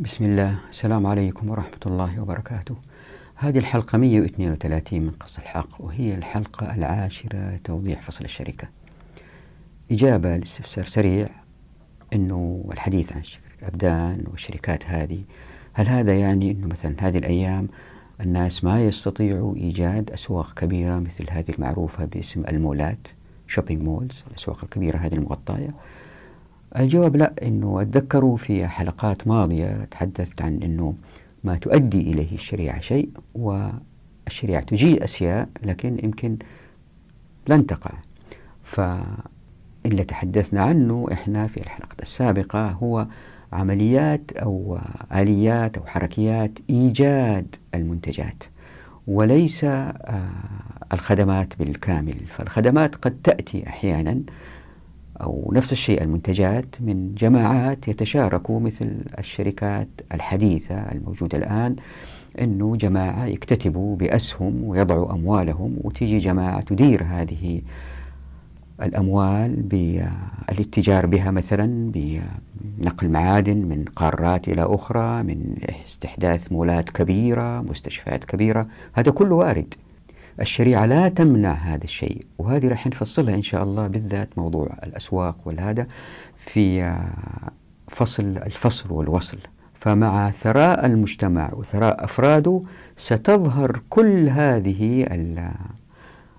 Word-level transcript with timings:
بسم 0.00 0.24
الله. 0.24 0.58
السلام 0.70 1.06
عليكم 1.06 1.50
ورحمة 1.50 1.80
الله 1.86 2.20
وبركاته. 2.20 2.76
هذه 3.34 3.58
الحلقة 3.58 3.98
132 3.98 5.02
من 5.02 5.10
قص 5.10 5.38
الحق 5.38 5.68
وهي 5.78 6.14
الحلقة 6.14 6.74
العاشرة 6.74 7.60
توضيح 7.64 8.02
فصل 8.02 8.24
الشركة. 8.24 8.68
إجابة 9.90 10.36
لاستفسار 10.36 10.84
سريع 10.84 11.28
أنه 12.12 12.64
الحديث 12.72 13.12
عن 13.12 13.22
الأبدان 13.62 14.24
والشركات 14.30 14.86
هذه 14.86 15.22
هل 15.72 15.88
هذا 15.88 16.18
يعني 16.18 16.50
أنه 16.50 16.66
مثلا 16.66 16.94
هذه 16.98 17.18
الأيام 17.18 17.68
الناس 18.20 18.64
ما 18.64 18.84
يستطيعوا 18.84 19.56
إيجاد 19.56 20.10
أسواق 20.10 20.54
كبيرة 20.54 20.98
مثل 20.98 21.30
هذه 21.30 21.50
المعروفة 21.50 22.04
باسم 22.04 22.44
المولات 22.48 23.08
shopping 23.48 23.82
malls 23.82 24.24
الأسواق 24.30 24.64
الكبيرة 24.64 24.96
هذه 24.96 25.14
المغطاية؟ 25.14 25.74
الجواب 26.78 27.16
لا 27.16 27.34
أنه 27.42 27.82
أتذكروا 27.82 28.36
في 28.36 28.66
حلقات 28.68 29.28
ماضية 29.28 29.88
تحدثت 29.90 30.42
عن 30.42 30.62
أنه 30.62 30.94
ما 31.44 31.56
تؤدي 31.56 32.00
إليه 32.00 32.34
الشريعة 32.34 32.80
شيء 32.80 33.10
والشريعة 33.34 34.62
تجيء 34.62 35.04
أشياء 35.04 35.48
لكن 35.62 35.98
يمكن 36.04 36.36
لن 37.48 37.66
تقع. 37.66 37.90
فاللي 38.64 40.04
تحدثنا 40.08 40.62
عنه 40.62 41.06
إحنا 41.12 41.46
في 41.46 41.60
الحلقة 41.60 41.96
السابقة 42.02 42.68
هو 42.70 43.06
عمليات 43.52 44.32
أو 44.32 44.78
آليات 45.14 45.78
أو 45.78 45.86
حركيات 45.86 46.58
إيجاد 46.70 47.56
المنتجات 47.74 48.44
وليس 49.06 49.64
آه، 49.64 50.30
الخدمات 50.92 51.58
بالكامل. 51.58 52.16
فالخدمات 52.28 52.94
قد 52.94 53.18
تأتي 53.24 53.66
أحيانا 53.66 54.20
أو 55.20 55.50
نفس 55.54 55.72
الشيء 55.72 56.02
المنتجات 56.02 56.66
من 56.80 57.14
جماعات 57.14 57.88
يتشاركوا 57.88 58.60
مثل 58.60 58.90
الشركات 59.18 59.88
الحديثة 60.14 60.74
الموجودة 60.74 61.38
الآن 61.38 61.76
أنه 62.40 62.76
جماعة 62.76 63.26
يكتتبوا 63.26 63.96
بأسهم 63.96 64.64
ويضعوا 64.64 65.12
أموالهم 65.12 65.76
وتيجي 65.84 66.18
جماعة 66.18 66.60
تدير 66.60 67.02
هذه 67.04 67.60
الأموال 68.82 69.62
بالاتجار 69.62 71.06
بها 71.06 71.30
مثلا 71.30 71.92
بنقل 71.94 73.08
معادن 73.08 73.56
من 73.56 73.84
قارات 73.96 74.48
إلى 74.48 74.62
أخرى 74.62 75.22
من 75.22 75.56
استحداث 75.86 76.52
مولات 76.52 76.90
كبيرة 76.90 77.60
مستشفيات 77.60 78.24
كبيرة. 78.24 78.66
هذا 78.92 79.10
كله 79.10 79.34
وارد. 79.34 79.74
الشريعة 80.40 80.86
لا 80.86 81.08
تمنع 81.08 81.52
هذا 81.52 81.84
الشيء 81.84 82.26
وهذه 82.38 82.68
راح 82.68 82.86
نفصلها 82.86 83.34
إن 83.34 83.42
شاء 83.42 83.62
الله 83.62 83.86
بالذات 83.86 84.38
موضوع 84.38 84.68
الأسواق 84.82 85.36
والهذا 85.44 85.86
في 86.36 86.96
فصل 87.88 88.22
الفصل 88.22 88.92
والوصل. 88.92 89.38
فمع 89.80 90.30
ثراء 90.30 90.86
المجتمع 90.86 91.54
وثراء 91.54 92.04
أفراده 92.04 92.62
ستظهر 92.96 93.80
كل 93.88 94.28
هذه 94.28 95.06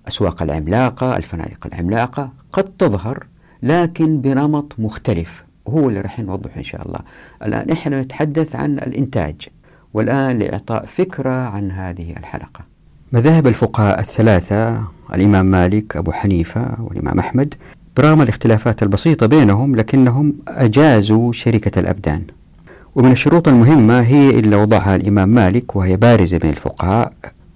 الأسواق 0.06 0.42
العملاقة 0.42 1.16
الفنادق 1.16 1.66
العملاقة 1.66 2.32
قد 2.52 2.64
تظهر 2.64 3.26
لكن 3.62 4.20
بنمط 4.20 4.74
مختلف. 4.78 5.44
هو 5.68 5.88
اللي 5.88 6.00
راح 6.00 6.20
نوضحه 6.20 6.56
إن 6.56 6.62
شاء 6.62 6.86
الله. 6.86 7.00
الآن 7.42 7.70
إحنا 7.70 8.02
نتحدث 8.02 8.56
عن 8.56 8.78
الإنتاج 8.78 9.48
والآن 9.94 10.38
لإعطاء 10.38 10.86
فكرة 10.86 11.30
عن 11.30 11.70
هذه 11.70 12.10
الحلقة. 12.16 12.77
مذاهب 13.12 13.46
الفقهاء 13.46 14.00
الثلاثة 14.00 14.82
الإمام 15.14 15.46
مالك 15.46 15.96
أبو 15.96 16.12
حنيفة 16.12 16.76
والإمام 16.80 17.18
أحمد 17.18 17.54
برغم 17.96 18.22
الاختلافات 18.22 18.82
البسيطة 18.82 19.26
بينهم 19.26 19.76
لكنهم 19.76 20.34
أجازوا 20.48 21.32
شركة 21.32 21.78
الأبدان. 21.78 22.22
ومن 22.94 23.12
الشروط 23.12 23.48
المهمة 23.48 24.00
هي 24.00 24.30
اللي 24.30 24.56
وضعها 24.56 24.96
الإمام 24.96 25.28
مالك 25.28 25.76
وهي 25.76 25.96
بارزة 25.96 26.38
بين 26.38 26.50
الفقهاء 26.50 27.12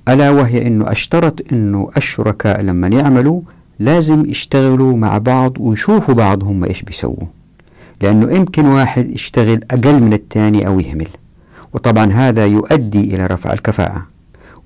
ألا 0.08 0.30
وهي 0.30 0.66
أنه 0.66 0.92
أشترط 0.92 1.52
أنه 1.52 1.90
الشركاء 1.96 2.60
لما 2.60 2.88
يعملوا 2.88 3.40
لازم 3.78 4.26
يشتغلوا 4.26 4.96
مع 4.96 5.18
بعض 5.18 5.52
ويشوفوا 5.60 6.14
بعض 6.14 6.44
هم 6.44 6.64
إيش 6.64 6.82
بيسووا. 6.82 7.26
لأنه 8.00 8.32
يمكن 8.32 8.66
واحد 8.66 9.10
يشتغل 9.10 9.60
أقل 9.70 10.00
من 10.00 10.12
الثاني 10.12 10.66
أو 10.66 10.80
يهمل. 10.80 11.08
وطبعا 11.72 12.12
هذا 12.12 12.46
يؤدي 12.46 13.14
إلى 13.14 13.26
رفع 13.26 13.52
الكفاءة. 13.52 14.11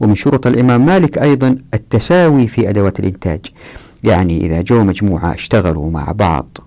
ومن 0.01 0.15
شروط 0.15 0.47
الإمام 0.47 0.87
مالك 0.87 1.19
أيضا 1.19 1.59
التساوي 1.75 2.47
في 2.47 2.69
أدوات 2.69 3.01
الإنتاج. 3.01 3.41
يعني 4.05 4.47
إذا 4.47 4.63
جو 4.63 4.85
مجموعة 4.85 5.35
اشتغلوا 5.35 5.91
مع 5.91 6.13
بعض 6.13 6.59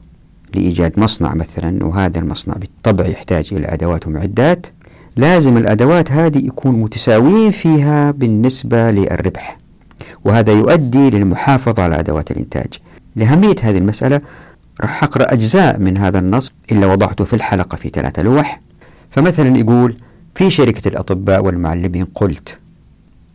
لإيجاد 0.56 1.00
مصنع 1.00 1.34
مثلا 1.34 1.86
وهذا 1.86 2.20
المصنع 2.20 2.54
بالطبع 2.54 3.06
يحتاج 3.06 3.50
إلى 3.52 3.68
أدوات 3.68 4.08
ومعدات 4.08 4.68
لازم 5.16 5.58
الأدوات 5.58 6.12
هذه 6.12 6.38
يكون 6.38 6.82
متساويين 6.82 7.52
فيها 7.52 8.12
بالنسبة 8.12 8.92
للربح. 8.92 9.58
وهذا 10.24 10.54
يؤدي 10.54 11.10
للمحافظة 11.10 11.84
على 11.84 12.00
أدوات 12.00 12.32
الإنتاج. 12.32 12.74
لأهمية 13.16 13.56
هذه 13.62 13.78
المسألة 13.78 14.22
راح 14.82 15.04
أقرأ 15.04 15.34
أجزاء 15.34 15.80
من 15.80 15.98
هذا 15.98 16.20
النص 16.20 16.54
إلا 16.72 16.88
وضعته 16.88 17.26
في 17.26 17.34
الحلقة 17.34 17.76
في 17.76 17.90
ثلاثة 17.90 18.22
لوح. 18.22 18.62
فمثلا 19.12 19.58
يقول 19.58 19.98
في 20.36 20.52
شركة 20.52 20.88
الأطباء 20.88 21.44
والمعلمين 21.44 22.06
قلت 22.06 22.58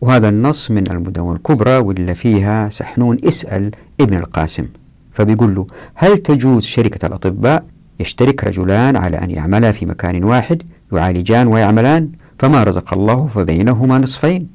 وهذا 0.04 0.28
النص 0.28 0.70
من 0.70 0.90
المدونة 0.90 1.36
الكبرى 1.36 1.76
واللي 1.76 2.14
فيها 2.14 2.68
سحنون 2.68 3.18
إسأل 3.24 3.70
ابن 4.00 4.16
القاسم. 4.16 4.66
فبيقول 5.12 5.54
له 5.54 5.66
هل 5.94 6.18
تجوز 6.18 6.64
شركة 6.64 7.06
الأطباء 7.06 7.64
يشترك 8.00 8.44
رجلان 8.44 8.96
على 8.96 9.16
أن 9.16 9.30
يعملا 9.30 9.72
في 9.72 9.86
مكان 9.86 10.24
واحد 10.24 10.62
يعالجان 10.92 11.46
ويعملان؟ 11.46 12.10
فما 12.38 12.64
رزق 12.64 12.94
الله 12.94 13.26
فبينهما 13.26 13.98
نصفين. 13.98 14.48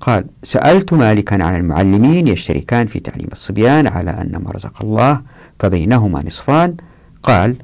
قال 0.00 0.24
سألت 0.42 0.92
مالكا 0.92 1.44
عن 1.44 1.56
المعلمين 1.56 2.28
يشتركان 2.28 2.86
في 2.86 3.00
تعليم 3.00 3.28
الصبيان 3.32 3.86
على 3.86 4.10
أن 4.10 4.42
ما 4.44 4.50
رزق 4.50 4.82
الله 4.82 5.20
فبينهما 5.58 6.22
نصفان. 6.26 6.74
قال 7.22 7.56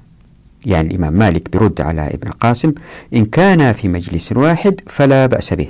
يعني 0.67 0.89
الإمام 0.89 1.13
مالك 1.13 1.57
برد 1.57 1.81
على 1.81 2.07
ابن 2.15 2.29
القاسم 2.29 2.73
إن 3.15 3.25
كانا 3.25 3.73
في 3.73 3.89
مجلس 3.89 4.33
واحد 4.33 4.81
فلا 4.87 5.27
بأس 5.27 5.55
به. 5.55 5.69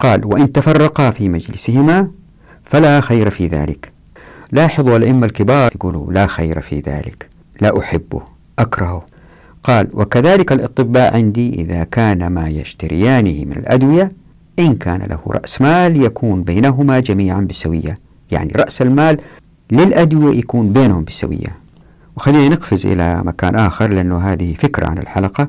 قال 0.00 0.26
وإن 0.26 0.52
تفرقا 0.52 1.10
في 1.10 1.28
مجلسهما 1.28 2.08
فلا 2.64 3.00
خير 3.00 3.30
في 3.30 3.46
ذلك. 3.46 3.92
لاحظوا 4.52 4.96
الأئمة 4.96 5.26
الكبار 5.26 5.72
يقولوا 5.74 6.12
لا 6.12 6.26
خير 6.26 6.60
في 6.60 6.80
ذلك 6.80 7.28
لا 7.60 7.78
أحبه 7.78 8.22
أكرهه. 8.58 9.06
قال 9.62 9.88
وكذلك 9.92 10.52
الأطباء 10.52 11.14
عندي 11.14 11.54
إذا 11.54 11.84
كان 11.84 12.26
ما 12.26 12.48
يشتريانه 12.48 13.44
من 13.44 13.52
الأدوية 13.56 14.12
إن 14.58 14.74
كان 14.74 15.02
له 15.02 15.20
رأس 15.26 15.60
مال 15.60 16.02
يكون 16.02 16.42
بينهما 16.42 17.00
جميعا 17.00 17.40
بالسوية 17.40 17.98
يعني 18.30 18.52
رأس 18.56 18.82
المال 18.82 19.18
للأدوية 19.70 20.38
يكون 20.38 20.72
بينهم 20.72 21.04
بالسوية. 21.04 21.56
وخلينا 22.16 22.48
نقفز 22.48 22.86
إلى 22.86 23.22
مكان 23.24 23.56
آخر 23.56 23.88
لأنه 23.90 24.18
هذه 24.18 24.54
فكرة 24.54 24.86
عن 24.86 24.98
الحلقة. 24.98 25.48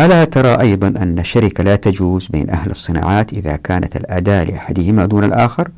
ألا 0.00 0.24
ترى 0.24 0.60
أيضا 0.60 0.88
أن 0.88 1.18
الشركة 1.18 1.64
لا 1.64 1.76
تجوز 1.76 2.26
بين 2.26 2.50
أهل 2.50 2.70
الصناعات 2.70 3.32
إذا 3.32 3.56
كانت 3.56 3.96
الأداة 3.96 4.44
لأحدهما 4.44 5.06
دون 5.06 5.24
الآخر؟ 5.24 5.68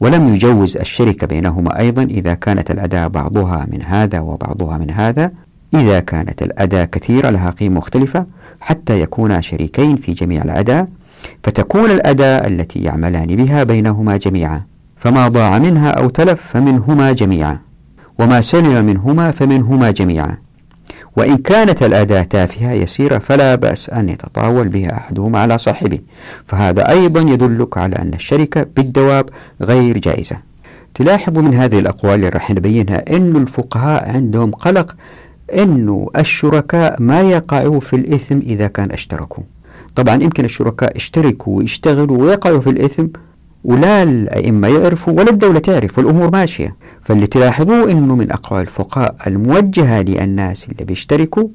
ولم 0.00 0.34
يجوز 0.34 0.76
الشركة 0.76 1.26
بينهما 1.26 1.78
أيضا 1.78 2.02
إذا 2.02 2.34
كانت 2.34 2.70
الأداة 2.70 3.06
بعضها 3.06 3.66
من 3.72 3.82
هذا 3.82 4.20
وبعضها 4.20 4.78
من 4.78 4.90
هذا؟ 4.90 5.30
إذا 5.74 6.00
كانت 6.00 6.42
الأداة 6.42 6.84
كثيرة 6.84 7.30
لها 7.30 7.50
قيمة 7.50 7.76
مختلفة 7.76 8.26
حتى 8.60 9.00
يكونا 9.00 9.40
شريكين 9.40 9.96
في 9.96 10.12
جميع 10.12 10.42
الأداة 10.42 10.86
فتكون 11.42 11.90
الأداة 11.90 12.46
التي 12.46 12.82
يعملان 12.82 13.26
بها 13.26 13.64
بينهما 13.64 14.16
جميعا 14.16 14.62
فما 14.96 15.28
ضاع 15.28 15.58
منها 15.58 15.90
أو 15.90 16.08
تلف 16.08 16.42
فمنهما 16.42 17.12
جميعا 17.12 17.58
وما 18.18 18.40
سلم 18.40 18.84
منهما 18.84 19.30
فمنهما 19.30 19.90
جميعا 19.90 20.36
وإن 21.16 21.36
كانت 21.36 21.82
الأداة 21.82 22.22
تافهة 22.22 22.72
يسيرة 22.72 23.18
فلا 23.18 23.54
بأس 23.54 23.90
أن 23.90 24.08
يتطاول 24.08 24.68
بها 24.68 24.92
أحدهما 24.92 25.38
على 25.38 25.58
صاحبه. 25.58 25.98
فهذا 26.46 26.90
أيضا 26.90 27.20
يدلك 27.20 27.78
على 27.78 27.96
أن 27.96 28.14
الشركة 28.14 28.66
بالدواب 28.76 29.28
غير 29.62 29.98
جائزة. 29.98 30.36
تلاحظوا 30.94 31.42
من 31.42 31.54
هذه 31.54 31.78
الأقوال 31.78 32.14
اللي 32.14 32.28
راح 32.28 32.50
نبينها 32.50 33.16
أن 33.16 33.36
الفقهاء 33.36 34.08
عندهم 34.08 34.50
قلق 34.50 34.96
أن 35.54 36.06
الشركاء 36.18 37.02
ما 37.02 37.20
يقعوا 37.20 37.80
في 37.80 37.96
الإثم 37.96 38.38
إذا 38.38 38.66
كان 38.66 38.90
أشتركوا. 38.90 39.44
طبعا 39.94 40.22
يمكن 40.22 40.44
الشركاء 40.44 40.96
يشتركوا 40.96 41.58
ويشتغلوا 41.58 42.18
ويقعوا 42.18 42.60
في 42.60 42.70
الإثم 42.70 43.06
ولا 43.64 44.02
الأئمة 44.02 44.68
يعرفوا 44.68 45.12
ولا 45.12 45.30
الدولة 45.30 45.58
تعرف 45.58 45.98
والأمور 45.98 46.30
ماشية. 46.30 46.76
فاللي 47.02 47.26
تلاحظوه 47.26 47.90
أنه 47.90 48.16
من 48.16 48.32
أقوال 48.32 48.60
الفقهاء 48.60 49.16
الموجهة 49.26 50.02
للناس 50.02 50.68
اللي 50.68 50.84
بيشتركوا 50.84 51.48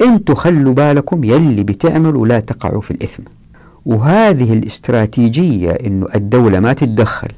أنتوا 0.00 0.34
خلوا 0.34 0.74
بالكم 0.74 1.24
يلي 1.24 1.62
بتعملوا 1.62 2.26
لا 2.26 2.40
تقعوا 2.40 2.80
في 2.80 2.90
الإثم. 2.90 3.22
وهذه 3.86 4.52
الاستراتيجية 4.52 5.70
أنه 5.70 6.06
الدولة 6.14 6.60
ما 6.60 6.72
تتدخل 6.72 7.28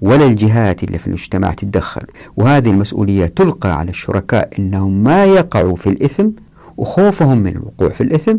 ولا 0.00 0.26
الجهات 0.26 0.84
اللي 0.84 0.98
في 0.98 1.06
المجتمع 1.06 1.50
تتدخل. 1.52 2.02
وهذه 2.36 2.70
المسؤولية 2.70 3.26
تلقى 3.26 3.78
على 3.78 3.90
الشركاء 3.90 4.48
أنهم 4.58 5.04
ما 5.04 5.24
يقعوا 5.24 5.76
في 5.76 5.88
الإثم 5.88 6.28
وخوفهم 6.76 7.38
من 7.38 7.50
الوقوع 7.50 7.88
في 7.88 8.00
الإثم. 8.00 8.36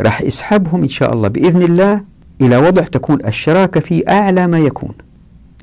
راح 0.00 0.20
يسحبهم 0.22 0.82
إن 0.82 0.88
شاء 0.88 1.14
الله 1.14 1.28
بإذن 1.28 1.62
الله 1.62 2.00
إلى 2.40 2.56
وضع 2.56 2.82
تكون 2.82 3.26
الشراكة 3.26 3.80
فيه 3.80 4.02
أعلى 4.08 4.46
ما 4.46 4.58
يكون. 4.58 4.94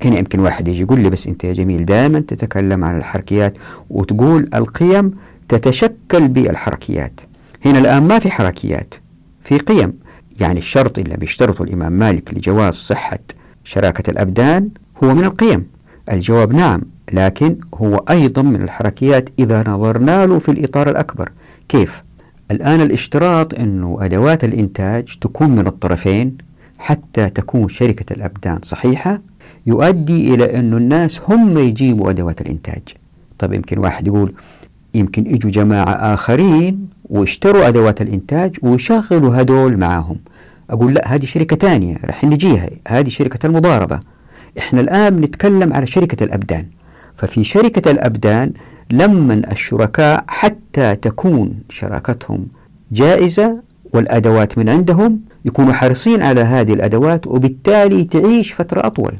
هنا 0.04 0.18
يمكن 0.18 0.40
واحد 0.40 0.68
يجي 0.68 0.82
يقول 0.82 1.00
لي 1.00 1.10
بس 1.10 1.26
أنت 1.26 1.44
يا 1.44 1.52
جميل 1.52 1.84
دائما 1.84 2.20
تتكلم 2.20 2.84
عن 2.84 2.98
الحركيات 2.98 3.54
وتقول 3.90 4.48
القيم 4.54 5.14
تتشكل 5.48 6.28
بالحركيات. 6.28 7.20
هنا 7.64 7.78
الآن 7.78 8.02
ما 8.02 8.18
في 8.18 8.30
حركيات 8.30 8.94
في 9.42 9.58
قيم. 9.58 9.92
يعني 10.40 10.58
الشرط 10.58 10.98
اللي 10.98 11.16
بيشترطه 11.16 11.62
الإمام 11.62 11.92
مالك 11.92 12.34
لجواز 12.34 12.74
صحة 12.74 13.18
شراكة 13.64 14.10
الأبدان 14.10 14.68
هو 15.04 15.14
من 15.14 15.24
القيم. 15.24 15.66
الجواب 16.12 16.52
نعم 16.52 16.82
لكن 17.12 17.56
هو 17.74 17.96
أيضا 18.10 18.42
من 18.42 18.62
الحركيات 18.62 19.28
إذا 19.38 19.64
نظرنا 19.68 20.26
له 20.26 20.38
في 20.38 20.50
الإطار 20.50 20.90
الأكبر. 20.90 21.32
كيف؟ 21.68 22.02
الآن 22.50 22.80
الاشتراط 22.80 23.54
أنه 23.54 23.98
أدوات 24.00 24.44
الإنتاج 24.44 25.18
تكون 25.20 25.50
من 25.50 25.66
الطرفين 25.66 26.38
حتى 26.78 27.30
تكون 27.30 27.68
شركة 27.68 28.12
الأبدان 28.12 28.58
صحيحة 28.62 29.20
يؤدي 29.66 30.34
إلى 30.34 30.58
أن 30.58 30.74
الناس 30.74 31.20
هم 31.28 31.58
يجيبوا 31.58 32.10
أدوات 32.10 32.40
الإنتاج. 32.40 32.82
طيب 33.38 33.52
يمكن 33.52 33.78
واحد 33.78 34.06
يقول 34.06 34.32
يمكن 34.94 35.26
يجوا 35.26 35.50
جماعة 35.50 35.92
آخرين 36.14 36.88
واشتروا 37.04 37.68
أدوات 37.68 38.02
الإنتاج 38.02 38.56
ويشغلوا 38.62 39.40
هدول 39.40 39.76
معاهم. 39.76 40.16
أقول 40.70 40.94
لا 40.94 41.14
هذه 41.14 41.24
شركة 41.24 41.56
تانية 41.56 41.96
رح 42.04 42.24
نجيها 42.24 42.70
هذه 42.88 43.08
شركة 43.08 43.46
المضاربة. 43.46 44.00
إحنا 44.58 44.80
الآن 44.80 45.16
بنتكلم 45.16 45.72
على 45.72 45.86
شركة 45.86 46.24
الأبدان. 46.24 46.66
ففي 47.16 47.44
شركة 47.44 47.90
الأبدان 47.90 48.52
لما 48.90 49.34
الشركاء 49.34 50.24
حتى 50.28 50.96
تكون 50.96 51.54
شراكتهم 51.70 52.46
جائزة 52.92 53.62
والأدوات 53.92 54.58
من 54.58 54.68
عندهم 54.68 55.20
يكونوا 55.44 55.72
حريصين 55.72 56.22
على 56.22 56.40
هذه 56.40 56.72
الأدوات 56.72 57.26
وبالتالي 57.26 58.04
تعيش 58.04 58.52
فترة 58.52 58.86
أطول. 58.86 59.12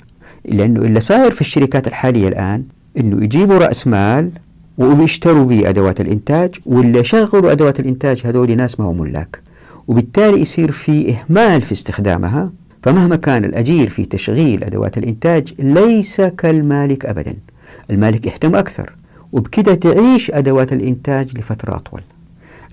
لأنه 0.45 0.81
اللي 0.81 1.01
صاير 1.01 1.31
في 1.31 1.41
الشركات 1.41 1.87
الحالية 1.87 2.29
الآن 2.29 2.65
أنه 3.01 3.25
يجيبوا 3.25 3.59
رأس 3.59 3.87
مال 3.87 4.31
وبيشتروا 4.79 5.45
به 5.45 5.69
أدوات 5.69 6.01
الإنتاج 6.01 6.55
واللي 6.67 7.05
شغلوا 7.05 7.53
أدوات 7.53 7.81
الإنتاج 7.81 8.23
هذول 8.25 8.57
ناس 8.57 8.81
ما 8.81 8.87
هم 8.87 9.01
ملاك. 9.01 9.41
وبالتالي 9.89 10.41
يصير 10.41 10.71
في 10.71 11.15
إهمال 11.15 11.63
في 11.63 11.73
استخدامها 11.73 12.53
فمهما 12.83 13.17
كان 13.17 13.45
الأجير 13.45 13.89
في 13.89 14.05
تشغيل 14.05 14.65
أدوات 14.65 14.99
الإنتاج 14.99 15.55
ليس 15.59 16.21
كالمالك 16.21 17.07
أبدا. 17.07 17.35
المالك 17.91 18.27
يهتم 18.27 18.57
أكثر 18.57 18.93
وبكده 19.33 19.75
تعيش 19.75 20.31
أدوات 20.31 20.73
الإنتاج 20.73 21.39
لفترة 21.39 21.77
أطول. 21.77 22.01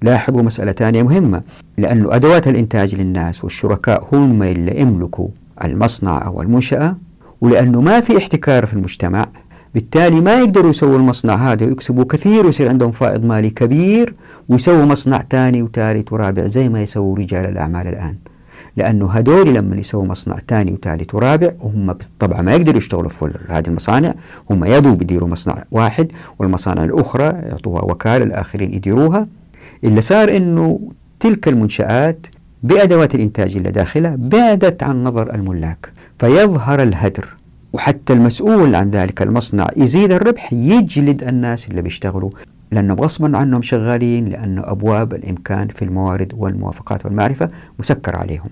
لاحظوا 0.02 0.42
مسألة 0.42 0.72
ثانية 0.72 1.04
مهمة 1.04 1.42
لأن 1.78 2.12
أدوات 2.12 2.48
الإنتاج 2.48 2.96
للناس 2.96 3.44
والشركاء 3.44 4.08
هم 4.12 4.44
اللي 4.44 4.80
يملكوا 4.80 5.28
المصنع 5.64 6.26
أو 6.26 6.42
المنشأة 6.42 6.96
ولأنه 7.42 7.82
ما 7.82 8.00
في 8.00 8.18
احتكار 8.18 8.66
في 8.66 8.74
المجتمع 8.74 9.28
بالتالي 9.74 10.22
ما 10.22 10.36
يقدروا 10.40 10.70
يسووا 10.70 10.98
المصنع 10.98 11.36
هذا 11.36 11.66
ويكسبوا 11.66 12.04
كثير 12.04 12.46
ويصير 12.46 12.70
عندهم 12.70 12.92
فائض 12.92 13.26
مالي 13.26 13.50
كبير 13.50 14.14
ويسووا 14.50 14.86
مصنع 14.86 15.24
ثاني 15.30 15.62
وثالث 15.64 16.14
ورابع 16.14 16.48
زي 16.48 16.70
ما 16.70 16.82
يسووا 16.84 17.18
رجال 17.18 17.46
الأعمال 17.46 17.88
الآن. 17.88 18.16
لأنه 18.78 19.12
هدول 19.12 19.54
لما 19.54 19.76
يسووا 19.76 20.06
مصنع 20.06 20.38
ثاني 20.48 20.74
وثالث 20.74 21.16
ورابع 21.16 21.52
وهم 21.60 21.94
بالطبع 21.94 22.42
ما 22.42 22.54
يقدروا 22.54 22.78
يشتغلوا 22.78 23.10
في 23.10 23.32
هذه 23.50 23.68
المصانع 23.68 24.14
هم 24.50 24.66
يدوا 24.66 24.96
بيديروا 24.96 25.30
مصنع 25.30 25.64
واحد 25.72 26.12
والمصانع 26.40 26.84
الأخرى 26.84 27.24
يعطوها 27.24 27.82
وكالة 27.84 28.24
الآخرين 28.26 28.74
يديروها. 28.74 29.24
اللي 29.86 30.02
صار 30.02 30.36
أنه 30.36 30.80
تلك 31.20 31.48
المنشآت 31.48 32.28
بأدوات 32.64 33.16
الإنتاج 33.16 33.58
اللي 33.58 33.72
داخلها 33.72 34.16
بعدت 34.20 34.84
عن 34.84 35.04
نظر 35.04 35.36
الملاك 35.36 35.92
فيظهر 36.20 36.84
الهدر. 36.84 37.36
وحتى 37.74 38.14
المسؤول 38.14 38.76
عن 38.76 38.90
ذلك 38.90 39.22
المصنع 39.22 39.68
يزيد 39.78 40.12
الربح 40.12 40.54
يجلد 40.54 41.24
الناس 41.24 41.68
اللي 41.68 41.82
بيشتغلوا 41.82 42.30
لأنه 42.72 42.94
غصبا 42.94 43.38
عنهم 43.38 43.62
شغالين 43.62 44.26
لأنه 44.26 44.62
أبواب 44.66 45.14
الإمكان 45.14 45.68
في 45.68 45.82
الموارد 45.82 46.34
والموافقات 46.38 47.06
والمعرفة 47.06 47.48
مسكر 47.80 48.16
عليهم. 48.16 48.50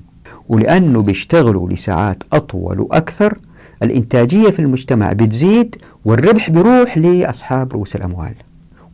ولأنه 0.49 1.01
بيشتغلوا 1.01 1.69
لساعات 1.69 2.23
أطول 2.33 2.79
وأكثر 2.79 3.37
الإنتاجية 3.83 4.49
في 4.49 4.59
المجتمع 4.59 5.13
بتزيد 5.13 5.75
والربح 6.05 6.49
بيروح 6.49 6.97
لأصحاب 6.97 7.73
رؤوس 7.73 7.95
الأموال. 7.95 8.33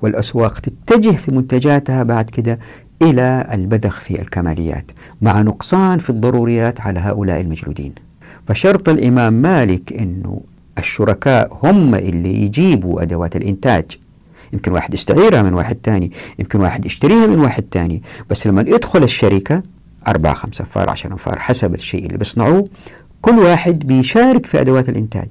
والأسواق 0.01 0.59
تتجه 0.59 1.11
في 1.11 1.35
منتجاتها 1.35 2.03
بعد 2.03 2.29
كده 2.29 2.59
إلى 3.01 3.47
البذخ 3.53 3.99
في 3.99 4.21
الكماليات 4.21 4.91
مع 5.21 5.41
نقصان 5.41 5.99
في 5.99 6.09
الضروريات 6.09 6.81
على 6.81 6.99
هؤلاء 6.99 7.41
المجلودين. 7.41 7.93
فشرط 8.47 8.89
الإمام 8.89 9.33
مالك 9.33 9.93
أنه 9.93 10.41
الشركاء 10.77 11.59
هم 11.63 11.95
اللي 11.95 12.43
يجيبوا 12.43 13.01
أدوات 13.01 13.35
الإنتاج. 13.35 13.85
يمكن 14.53 14.71
واحد 14.71 14.93
يستعيرها 14.93 15.41
من 15.41 15.53
واحد 15.53 15.75
تاني 15.75 16.11
يمكن 16.39 16.61
واحد 16.61 16.85
يشتريها 16.85 17.27
من 17.27 17.39
واحد 17.39 17.63
تاني. 17.63 18.01
بس 18.29 18.47
لما 18.47 18.61
يدخل 18.61 19.03
الشركة 19.03 19.63
أربعة 20.07 20.33
خمسة 20.33 20.61
أنفار 20.61 20.89
عشر 20.89 21.11
أنفار 21.11 21.39
حسب 21.39 21.73
الشيء 21.73 22.05
اللي 22.05 22.17
بيصنعوه 22.17 22.65
كل 23.21 23.39
واحد 23.39 23.79
بيشارك 23.79 24.45
في 24.45 24.61
أدوات 24.61 24.89
الإنتاج. 24.89 25.29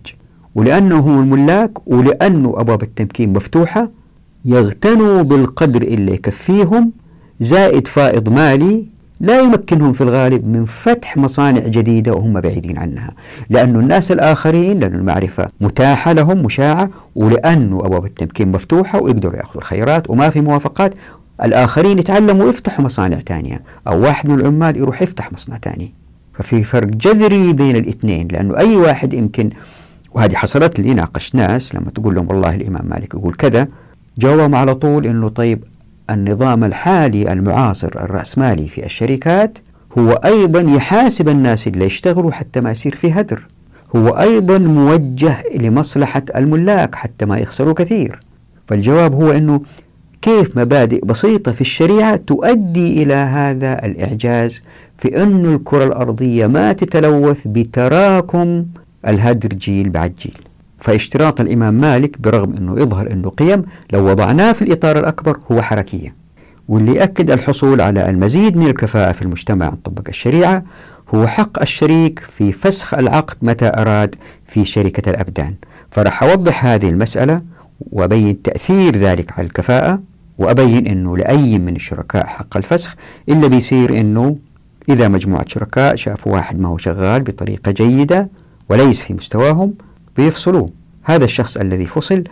ولأنه 0.54 0.98
هم 0.98 1.18
الملاك 1.20 1.88
ولأنه 1.88 2.54
أبواب 2.60 2.82
التمكين 2.82 3.32
مفتوحة 3.32 3.90
يغتنوا 4.44 5.22
بالقدر 5.22 5.82
اللي 5.82 6.12
يكفيهم. 6.12 6.92
زائد 7.40 7.86
فائض 7.88 8.28
مالي 8.28 8.84
لا 9.20 9.40
يمكنهم 9.40 9.92
في 9.92 10.00
الغالب 10.00 10.46
من 10.48 10.64
فتح 10.64 11.16
مصانع 11.16 11.60
جديدة 11.60 12.14
وهم 12.14 12.40
بعيدين 12.40 12.78
عنها. 12.78 13.14
لأن 13.50 13.76
الناس 13.76 14.12
الآخرين 14.12 14.78
لأن 14.78 14.94
المعرفة 14.94 15.48
متاحة 15.60 16.12
لهم 16.12 16.42
مشاعة 16.42 16.90
ولأنه 17.14 17.86
أبواب 17.86 18.04
التمكين 18.04 18.48
مفتوحة 18.48 19.02
ويقدروا 19.02 19.36
يأخذوا 19.36 19.56
الخيرات 19.62 20.10
وما 20.10 20.30
في 20.30 20.40
موافقات 20.40 20.94
الآخرين 21.44 21.98
يتعلموا 21.98 22.44
ويفتحوا 22.44 22.84
مصانع 22.84 23.20
تانية 23.20 23.62
أو 23.88 24.00
واحد 24.02 24.28
من 24.28 24.40
العمال 24.40 24.76
يروح 24.76 25.02
يفتح 25.02 25.32
مصنع 25.32 25.56
تاني 25.56 25.94
ففي 26.32 26.64
فرق 26.64 26.88
جذري 26.88 27.52
بين 27.52 27.76
الاثنين 27.76 28.28
لأنه 28.28 28.56
أي 28.58 28.76
واحد 28.76 29.12
يمكن 29.12 29.50
وهذه 30.14 30.34
حصلت 30.34 30.80
لي 30.80 30.94
ناقش 30.94 31.34
ناس 31.34 31.74
لما 31.74 31.90
تقول 31.90 32.14
لهم 32.14 32.28
والله 32.28 32.54
الإمام 32.54 32.86
مالك 32.86 33.14
يقول 33.14 33.34
كذا 33.34 33.68
جاوبهم 34.18 34.54
على 34.54 34.74
طول 34.74 35.06
أنه 35.06 35.28
طيب 35.28 35.64
النظام 36.10 36.64
الحالي 36.64 37.32
المعاصر 37.32 37.88
الرأسمالي 37.96 38.68
في 38.68 38.84
الشركات 38.86 39.58
هو 39.98 40.12
أيضا 40.12 40.60
يحاسب 40.60 41.28
الناس 41.28 41.66
اللي 41.68 41.84
يشتغلوا 41.84 42.32
حتى 42.32 42.60
ما 42.60 42.70
يصير 42.70 42.94
في 42.96 43.12
هدر. 43.12 43.46
هو 43.96 44.08
أيضا 44.08 44.58
موجه 44.58 45.44
لمصلحة 45.56 46.22
الملاك 46.36 46.94
حتى 46.94 47.26
ما 47.26 47.38
يخسروا 47.38 47.74
كثير. 47.74 48.20
فالجواب 48.66 49.14
هو 49.14 49.30
أنه 49.30 49.60
كيف 50.22 50.58
مبادئ 50.58 51.04
بسيطة 51.04 51.52
في 51.52 51.60
الشريعة 51.60 52.16
تؤدي 52.16 53.02
إلى 53.02 53.14
هذا 53.14 53.86
الإعجاز 53.86 54.62
في 54.98 55.22
أن 55.22 55.54
الكرة 55.54 55.84
الأرضية 55.84 56.46
ما 56.46 56.72
تتلوث 56.72 57.40
بتراكم 57.46 58.64
الهدر 59.06 59.48
جيل 59.48 59.90
بعد 59.90 60.12
جيل. 60.22 60.47
فاشتراط 60.78 61.40
الإمام 61.40 61.74
مالك 61.74 62.20
برغم 62.20 62.56
أنه 62.56 62.80
يظهر 62.80 63.12
أنه 63.12 63.28
قيم 63.30 63.62
لو 63.92 64.10
وضعناه 64.10 64.52
في 64.52 64.62
الإطار 64.62 64.98
الأكبر 64.98 65.38
هو 65.52 65.62
حركية. 65.62 66.14
واللي 66.68 66.94
يأكد 66.94 67.30
الحصول 67.30 67.80
على 67.80 68.10
المزيد 68.10 68.56
من 68.56 68.66
الكفاءة 68.66 69.12
في 69.12 69.22
المجتمع 69.22 69.72
طبق 69.84 70.08
الشريعة 70.08 70.64
هو 71.14 71.26
حق 71.26 71.60
الشريك 71.60 72.18
في 72.18 72.52
فسخ 72.52 72.94
العقد 72.94 73.36
متى 73.42 73.68
أراد 73.68 74.14
في 74.46 74.64
شركة 74.64 75.10
الأبدان. 75.10 75.54
فرح 75.90 76.22
أوضح 76.22 76.64
هذه 76.66 76.88
المسألة 76.88 77.40
وأبين 77.80 78.42
تأثير 78.42 78.96
ذلك 78.96 79.32
على 79.32 79.46
الكفاءة 79.46 80.00
وأبين 80.38 80.86
أنه 80.86 81.16
لأي 81.16 81.58
من 81.58 81.76
الشركاء 81.76 82.26
حق 82.26 82.56
الفسخ 82.56 82.94
إلا 83.28 83.48
بيصير 83.48 84.00
أنه 84.00 84.34
إذا 84.88 85.08
مجموعة 85.08 85.44
شركاء 85.48 85.96
شافوا 85.96 86.32
واحد 86.32 86.60
ما 86.60 86.68
هو 86.68 86.78
شغال 86.78 87.22
بطريقة 87.22 87.70
جيدة 87.72 88.30
وليس 88.68 89.00
في 89.00 89.14
مستواهم 89.14 89.74
بيفصلوه 90.18 90.70
هذا 91.02 91.24
الشخص 91.24 91.56
الذي 91.56 91.86
فصل 91.86 92.24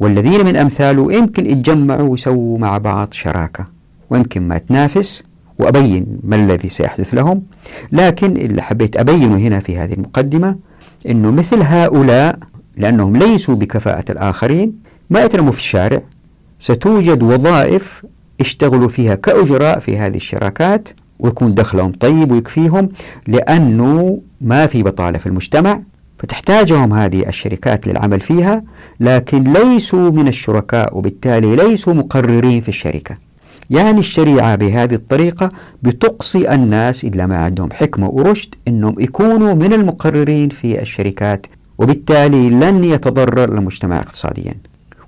والذين 0.00 0.44
من 0.44 0.56
أمثاله 0.56 1.12
يمكن 1.12 1.46
يتجمعوا 1.46 2.08
ويسووا 2.08 2.58
مع 2.58 2.78
بعض 2.78 3.12
شراكة. 3.12 3.66
ويمكن 4.10 4.48
ما 4.48 4.58
تنافس 4.58 5.22
وأبين 5.58 6.06
ما 6.24 6.36
الذي 6.36 6.68
سيحدث 6.68 7.14
لهم. 7.14 7.42
لكن 7.92 8.36
اللي 8.36 8.62
حبيت 8.62 8.96
أبينه 8.96 9.36
هنا 9.36 9.60
في 9.60 9.78
هذه 9.78 9.92
المقدمة 9.92 10.56
أنه 11.08 11.30
مثل 11.30 11.62
هؤلاء 11.62 12.38
لأنهم 12.76 13.16
ليسوا 13.16 13.54
بكفاءة 13.54 14.12
الآخرين 14.12 14.72
ما 15.10 15.20
يترموا 15.20 15.52
في 15.52 15.58
الشارع. 15.58 16.00
ستوجد 16.60 17.22
وظائف 17.22 18.04
يشتغلوا 18.40 18.88
فيها 18.88 19.14
كأجراء 19.14 19.78
في 19.78 19.98
هذه 19.98 20.16
الشراكات 20.16 20.88
ويكون 21.18 21.54
دخلهم 21.54 21.92
طيب 21.92 22.32
ويكفيهم 22.32 22.88
لأنه 23.26 24.20
ما 24.40 24.66
في 24.66 24.82
بطالة 24.82 25.18
في 25.18 25.26
المجتمع. 25.26 25.80
فتحتاجهم 26.22 26.92
هذه 26.92 27.28
الشركات 27.28 27.86
للعمل 27.86 28.20
فيها 28.20 28.62
لكن 29.00 29.52
ليسوا 29.52 30.10
من 30.10 30.28
الشركاء 30.28 30.98
وبالتالي 30.98 31.56
ليسوا 31.56 31.94
مقررين 31.94 32.60
في 32.60 32.68
الشركة. 32.68 33.16
يعني 33.70 34.00
الشريعة 34.00 34.56
بهذه 34.56 34.94
الطريقة 34.94 35.48
بتقصي 35.82 36.54
الناس 36.54 37.04
إلا 37.04 37.26
ما 37.26 37.36
عندهم 37.36 37.68
حكمة 37.72 38.08
ورشد 38.08 38.54
أنهم 38.68 38.94
يكونوا 38.98 39.54
من 39.54 39.72
المقررين 39.72 40.48
في 40.48 40.82
الشركات 40.82 41.46
وبالتالي 41.78 42.50
لن 42.50 42.84
يتضرر 42.84 43.58
المجتمع 43.58 43.98
اقتصاديا. 43.98 44.54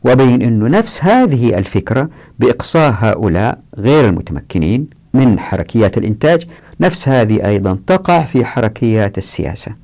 وبين 0.04 0.42
أنه 0.42 0.68
نفس 0.68 1.04
هذه 1.04 1.58
الفكرة 1.58 2.08
بإقصاء 2.38 2.94
هؤلاء 2.98 3.58
غير 3.78 4.08
المتمكنين 4.08 4.86
من 5.14 5.38
حركيات 5.38 5.98
الإنتاج 5.98 6.46
نفس 6.80 7.08
هذه 7.08 7.46
أيضا 7.46 7.78
تقع 7.86 8.24
في 8.24 8.44
حركيات 8.44 9.18
السياسة. 9.18 9.83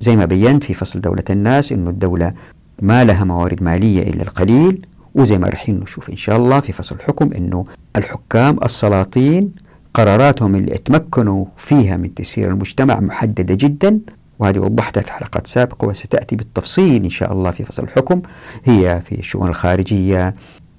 زي 0.00 0.16
ما 0.16 0.24
بينت 0.24 0.64
في 0.64 0.74
فصل 0.74 1.00
دولة 1.00 1.24
الناس 1.30 1.72
أنه 1.72 1.90
الدولة 1.90 2.32
ما 2.82 3.04
لها 3.04 3.24
موارد 3.24 3.62
مالية 3.62 4.02
إلا 4.02 4.22
القليل 4.22 4.86
وزي 5.14 5.38
ما 5.38 5.48
رح 5.48 5.68
نشوف 5.68 6.10
إن 6.10 6.16
شاء 6.16 6.36
الله 6.36 6.60
في 6.60 6.72
فصل 6.72 6.94
الحكم 6.96 7.32
أنه 7.32 7.64
الحكام 7.96 8.58
السلاطين 8.64 9.50
قراراتهم 9.94 10.54
اللي 10.54 10.74
اتمكنوا 10.74 11.44
فيها 11.56 11.96
من 11.96 12.14
تسيير 12.14 12.50
المجتمع 12.50 13.00
محددة 13.00 13.54
جدا 13.54 14.00
وهذه 14.38 14.58
وضحتها 14.58 15.00
في 15.00 15.12
حلقات 15.12 15.46
سابقة 15.46 15.88
وستأتي 15.88 16.36
بالتفصيل 16.36 17.04
إن 17.04 17.10
شاء 17.10 17.32
الله 17.32 17.50
في 17.50 17.64
فصل 17.64 17.82
الحكم. 17.82 18.18
هي 18.64 19.00
في 19.04 19.18
الشؤون 19.18 19.48
الخارجية 19.48 20.34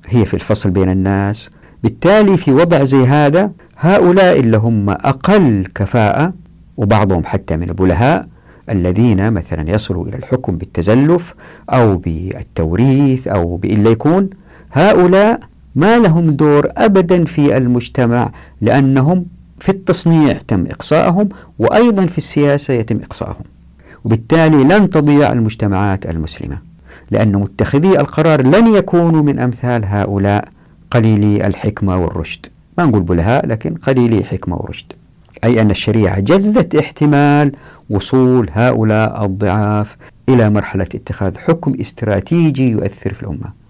هي 0.07 0.25
في 0.25 0.33
الفصل 0.33 0.69
بين 0.69 0.89
الناس. 0.89 1.49
بالتالي 1.83 2.37
في 2.37 2.51
وضع 2.51 2.83
زي 2.83 3.05
هذا 3.05 3.51
هؤلاء 3.77 4.39
اللي 4.39 4.57
هم 4.57 4.89
أقل 4.89 5.67
كفاءة 5.75 6.33
وبعضهم 6.77 7.23
حتى 7.25 7.57
من 7.57 7.69
البلهاء 7.69 8.27
الذين 8.69 9.33
مثلا 9.33 9.69
يصلوا 9.69 10.07
إلى 10.07 10.15
الحكم 10.17 10.57
بالتزلف 10.57 11.33
أو 11.69 11.97
بالتوريث 11.97 13.27
أو 13.27 13.55
بإلا 13.55 13.89
يكون 13.89 14.29
هؤلاء 14.71 15.39
ما 15.75 15.97
لهم 15.97 16.31
دور 16.31 16.67
أبدا 16.77 17.25
في 17.25 17.57
المجتمع 17.57 18.31
لأنهم 18.61 19.25
في 19.59 19.69
التصنيع 19.69 20.37
تم 20.47 20.65
إقصاءهم 20.65 21.29
وأيضا 21.59 22.05
في 22.05 22.17
السياسة 22.17 22.73
يتم 22.73 22.95
إقصاءهم 22.95 23.43
وبالتالي 24.05 24.63
لن 24.63 24.89
تضيع 24.89 25.31
المجتمعات 25.31 26.05
المسلمة 26.05 26.57
لأن 27.11 27.35
متخذي 27.35 27.99
القرار 27.99 28.41
لن 28.41 28.75
يكونوا 28.75 29.23
من 29.23 29.39
أمثال 29.39 29.85
هؤلاء 29.85 30.45
قليلي 30.91 31.47
الحكمة 31.47 31.97
والرشد. 31.97 32.45
ما 32.77 32.85
نقول 32.85 33.01
بلهاء 33.01 33.45
لكن 33.47 33.75
قليلي 33.75 34.23
حكمة 34.23 34.55
ورشد. 34.55 34.93
أي 35.43 35.61
أن 35.61 35.71
الشريعة 35.71 36.19
جزت 36.19 36.75
احتمال 36.75 37.51
وصول 37.89 38.49
هؤلاء 38.53 39.25
الضعاف 39.25 39.97
إلى 40.29 40.49
مرحلة 40.49 40.87
اتخاذ 40.95 41.37
حكم 41.37 41.73
استراتيجي 41.81 42.71
يؤثر 42.71 43.13
في 43.13 43.23
الأمة. 43.23 43.67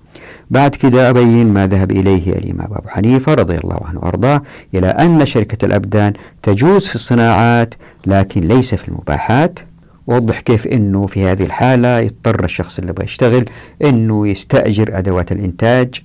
بعد 0.50 0.75
كده 0.75 1.09
أبين 1.09 1.53
ما 1.53 1.67
ذهب 1.67 1.91
إليه 1.91 2.33
الإمام 2.33 2.74
أبو 2.74 2.88
حنيفة 2.89 3.33
رضي 3.33 3.57
الله 3.57 3.79
عنه 3.86 4.00
وأرضاه 4.00 4.41
إلى 4.74 4.88
أن 4.88 5.25
شركة 5.25 5.65
الأبدان 5.65 6.13
تجوز 6.43 6.88
في 6.88 6.95
الصناعات 6.95 7.74
لكن 8.05 8.41
ليس 8.41 8.75
في 8.75 8.88
المباحات. 8.88 9.59
وضح 10.07 10.39
كيف 10.39 10.67
أنه 10.67 11.07
في 11.07 11.25
هذه 11.25 11.43
الحالة 11.43 12.00
يضطر 12.00 12.43
الشخص 12.43 12.79
اللي 12.79 12.93
بيشتغل 12.93 13.45
أنه 13.83 14.27
يستأجر 14.27 14.97
أدوات 14.97 15.31
الإنتاج 15.31 15.95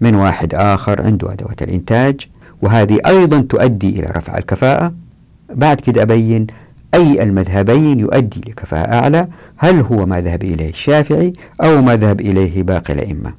من 0.00 0.14
واحد 0.14 0.54
آخر 0.54 1.02
عنده 1.02 1.32
أدوات 1.32 1.62
الإنتاج. 1.62 2.20
وهذه 2.62 2.98
أيضا 3.06 3.40
تؤدي 3.40 3.88
إلى 3.88 4.12
رفع 4.16 4.38
الكفاءة. 4.38 4.92
بعد 5.54 5.80
كده 5.80 6.02
أبين 6.02 6.46
أي 6.94 7.22
المذهبين 7.22 8.00
يؤدي 8.00 8.40
لكفاءة 8.40 8.94
أعلى 8.94 9.26
هل 9.56 9.80
هو 9.80 10.06
ما 10.06 10.20
ذهب 10.20 10.42
إليه 10.44 10.70
الشافعي 10.70 11.32
أو 11.60 11.82
ما 11.82 11.96
ذهب 11.96 12.20
إليه 12.20 12.62
باقي 12.62 12.94
الأئمة؟ 12.94 13.32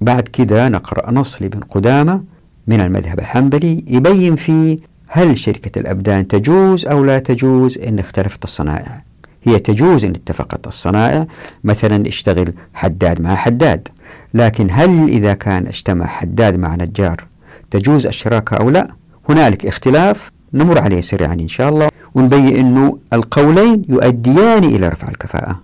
بعد 0.00 0.28
كده 0.28 0.68
نقرأ 0.68 1.10
نص 1.10 1.42
لابن 1.42 1.60
قدامة 1.60 2.22
من 2.66 2.80
المذهب 2.80 3.18
الحنبلي 3.20 3.84
يبين 3.86 4.36
فيه 4.36 4.76
هل 5.08 5.38
شركة 5.38 5.78
الأبدان 5.78 6.28
تجوز 6.28 6.86
أو 6.86 7.04
لا 7.04 7.18
تجوز 7.18 7.78
إن 7.78 7.98
اختلفت 7.98 8.44
الصنائع. 8.44 9.02
هي 9.44 9.58
تجوز 9.58 10.04
إن 10.04 10.10
اتفقت 10.14 10.66
الصنائع 10.66 11.26
مثلا 11.64 12.08
اشتغل 12.08 12.52
حداد 12.74 13.20
مع 13.20 13.34
حداد. 13.34 13.88
لكن 14.34 14.68
هل 14.70 15.08
إذا 15.08 15.34
كان 15.34 15.66
اجتمع 15.66 16.06
حداد 16.06 16.56
مع 16.58 16.74
نجار 16.74 17.24
تجوز 17.70 18.06
الشراكة 18.06 18.56
أو 18.56 18.70
لا؟ 18.70 18.88
هنالك 19.28 19.66
اختلاف. 19.66 20.30
نمر 20.54 20.80
عليه 20.80 21.00
سريعا 21.00 21.34
إن 21.34 21.48
شاء 21.48 21.68
الله 21.68 21.88
ونبين 22.14 22.56
أنه 22.56 22.98
القولين 23.12 23.82
يؤديان 23.88 24.64
إلى 24.64 24.88
رفع 24.88 25.08
الكفاءة. 25.08 25.60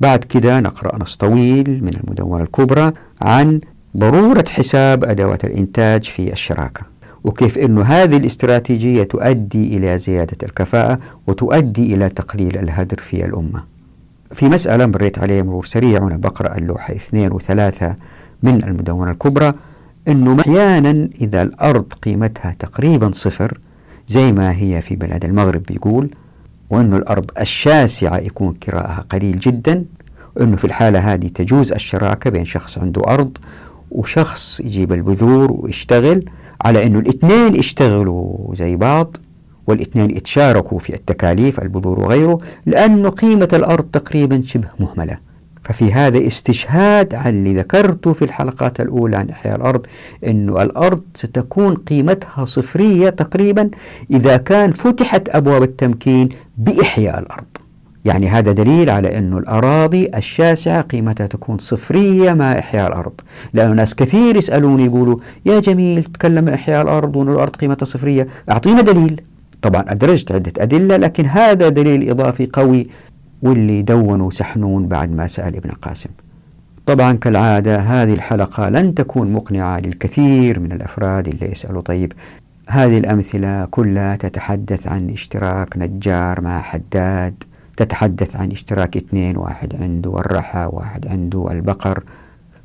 بعد 0.00 0.24
كده 0.24 0.60
نقرأ 0.60 0.98
نص 0.98 1.16
طويل 1.16 1.84
من 1.84 1.94
المدونة 2.04 2.42
الكبرى 2.44 2.92
عن 3.22 3.60
ضرورة 3.96 4.44
حساب 4.48 5.04
أدوات 5.04 5.44
الإنتاج 5.44 6.04
في 6.04 6.32
الشراكة 6.32 6.80
وكيف 7.24 7.58
أن 7.58 7.78
هذه 7.78 8.16
الاستراتيجية 8.16 9.02
تؤدي 9.02 9.76
إلى 9.76 9.98
زيادة 9.98 10.36
الكفاءة 10.42 10.98
وتؤدي 11.26 11.94
إلى 11.94 12.08
تقليل 12.08 12.58
الهدر 12.58 12.96
في 12.96 13.24
الأمة. 13.24 13.64
في 14.34 14.48
مسألة 14.48 14.86
مريت 14.86 15.18
عليها 15.18 15.42
مرور 15.42 15.64
سريع 15.64 16.02
وأنا 16.02 16.16
بقرأ 16.16 16.58
اللوحة 16.58 16.94
اثنين 16.94 17.32
وثلاثة 17.32 17.96
من 18.42 18.64
المدونة 18.64 19.10
الكبرى 19.10 19.52
أنه 20.08 20.40
أحيانا 20.40 21.08
إذا 21.20 21.42
الأرض 21.42 21.84
قيمتها 22.02 22.56
تقريبا 22.58 23.10
صفر 23.14 23.58
زي 24.10 24.32
ما 24.32 24.56
هي 24.56 24.80
في 24.82 24.96
بلاد 24.96 25.24
المغرب 25.24 25.62
بيقول 25.62 26.10
وأنه 26.70 26.96
الأرض 26.96 27.30
الشاسعة 27.40 28.18
يكون 28.18 28.54
كراءها 28.54 29.04
قليل 29.10 29.38
جدا 29.38 29.84
وأنه 30.36 30.56
في 30.56 30.64
الحالة 30.64 30.98
هذه 30.98 31.26
تجوز 31.28 31.72
الشراكة 31.72 32.30
بين 32.30 32.44
شخص 32.44 32.78
عنده 32.78 33.02
أرض 33.08 33.38
وشخص 33.90 34.60
يجيب 34.60 34.92
البذور 34.92 35.52
ويشتغل 35.52 36.24
على 36.64 36.86
أنه 36.86 36.98
الاثنين 36.98 37.56
يشتغلوا 37.56 38.54
زي 38.54 38.76
بعض 38.76 39.16
والاثنين 39.66 40.10
يتشاركوا 40.10 40.78
في 40.78 40.94
التكاليف 40.94 41.60
البذور 41.60 42.00
وغيره 42.00 42.38
لأن 42.66 43.06
قيمة 43.06 43.48
الأرض 43.52 43.84
تقريبا 43.84 44.42
شبه 44.46 44.68
مهملة. 44.80 45.16
ففي 45.64 45.92
هذا 45.92 46.26
استشهاد 46.26 47.14
على 47.14 47.30
اللي 47.30 47.54
ذكرته 47.54 48.12
في 48.12 48.24
الحلقات 48.24 48.80
الأولى 48.80 49.16
عن 49.16 49.30
إحياء 49.30 49.56
الأرض 49.56 49.86
أنه 50.26 50.62
الأرض 50.62 51.00
ستكون 51.14 51.74
قيمتها 51.74 52.44
صفرية 52.44 53.10
تقريبا 53.10 53.70
إذا 54.10 54.36
كان 54.36 54.70
فتحت 54.72 55.28
أبواب 55.28 55.62
التمكين 55.62 56.28
بإحياء 56.58 57.18
الأرض. 57.18 57.44
يعني 58.04 58.28
هذا 58.28 58.52
دليل 58.52 58.90
على 58.90 59.18
أن 59.18 59.38
الأراضي 59.38 60.10
الشاسعة 60.16 60.80
قيمتها 60.80 61.26
تكون 61.26 61.58
صفرية 61.58 62.32
مع 62.32 62.58
إحياء 62.58 62.88
الأرض. 62.88 63.12
لأن 63.52 63.76
ناس 63.76 63.94
كثير 63.94 64.36
يسألوني 64.36 64.84
يقولوا 64.84 65.16
يا 65.46 65.60
جميل 65.60 66.04
تكلم 66.04 66.48
عن 66.48 66.54
إحياء 66.54 66.82
الأرض 66.82 67.16
وأن 67.16 67.28
الأرض 67.28 67.56
قيمتها 67.56 67.86
صفرية. 67.86 68.26
أعطينا 68.50 68.80
دليل. 68.80 69.20
طبعا 69.62 69.84
أدرجت 69.88 70.32
عدة 70.32 70.52
أدلة 70.58 70.96
لكن 70.96 71.26
هذا 71.26 71.68
دليل 71.68 72.10
إضافي 72.10 72.48
قوي 72.52 72.86
واللي 73.42 73.82
دونوا 73.82 74.30
سحنون 74.30 74.88
بعد 74.88 75.12
ما 75.12 75.26
سأل 75.26 75.56
ابن 75.56 75.70
القاسم 75.70 76.10
طبعا 76.86 77.12
كالعادة 77.12 77.78
هذه 77.78 78.14
الحلقة 78.14 78.68
لن 78.68 78.94
تكون 78.94 79.32
مقنعة 79.32 79.80
للكثير 79.80 80.60
من 80.60 80.72
الأفراد 80.72 81.28
اللي 81.28 81.50
يسألوا. 81.50 81.82
طيب 81.82 82.12
هذه 82.68 82.98
الأمثلة 82.98 83.64
كلها 83.64 84.16
تتحدث 84.16 84.86
عن 84.86 85.10
اشتراك 85.10 85.76
نجار 85.76 86.40
مع 86.40 86.60
حداد 86.60 87.44
تتحدث 87.76 88.36
عن 88.36 88.50
اشتراك 88.50 88.96
اثنين 88.96 89.36
واحد 89.36 89.76
عنده 89.80 90.18
الرحى 90.18 90.68
واحد 90.72 91.06
عنده 91.06 91.52
البقر. 91.52 92.02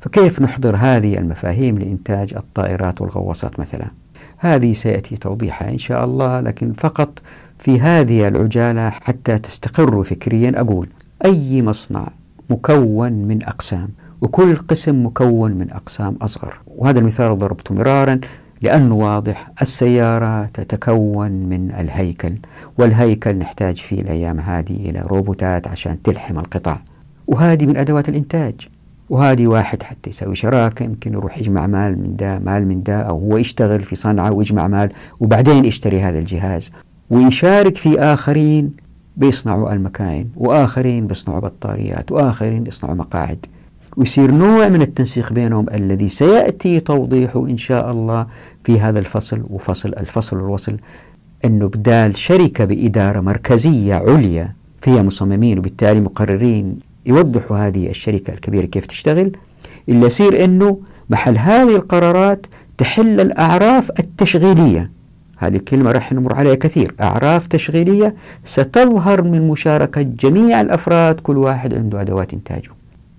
فكيف 0.00 0.42
نحضر 0.42 0.76
هذه 0.76 1.18
المفاهيم 1.18 1.78
لإنتاج 1.78 2.34
الطائرات 2.34 3.00
والغواصات 3.00 3.60
مثلا؟ 3.60 3.86
هذه 4.38 4.72
سيأتي 4.72 5.16
توضيحها 5.16 5.70
إن 5.70 5.78
شاء 5.78 6.04
الله 6.04 6.40
لكن 6.40 6.72
فقط 6.72 7.22
في 7.58 7.80
هذه 7.80 8.28
العجالة 8.28 8.90
حتى 8.90 9.38
تستقروا 9.38 10.04
فكريا. 10.04 10.60
أقول 10.60 10.88
أي 11.24 11.62
مصنع 11.62 12.08
مكون 12.50 13.12
من 13.12 13.42
أقسام 13.42 13.88
وكل 14.20 14.56
قسم 14.56 15.06
مكون 15.06 15.52
من 15.52 15.70
أقسام 15.70 16.16
أصغر. 16.22 16.58
وهذا 16.66 16.98
المثال 16.98 17.38
ضربته 17.38 17.74
مرارا 17.74 18.20
لأنه 18.62 18.94
واضح 18.94 19.50
السيارة 19.62 20.44
تتكون 20.44 21.30
من 21.30 21.70
الهيكل 21.70 22.34
والهيكل 22.78 23.36
نحتاج 23.36 23.76
في 23.76 24.00
الأيام 24.00 24.40
هذه 24.40 24.90
إلى 24.90 25.00
روبوتات 25.06 25.68
عشان 25.68 26.02
تلحم 26.02 26.38
القطع 26.38 26.78
وهذه 27.26 27.66
من 27.66 27.76
أدوات 27.76 28.08
الإنتاج. 28.08 28.54
وهذه 29.10 29.46
واحد 29.46 29.82
حتى 29.82 30.10
يسوي 30.10 30.34
شراكة 30.34 30.82
يمكن 30.84 31.12
يروح 31.12 31.38
يجمع 31.38 31.66
مال 31.66 31.98
من 31.98 32.16
ده 32.16 32.38
مال 32.38 32.68
من 32.68 32.82
ده 32.82 33.00
أو 33.00 33.18
هو 33.18 33.36
يشتغل 33.36 33.80
في 33.80 33.96
صنعة 33.96 34.32
ويجمع 34.32 34.68
مال 34.68 34.92
وبعدين 35.20 35.64
يشتري 35.64 36.00
هذا 36.00 36.18
الجهاز. 36.18 36.70
ويشارك 37.10 37.76
في 37.76 38.00
آخرين 38.00 38.70
بيصنعوا 39.16 39.72
المكاين 39.72 40.30
وآخرين 40.36 41.06
بيصنعوا 41.06 41.40
بطاريات 41.40 42.12
وآخرين 42.12 42.66
يصنعوا 42.66 42.94
مقاعد. 42.94 43.46
ويصير 43.96 44.30
نوع 44.30 44.68
من 44.68 44.82
التنسيق 44.82 45.32
بينهم 45.32 45.66
الذي 45.74 46.08
سيأتي 46.08 46.80
توضيحه 46.80 47.46
إن 47.46 47.56
شاء 47.56 47.90
الله 47.90 48.26
في 48.64 48.80
هذا 48.80 48.98
الفصل 48.98 49.42
وفصل 49.50 49.88
الفصل 49.88 50.36
الوصل 50.36 50.76
أنه 51.44 51.68
بدال 51.68 52.16
شركة 52.16 52.64
بإدارة 52.64 53.20
مركزية 53.20 53.94
عليا 53.94 54.52
فيها 54.80 55.02
مصممين 55.02 55.58
وبالتالي 55.58 56.00
مقررين 56.00 56.78
يوضحوا 57.06 57.56
هذه 57.56 57.90
الشركة 57.90 58.32
الكبيرة 58.32 58.66
كيف 58.66 58.86
تشتغل 58.86 59.32
إلا 59.88 60.06
يصير 60.06 60.44
أنه 60.44 60.80
محل 61.10 61.38
هذه 61.38 61.76
القرارات 61.76 62.46
تحل 62.78 63.20
الأعراف 63.20 63.90
التشغيلية. 63.98 64.90
هذه 65.36 65.56
الكلمة 65.56 65.92
راح 65.92 66.12
نمر 66.12 66.34
عليها 66.34 66.54
كثير. 66.54 66.94
أعراف 67.00 67.46
تشغيلية 67.46 68.14
ستظهر 68.44 69.22
من 69.22 69.48
مشاركة 69.48 70.02
جميع 70.02 70.60
الأفراد 70.60 71.20
كل 71.20 71.36
واحد 71.36 71.74
عنده 71.74 72.00
أدوات 72.00 72.34
إنتاجه. 72.34 72.70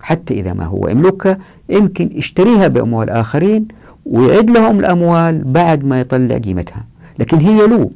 حتى 0.02 0.34
إذا 0.34 0.54
ما 0.54 0.66
هو 0.66 0.88
يملكها 0.88 1.38
يمكن 1.70 2.10
يشتريها 2.14 2.68
بأموال 2.68 3.10
آخرين 3.10 3.68
ويعد 4.06 4.50
لهم 4.50 4.80
الأموال 4.80 5.44
بعد 5.44 5.86
ما 5.86 6.00
يطلع 6.00 6.38
قيمتها. 6.38 6.86
لكن 7.20 7.38
هي 7.38 7.68
له 7.68 7.90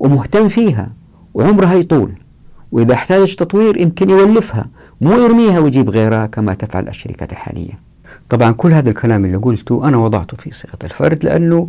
ومهتم 0.00 0.48
فيها 0.48 0.90
وعمرها 1.34 1.74
يطول 1.74 2.12
وإذا 2.72 2.94
احتاجت 2.94 3.38
تطوير 3.38 3.80
يمكن 3.80 4.10
يولفها 4.10 4.66
مو 5.00 5.12
يرميها 5.12 5.58
ويجيب 5.58 5.90
غيرها 5.90 6.26
كما 6.26 6.54
تفعل 6.54 6.88
الشركات 6.88 7.32
الحالية. 7.32 7.78
طبعا 8.28 8.52
كل 8.52 8.72
هذا 8.72 8.90
الكلام 8.90 9.24
اللي 9.24 9.36
قلته 9.36 9.88
أنا 9.88 9.96
وضعته 9.96 10.36
في 10.36 10.50
صيغة 10.50 10.78
الفرد 10.84 11.24
لأنه 11.24 11.68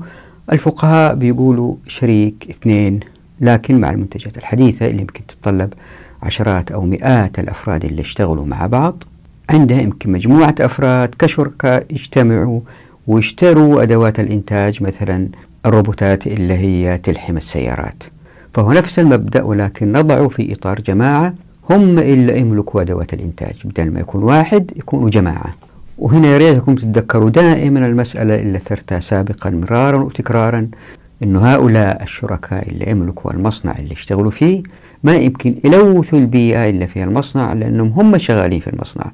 الفقهاء 0.51 1.15
بيقولوا 1.15 1.75
شريك 1.87 2.47
اثنين 2.49 2.99
لكن 3.41 3.81
مع 3.81 3.89
المنتجات 3.89 4.37
الحديثة 4.37 4.87
اللي 4.87 5.01
يمكن 5.01 5.25
تتطلب 5.25 5.73
عشرات 6.23 6.71
أو 6.71 6.81
مئات 6.81 7.39
الأفراد 7.39 7.85
اللي 7.85 8.01
اشتغلوا 8.01 8.45
مع 8.45 8.65
بعض. 8.65 9.03
عندها 9.49 9.81
يمكن 9.81 10.11
مجموعة 10.11 10.55
أفراد 10.59 11.15
كشركاء 11.19 11.85
يجتمعوا 11.91 12.59
ويشتروا 13.07 13.83
أدوات 13.83 14.19
الإنتاج 14.19 14.83
مثلا 14.83 15.27
الروبوتات 15.65 16.27
اللي 16.27 16.53
هي 16.53 16.97
تلحم 16.97 17.37
السيارات. 17.37 18.03
فهو 18.53 18.73
نفس 18.73 18.99
المبدأ 18.99 19.43
ولكن 19.43 19.91
نضعه 19.91 20.27
في 20.27 20.53
إطار 20.53 20.81
جماعة 20.81 21.33
هم 21.69 21.99
اللي 21.99 22.39
يملكوا 22.39 22.81
أدوات 22.81 23.13
الإنتاج. 23.13 23.55
بدل 23.65 23.91
ما 23.91 23.99
يكون 23.99 24.23
واحد 24.23 24.71
يكونوا 24.75 25.09
جماعة. 25.09 25.55
وهنا 25.97 26.27
يا 26.27 26.37
ريتكم 26.37 26.75
تتذكروا 26.75 27.29
دائما 27.29 27.87
المسألة 27.87 28.35
اللي 28.35 28.59
ثرتها 28.59 28.99
سابقا 28.99 29.49
مرارا 29.49 29.97
وتكرارا 29.97 30.67
أنه 31.23 31.39
هؤلاء 31.53 32.03
الشركاء 32.03 32.69
اللي 32.69 32.89
يملكوا 32.91 33.31
المصنع 33.31 33.75
اللي 33.79 33.93
يشتغلوا 33.93 34.31
فيه 34.31 34.63
ما 35.03 35.15
يمكن 35.15 35.55
يلوثوا 35.63 36.19
البيئة 36.19 36.69
اللي 36.69 36.87
فيها 36.87 37.03
المصنع 37.03 37.53
لأنهم 37.53 37.87
هم 37.87 38.17
شغالين 38.17 38.59
في 38.59 38.69
المصنع 38.69 39.11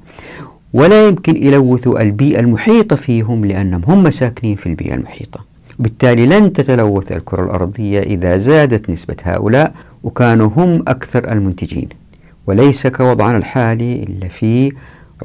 ولا 0.72 1.08
يمكن 1.08 1.36
يلوثوا 1.36 2.02
البيئة 2.02 2.40
المحيطة 2.40 2.96
فيهم 2.96 3.44
لأنهم 3.44 3.82
هم 3.86 4.10
ساكنين 4.10 4.56
في 4.56 4.66
البيئة 4.66 4.94
المحيطة. 4.94 5.44
بالتالي 5.78 6.26
لن 6.26 6.52
تتلوث 6.52 7.12
الكرة 7.12 7.44
الأرضية 7.44 8.00
إذا 8.00 8.36
زادت 8.36 8.90
نسبة 8.90 9.16
هؤلاء 9.22 9.72
وكانوا 10.02 10.50
هم 10.56 10.84
أكثر 10.88 11.32
المنتجين 11.32 11.88
وليس 12.46 12.86
كوضعنا 12.86 13.36
الحالي 13.36 13.92
إلا 14.02 14.28
فيه 14.28 14.70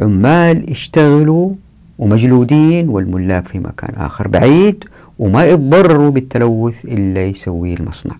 عمال 0.01 0.71
يشتغلوا 0.71 1.51
ومجلودين 1.99 2.89
والملاك 2.89 3.47
في 3.47 3.59
مكان 3.59 3.95
آخر 3.95 4.27
بعيد 4.27 4.83
وما 5.19 5.45
يتضرروا 5.45 6.11
بالتلوث 6.11 6.85
اللي 6.85 7.29
يسويه 7.29 7.75
المصنع. 7.75 8.15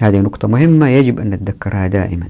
هذه 0.00 0.20
نقطة 0.20 0.48
مهمة 0.48 0.88
يجب 0.88 1.20
أن 1.20 1.30
نتذكرها 1.30 1.86
دائما. 1.86 2.26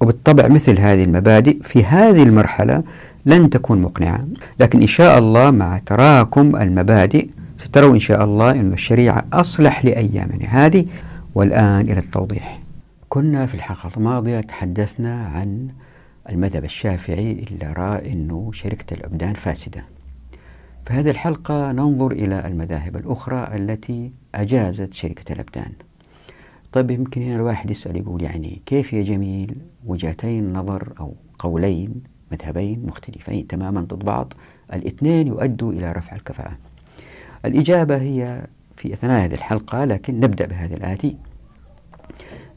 وبالطبع 0.00 0.48
مثل 0.48 0.78
هذه 0.78 1.04
المبادئ 1.04 1.62
في 1.62 1.84
هذه 1.84 2.22
المرحلة 2.22 2.82
لن 3.26 3.50
تكون 3.50 3.82
مقنعة. 3.82 4.26
لكن 4.60 4.80
إن 4.80 4.86
شاء 4.86 5.18
الله 5.18 5.50
مع 5.50 5.78
تراكم 5.86 6.56
المبادئ 6.56 7.26
ستروا 7.58 7.94
إن 7.94 8.00
شاء 8.00 8.24
الله 8.24 8.50
أن 8.50 8.72
الشريعة 8.72 9.24
أصلح 9.32 9.84
لأيامنا 9.84 10.46
هذه. 10.48 10.84
والآن 11.34 11.80
إلى 11.80 11.98
التوضيح. 11.98 12.60
كنا 13.08 13.46
في 13.46 13.54
الحلقة 13.54 13.90
الماضية 13.96 14.40
تحدثنا 14.40 15.26
عن 15.26 15.68
المذهب 16.30 16.64
الشافعي 16.64 17.32
اللي 17.32 17.72
رأى 17.72 18.12
أنه 18.12 18.50
شركة 18.52 18.94
الأبدان 18.94 19.34
فاسدة. 19.34 19.84
في 20.86 20.92
هذه 20.92 21.10
الحلقة 21.10 21.72
ننظر 21.72 22.12
إلى 22.12 22.46
المذاهب 22.46 22.96
الأخرى 22.96 23.56
التي 23.56 24.12
أجازت 24.34 24.94
شركة 24.94 25.32
الأبدان. 25.32 25.72
طيب 26.72 26.90
يمكن 26.90 27.22
هنا 27.22 27.36
الواحد 27.36 27.70
يسأل 27.70 27.96
يقول 27.96 28.22
يعني 28.22 28.62
كيف 28.66 28.92
يا 28.92 29.02
جميل 29.02 29.56
وجهتين 29.86 30.52
نظر 30.52 30.92
أو 31.00 31.14
قولين 31.38 32.02
مذهبين 32.32 32.86
مختلفين 32.86 33.46
تماما 33.46 33.80
ضد 33.80 34.04
بعض؟ 34.04 34.32
الاثنين 34.72 35.26
يؤدوا 35.26 35.72
إلى 35.72 35.92
رفع 35.92 36.16
الكفاءة. 36.16 36.58
الإجابة 37.44 37.96
هي 37.96 38.46
في 38.76 38.94
أثناء 38.94 39.24
هذه 39.24 39.34
الحلقة 39.34 39.84
لكن 39.84 40.20
نبدأ 40.20 40.46
بهذا 40.46 40.74
الآتي. 40.74 41.16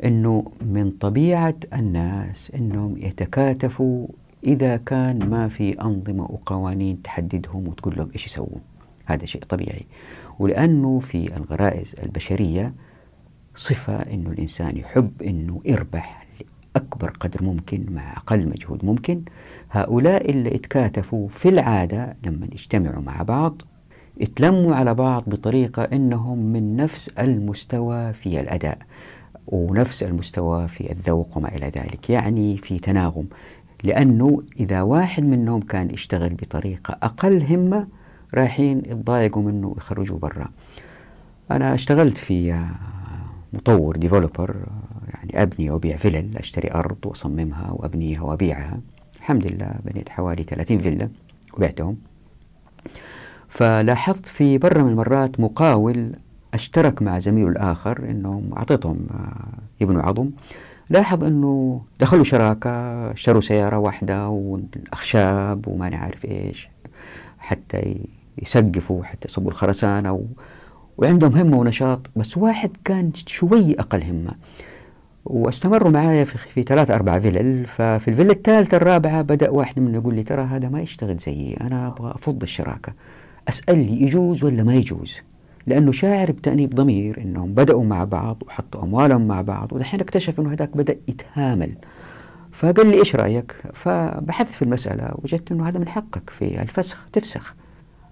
أنه 0.04 0.52
من 0.62 0.92
طبيعة 0.92 1.56
الناس 1.74 2.52
أنهم 2.56 2.98
يتكاتفوا 2.98 4.08
إذا 4.44 4.78
كان 4.78 5.30
ما 5.30 5.48
في 5.48 5.82
أنظمة 5.82 6.24
وقوانين 6.24 7.02
تحددهم 7.02 7.68
وتقول 7.68 7.96
لهم 7.98 8.10
إيش 8.14 8.26
يسووا 8.26 8.58
هذا 9.06 9.26
شيء 9.26 9.44
طبيعي. 9.44 9.86
ولأنه 10.40 11.00
في 11.00 11.38
الغرائز 11.38 11.96
البشرية 12.04 12.74
صفة 13.56 13.94
أنه 13.94 14.30
الإنسان 14.30 14.78
يحب 14.78 15.22
أنه 15.22 15.62
يربح 15.66 16.26
لأكبر 16.76 17.10
قدر 17.10 17.44
ممكن 17.44 17.86
مع 17.92 18.18
أقل 18.18 18.48
مجهود 18.50 18.86
ممكن. 18.86 19.22
هؤلاء 19.72 20.30
اللي 20.30 20.56
يتكاتفوا 20.56 21.28
في 21.28 21.50
العادة 21.50 22.16
لما 22.26 22.46
يجتمعوا 22.52 23.02
مع 23.02 23.22
بعض 23.22 23.62
يتلموا 24.18 24.76
على 24.76 24.94
بعض 24.94 25.24
بطريقة 25.28 25.84
أنهم 25.84 26.38
من 26.38 26.76
نفس 26.76 27.10
المستوى 27.10 28.14
في 28.14 28.40
الأداء. 28.40 28.78
ونفس 29.48 30.04
المستوى 30.04 30.68
في 30.68 30.92
الذوق 30.92 31.38
وما 31.38 31.56
إلى 31.56 31.66
ذلك. 31.66 32.10
يعني 32.10 32.58
في 32.58 32.80
تناغم. 32.80 33.26
لأنه 33.84 34.44
إذا 34.60 34.82
واحد 34.82 35.24
منهم 35.24 35.62
كان 35.62 35.92
يشتغل 35.92 36.34
بطريقة 36.34 36.98
أقل 37.04 37.44
همة 37.44 37.88
رايحين 38.34 38.78
يتضايقوا 38.78 39.42
منه 39.44 39.68
ويخرجوا 39.68 40.20
برا. 40.20 40.50
أنا 41.52 41.74
اشتغلت 41.74 42.18
في 42.18 42.66
مطور 43.54 43.98
ديفلوبر 43.98 44.56
يعني 45.14 45.44
أبني 45.44 45.70
وأبيع 45.70 45.98
فلل 45.98 46.38
أشتري 46.38 46.72
أرض 46.72 46.98
وأصممها 47.06 47.72
وأبنيها 47.72 48.22
وأبيعها. 48.22 48.80
الحمد 49.16 49.48
لله 49.48 49.72
بنيت 49.86 50.10
حوالي 50.10 50.44
30 50.44 50.80
فيلا 50.80 51.10
وبعتهم. 51.58 51.98
فلاحظت 53.50 54.26
في 54.26 54.58
مرة 54.58 54.84
من 54.84 54.90
المرات 54.90 55.40
مقاول 55.40 56.16
أشترك 56.56 57.02
مع 57.02 57.20
زميله 57.20 57.50
الآخر 57.50 58.10
أنهم 58.10 58.50
أعطيتهم 58.58 59.08
آه، 59.12 59.82
يبنوا 59.82 60.02
عظم. 60.02 60.30
لاحظ 60.90 61.24
أنه 61.24 61.82
دخلوا 62.00 62.24
شراكة 62.24 62.72
اشتروا 63.12 63.42
سيارة 63.42 63.78
واحدة 63.78 64.30
والأخشاب 64.30 65.68
وما 65.68 65.90
نعرف 65.90 66.26
إيش 66.26 66.70
حتى 67.40 67.98
يسقفوا 68.42 69.04
حتى 69.04 69.28
يصبوا 69.30 69.52
الخرسانة 69.52 70.14
و... 70.14 70.22
وعندهم 70.98 71.32
همة 71.32 71.58
ونشاط 71.58 72.00
بس 72.16 72.38
واحد 72.38 72.72
كان 72.86 73.12
شوي 73.14 73.76
أقل 73.80 74.04
همة. 74.04 74.36
واستمروا 75.26 75.90
معايا 75.90 76.24
في, 76.24 76.38
في 76.38 76.64
ثلاث 76.64 76.92
أربع 76.92 77.20
فيلل 77.20 77.66
ففي 77.66 78.08
الفيلا 78.08 78.32
الثالثة 78.32 78.78
الرابعة 78.78 79.22
بدأ 79.22 79.50
واحد 79.50 79.80
منهم 79.80 79.96
يقول 79.96 80.16
لي 80.16 80.24
ترى 80.24 80.42
هذا 80.42 80.70
ما 80.70 80.82
يشتغل 80.82 81.18
زيي 81.18 81.58
أنا 81.62 81.88
أبغى 81.88 82.12
أفض 82.12 82.42
الشراكة 82.44 82.94
أسأل 83.50 83.78
لي 83.78 84.02
يجوز 84.02 84.44
ولا 84.44 84.64
ما 84.64 84.76
يجوز؟ 84.76 85.22
لأنه 85.68 85.92
شاعر 85.92 86.32
بتأنيب 86.32 86.76
ضمير 86.76 87.22
أنهم 87.22 87.54
بدأوا 87.54 87.84
مع 87.84 88.04
بعض 88.04 88.44
وحطوا 88.48 88.84
أموالهم 88.84 89.28
مع 89.28 89.42
بعض 89.42 89.74
ودحين 89.74 90.00
اكتشف 90.00 90.40
أنه 90.40 90.54
هذاك 90.54 90.78
بدأ 90.78 90.98
يتهامل. 91.08 91.72
فقال 92.52 92.88
لي 92.88 93.00
إيش 93.00 93.16
رأيك؟ 93.16 93.56
فبحثت 93.74 94.54
في 94.54 94.62
المسألة 94.62 95.12
وجدت 95.24 95.52
أنه 95.52 95.68
هذا 95.68 95.80
من 95.80 95.88
حقك 95.88 96.30
في 96.30 96.62
الفسخ 96.62 97.08
تفسخ. 97.14 97.56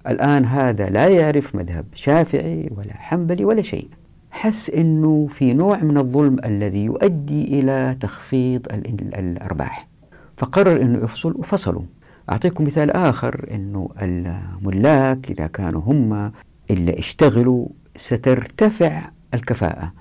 الآن 0.07 0.45
هذا 0.45 0.89
لا 0.89 1.07
يعرف 1.07 1.55
مذهب 1.55 1.85
شافعي 1.95 2.69
ولا 2.77 2.93
حنبلي 2.93 3.45
ولا 3.45 3.61
شيء. 3.61 3.87
حس 4.31 4.69
أنه 4.69 5.27
في 5.27 5.53
نوع 5.53 5.77
من 5.77 5.97
الظلم 5.97 6.37
الذي 6.45 6.85
يؤدي 6.85 7.59
إلى 7.59 7.97
تخفيض 7.99 8.67
الأرباح. 9.19 9.87
فقرر 10.37 10.81
أنه 10.81 11.03
يفصل 11.03 11.31
وفصلوا. 11.31 11.83
أعطيكم 12.29 12.63
مثال 12.63 12.91
آخر 12.91 13.45
أنه 13.51 13.89
الملاك 14.01 15.31
إذا 15.31 15.47
كانوا 15.47 15.81
هم 15.81 16.31
اللي 16.71 16.99
اشتغلوا 16.99 17.67
سترتفع 17.95 19.09
الكفاءة. 19.33 19.93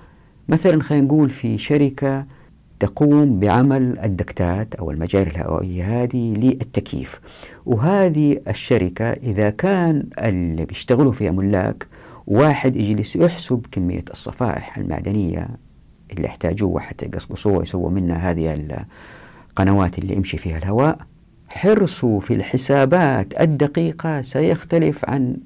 مثلا 0.49 0.81
خلينا 0.81 1.05
نقول 1.05 1.29
في 1.29 1.57
شركة 1.57 2.25
تقوم 2.79 3.39
بعمل 3.39 3.99
الدكتات 3.99 4.75
أو 4.75 4.91
المجاري 4.91 5.31
الهوائية 5.31 6.03
هذه 6.03 6.33
للتكييف. 6.33 7.19
وهذه 7.65 8.41
الشركة 8.47 9.05
إذا 9.05 9.49
كان 9.49 10.09
اللي 10.19 10.65
بيشتغلوا 10.65 11.11
فيها 11.11 11.31
ملاك 11.31 11.87
واحد 12.27 12.75
يجلس 12.75 13.15
يحسب 13.15 13.65
كمية 13.71 14.05
الصفائح 14.11 14.77
المعدنية 14.77 15.47
اللي 16.11 16.27
احتاجوها 16.27 16.83
حتى 16.83 17.05
يقصقصوها 17.05 17.57
ويسووا 17.57 17.89
منها 17.89 18.31
هذه 18.31 18.55
القنوات 19.51 19.99
اللي 19.99 20.13
يمشي 20.13 20.37
فيها 20.37 20.57
الهواء 20.57 20.97
حرصه 21.47 22.19
في 22.19 22.33
الحسابات 22.33 23.41
الدقيقة 23.41 24.21
سيختلف 24.21 25.05
عن 25.05 25.37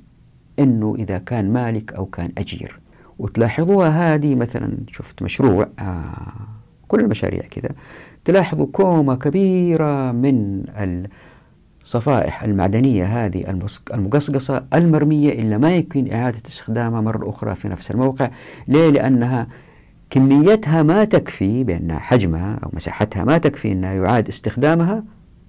أنه 0.60 0.96
إذا 1.00 1.18
كان 1.18 1.54
مالك 1.54 1.94
أو 1.94 2.06
كان 2.06 2.32
أجير. 2.38 2.80
وتلاحظوها 3.20 4.16
هذه 4.16 4.36
مثلا 4.36 4.78
شفت 4.92 5.22
مشروع 5.22 5.68
آه 5.80 6.18
كل 6.88 7.00
المشاريع 7.00 7.42
كذا. 7.42 7.70
تلاحظوا 8.26 8.66
كومة 8.66 9.16
كبيرة 9.16 10.12
من 10.12 10.64
الصفائح 11.84 12.44
المعدنية 12.44 13.26
هذه 13.26 13.56
المقصقصة 13.94 14.66
المرمية 14.74 15.32
إلا 15.32 15.58
ما 15.58 15.76
يمكن 15.76 16.12
إعادة 16.14 16.42
استخدامها 16.48 17.02
مرة 17.02 17.30
أخرى 17.30 17.56
في 17.56 17.68
نفس 17.68 17.92
الموقع. 17.92 18.30
ليه؟ 18.68 18.90
لأنها 18.90 19.48
كميتها 20.10 20.84
ما 20.84 21.04
تكفي 21.04 21.64
بأن 21.64 22.00
حجمها 22.00 22.60
أو 22.64 22.70
مساحتها 22.74 23.24
ما 23.24 23.38
تكفي 23.38 23.72
أنها 23.72 23.94
يعاد 23.94 24.28
استخدامها 24.28 25.04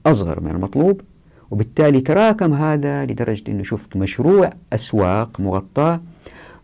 أصغر 0.06 0.40
من 0.40 0.50
المطلوب. 0.50 1.00
وبالتالي 1.50 2.00
تراكم 2.00 2.54
هذا 2.54 3.06
لدرجة 3.06 3.50
أنه 3.50 3.62
شفت 3.62 3.96
مشروع 3.96 4.50
أسواق 4.72 5.40
مغطاة 5.40 6.00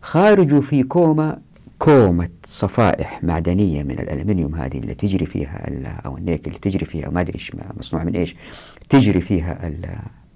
خارجه 0.01 0.59
في 0.59 0.83
كومة 0.83 1.37
كومة 1.79 2.29
صفائح 2.45 3.23
معدنية 3.23 3.83
من 3.83 3.99
الألمنيوم 3.99 4.55
هذه 4.55 4.77
اللي 4.77 4.93
تجري 4.93 5.25
فيها 5.25 5.69
أو 6.05 6.17
النيك 6.17 6.47
اللي 6.47 6.59
تجري 6.59 6.85
فيها 6.85 7.09
ما 7.09 7.21
أدري 7.21 7.39
مصنوع 7.77 8.03
من 8.03 8.15
إيش 8.15 8.35
تجري 8.89 9.21
فيها 9.21 9.71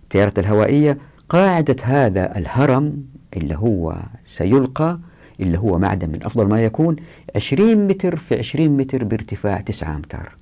التيارات 0.04 0.40
الهوائية. 0.40 0.98
قاعدة 1.30 1.76
هذا 1.84 2.38
الهرم 2.38 3.04
اللي 3.38 3.56
هو 3.56 3.96
سيلقى 4.26 5.00
اللي 5.40 5.60
هو 5.60 5.80
معدن 5.80 6.10
من 6.10 6.24
أفضل 6.24 6.48
ما 6.48 6.64
يكون 6.64 6.96
20 7.36 7.88
متر 7.88 8.16
في 8.16 8.38
20 8.38 8.78
متر 8.78 9.04
بارتفاع 9.04 9.62
9 9.62 9.96
أمتار. 9.96 10.36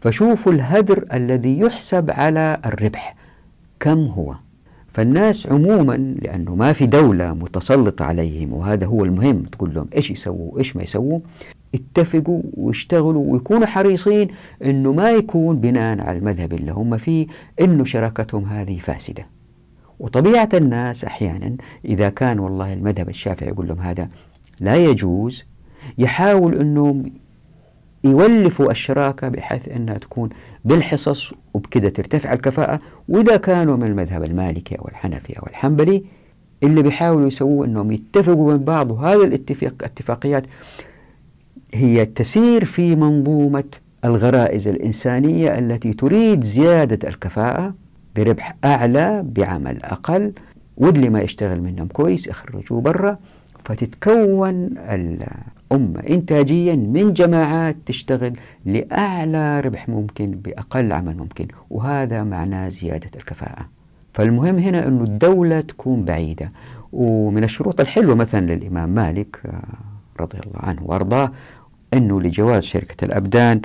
فشوفوا 0.00 0.52
الهدر 0.52 1.04
الذي 1.12 1.58
يحسب 1.58 2.10
على 2.10 2.60
الربح. 2.66 3.19
كم 3.80 4.06
هو؟ 4.06 4.34
فالناس 4.92 5.46
عموما 5.46 5.96
لأنه 6.22 6.54
ما 6.54 6.72
في 6.72 6.86
دولة 6.86 7.34
متسلطة 7.34 8.04
عليهم 8.04 8.52
وهذا 8.52 8.86
هو 8.86 9.04
المهم 9.04 9.42
تقول 9.42 9.74
لهم 9.74 9.86
إيش 9.96 10.10
يسووا؟ 10.10 10.58
إيش 10.58 10.76
ما 10.76 10.82
يسووا؟ 10.82 11.20
اتفقوا 11.74 12.42
واشتغلوا 12.54 13.32
ويكونوا 13.32 13.66
حريصين 13.66 14.28
أنه 14.64 14.92
ما 14.92 15.10
يكون 15.10 15.60
بناء 15.60 16.00
على 16.00 16.18
المذهب 16.18 16.52
اللي 16.52 16.72
هم 16.72 16.96
فيه 16.96 17.26
أنه 17.60 17.84
شراكتهم 17.84 18.44
هذه 18.44 18.78
فاسدة. 18.78 19.26
وطبيعة 19.98 20.48
الناس 20.54 21.04
أحيانا 21.04 21.56
إذا 21.84 22.08
كان 22.08 22.38
والله 22.38 22.72
المذهب 22.72 23.08
الشافعي 23.08 23.48
يقول 23.48 23.68
لهم 23.68 23.80
هذا 23.80 24.08
لا 24.60 24.76
يجوز 24.76 25.44
يحاول 25.98 26.54
أنهم 26.54 27.12
يولفوا 28.04 28.70
الشراكة 28.70 29.28
بحيث 29.28 29.68
أنها 29.68 29.98
تكون 29.98 30.28
بالحصص 30.64 31.34
وبكده 31.54 31.88
ترتفع 31.88 32.32
الكفاءة. 32.32 32.78
وإذا 33.08 33.36
كانوا 33.36 33.76
من 33.76 33.84
المذهب 33.84 34.24
المالكي 34.24 34.74
أو 34.74 34.88
الحنفي 34.88 35.38
أو 35.38 35.46
الحنبلي 35.46 36.04
اللي 36.62 36.82
بيحاولوا 36.82 37.28
يسووه 37.28 37.66
أنهم 37.66 37.90
يتفقوا 37.92 38.52
من 38.52 38.64
بعض 38.64 38.90
وهذه 38.90 39.24
الاتفاق 39.24 39.74
اتفاقيات 39.82 40.46
هي 41.74 42.06
تسير 42.06 42.64
في 42.64 42.96
منظومة 42.96 43.64
الغرائز 44.04 44.68
الإنسانية 44.68 45.58
التي 45.58 45.92
تريد 45.92 46.44
زيادة 46.44 47.08
الكفاءة 47.08 47.74
بربح 48.16 48.56
أعلى 48.64 49.24
بعمل 49.26 49.82
أقل. 49.82 50.32
واللي 50.76 51.10
ما 51.10 51.20
يشتغل 51.20 51.60
منهم 51.60 51.88
كويس 51.88 52.26
يخرجوه 52.26 52.80
برا. 52.80 53.18
فتتكون 53.64 54.54
الأمة 54.78 56.00
إنتاجيا 56.10 56.76
من 56.76 57.12
جماعات 57.12 57.76
تشتغل 57.86 58.36
لأعلى 58.64 59.60
ربح 59.60 59.88
ممكن 59.88 60.30
بأقل 60.30 60.92
عمل 60.92 61.16
ممكن 61.16 61.46
وهذا 61.70 62.22
معناه 62.22 62.68
زيادة 62.68 63.10
الكفاءة. 63.16 63.68
فالمهم 64.14 64.58
هنا 64.58 64.86
أن 64.86 65.02
الدولة 65.02 65.60
تكون 65.60 66.04
بعيدة. 66.04 66.52
ومن 66.92 67.44
الشروط 67.44 67.80
الحلوة 67.80 68.14
مثلا 68.14 68.54
للإمام 68.54 68.88
مالك 68.88 69.40
آه، 69.46 69.62
رضي 70.20 70.38
الله 70.38 70.60
عنه 70.60 70.82
وأرضاه 70.84 71.32
أنه 71.94 72.20
لجواز 72.20 72.62
شركة 72.62 73.04
الأبدان 73.04 73.60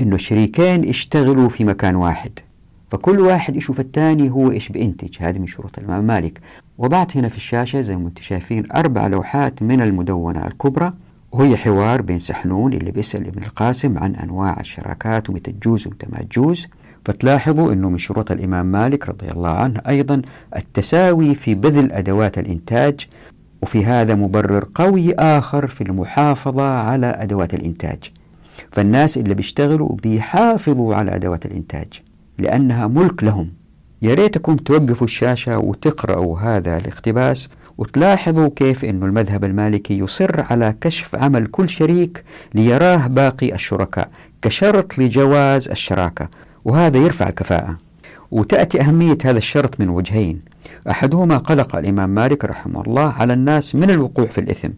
أنه 0.00 0.14
الشريكين 0.14 0.84
يشتغلوا 0.84 1.48
في 1.48 1.64
مكان 1.64 1.96
واحد. 1.96 2.38
فكل 2.90 3.20
واحد 3.20 3.56
يشوف 3.56 3.80
الثاني 3.80 4.30
هو 4.30 4.50
إيش 4.50 4.68
بينتج. 4.68 5.16
هذه 5.20 5.38
من 5.38 5.46
شروط 5.46 5.78
الإمام 5.78 6.04
مالك. 6.04 6.40
وضعت 6.78 7.16
هنا 7.16 7.28
في 7.28 7.36
الشاشة 7.36 7.80
زي 7.80 7.96
ما 7.96 8.08
أنتم 8.08 8.22
شايفين 8.22 8.72
أربع 8.72 9.06
لوحات 9.06 9.62
من 9.62 9.82
المدونة 9.82 10.46
الكبرى 10.46 10.90
وهي 11.32 11.56
حوار 11.56 12.02
بين 12.02 12.18
سحنون 12.18 12.72
اللي 12.72 12.90
بيسأل 12.90 13.26
ابن 13.26 13.42
القاسم 13.42 13.98
عن 13.98 14.14
أنواع 14.14 14.60
الشراكات 14.60 15.30
ومتى 15.30 15.52
تجوز 15.52 15.86
ومتى 15.86 16.06
ما 16.12 16.18
تجوز. 16.22 16.66
فتلاحظوا 17.04 17.72
أنه 17.72 17.90
من 17.90 17.98
شروط 17.98 18.30
الإمام 18.30 18.66
مالك 18.66 19.08
رضي 19.08 19.30
الله 19.30 19.48
عنه 19.48 19.80
أيضا 19.88 20.22
التساوي 20.56 21.34
في 21.34 21.54
بذل 21.54 21.92
أدوات 21.92 22.38
الإنتاج 22.38 23.06
وفي 23.62 23.84
هذا 23.84 24.14
مبرر 24.14 24.64
قوي 24.74 25.14
آخر 25.14 25.66
في 25.66 25.80
المحافظة 25.80 26.68
على 26.80 27.06
أدوات 27.06 27.54
الإنتاج. 27.54 27.98
فالناس 28.72 29.18
اللي 29.18 29.34
بيشتغلوا 29.34 29.96
بيحافظوا 30.02 30.94
على 30.94 31.14
أدوات 31.14 31.46
الإنتاج 31.46 32.02
لأنها 32.38 32.86
ملك 32.86 33.24
لهم. 33.24 33.57
يا 34.02 34.14
ريتكم 34.14 34.56
توقفوا 34.56 35.06
الشاشة 35.06 35.58
وتقرأوا 35.58 36.38
هذا 36.38 36.76
الاقتباس 36.76 37.48
وتلاحظوا 37.78 38.48
كيف 38.56 38.84
أن 38.84 39.02
المذهب 39.02 39.44
المالكي 39.44 39.98
يصر 39.98 40.40
على 40.50 40.74
كشف 40.80 41.14
عمل 41.14 41.46
كل 41.46 41.68
شريك 41.68 42.24
ليراه 42.54 43.06
باقي 43.06 43.54
الشركاء 43.54 44.08
كشرط 44.42 44.98
لجواز 44.98 45.68
الشراكة 45.68 46.28
وهذا 46.64 46.98
يرفع 46.98 47.28
الكفاءة. 47.28 47.78
وتأتي 48.30 48.80
أهمية 48.80 49.18
هذا 49.24 49.38
الشرط 49.38 49.80
من 49.80 49.88
وجهين. 49.88 50.40
أحدهما 50.90 51.36
قلق 51.38 51.76
الإمام 51.76 52.10
مالك 52.10 52.44
رحمه 52.44 52.82
الله 52.82 53.12
على 53.12 53.32
الناس 53.32 53.74
من 53.74 53.90
الوقوع 53.90 54.26
في 54.26 54.38
الإثم. 54.38 54.68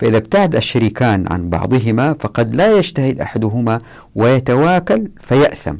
فإذا 0.00 0.16
ابتعد 0.16 0.56
الشريكان 0.56 1.24
عن 1.30 1.50
بعضهما 1.50 2.12
فقد 2.12 2.54
لا 2.54 2.76
يجتهد 2.78 3.20
أحدهما 3.20 3.78
ويتواكل 4.14 5.08
فيأثم. 5.20 5.76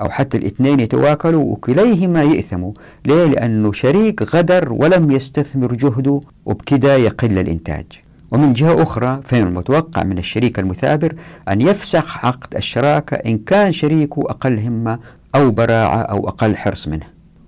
أو 0.00 0.10
حتى 0.10 0.36
الاثنين 0.36 0.80
يتواكلوا 0.80 1.52
وكليهما 1.52 2.22
يأثموا. 2.22 2.72
ليه؟ 3.06 3.24
لأنه 3.24 3.72
شريك 3.72 4.34
غدر 4.34 4.72
ولم 4.72 5.10
يستثمر 5.10 5.74
جهده 5.74 6.20
وبكذا 6.46 6.96
يقل 6.96 7.38
الإنتاج. 7.38 7.84
ومن 8.30 8.52
جهة 8.52 8.82
أخرى 8.82 9.20
فإن 9.24 9.42
المتوقع 9.42 10.04
من 10.04 10.18
الشريك 10.18 10.58
المثابر؟ 10.58 11.14
أن 11.48 11.60
يفسخ 11.60 12.24
عقد 12.26 12.56
الشراكة 12.56 13.14
إن 13.14 13.38
كان 13.38 13.72
شريكه 13.72 14.22
أقل 14.22 14.58
همة 14.58 14.98
أو 15.34 15.50
براعة 15.50 16.02
أو 16.02 16.28
أقل 16.28 16.56
حرص 16.56 16.88
منه. 16.88 17.06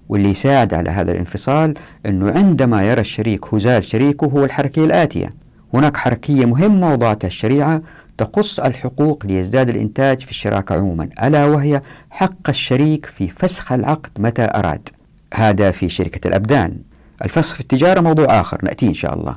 واللي 0.09 0.31
يساعد 0.31 0.75
على 0.75 0.91
هذا 0.91 1.13
الانفصال 1.13 1.75
أنه 2.07 2.31
عندما 2.31 2.89
يرى 2.91 3.01
الشريك 3.01 3.55
هزال 3.55 3.85
شريكه 3.85 4.27
هو 4.27 4.45
الحركية 4.45 4.85
الآتية. 4.85 5.31
هناك 5.75 5.97
حركية 5.97 6.45
مهمة 6.45 6.93
وضعتها 6.93 7.29
الشريعة 7.29 7.83
تقص 8.19 8.61
الحقوق 8.61 9.27
ليزداد 9.27 9.69
الإنتاج 9.69 10.21
في 10.21 10.31
الشراكة 10.31 10.75
عموما 10.75 11.09
ألا 11.23 11.45
وهي 11.45 11.81
حق 12.11 12.49
الشريك 12.49 13.07
في 13.07 13.29
فسخ 13.29 13.73
العقد 13.73 14.11
متى 14.19 14.45
أراد. 14.45 14.89
هذا 15.35 15.71
في 15.71 15.89
شركة 15.89 16.29
الأبدان. 16.29 16.77
الفسخ 17.25 17.55
في 17.55 17.61
التجارة 17.61 18.01
موضوع 18.01 18.41
آخر 18.41 18.65
نأتي 18.65 18.87
إن 18.87 18.95
شاء 18.95 19.15
الله. 19.15 19.35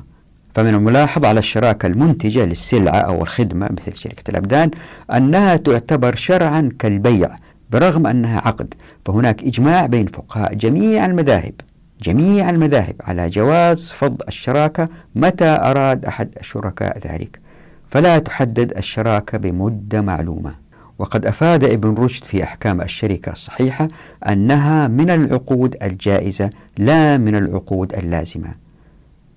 فمن 0.54 0.74
الملاحظ 0.74 1.24
على 1.24 1.38
الشراكة 1.38 1.86
المنتجة 1.86 2.44
للسلعة 2.44 2.98
أو 2.98 3.22
الخدمة 3.22 3.68
مثل 3.70 3.96
شركة 3.96 4.30
الأبدان 4.30 4.70
أنها 5.12 5.56
تعتبر 5.56 6.14
شرعا 6.14 6.70
كالبيع 6.78 7.36
برغم 7.70 8.06
أنها 8.06 8.40
عقد. 8.40 8.74
فهناك 9.06 9.42
إجماع 9.42 9.86
بين 9.86 10.06
فقهاء 10.06 10.54
جميع 10.54 11.06
المذاهب 11.06 11.54
جميع 12.02 12.50
المذاهب 12.50 12.94
على 13.00 13.28
جواز 13.28 13.92
فض 13.92 14.22
الشراكة 14.28 14.88
متى 15.14 15.44
أراد 15.44 16.04
أحد 16.04 16.28
الشركاء 16.40 16.98
ذلك. 16.98 17.49
فلا 17.90 18.18
تحدد 18.18 18.76
الشراكة 18.76 19.38
بمدة 19.38 20.00
معلومة. 20.00 20.54
وقد 20.98 21.26
أفاد 21.26 21.64
ابن 21.64 21.94
رشد 21.94 22.24
في 22.24 22.42
أحكام 22.42 22.80
الشركة 22.80 23.32
الصحيحة 23.32 23.88
أنها 24.28 24.88
من 24.88 25.10
العقود 25.10 25.76
الجائزة 25.82 26.50
لا 26.78 27.16
من 27.16 27.36
العقود 27.36 27.94
اللازمة. 27.94 28.52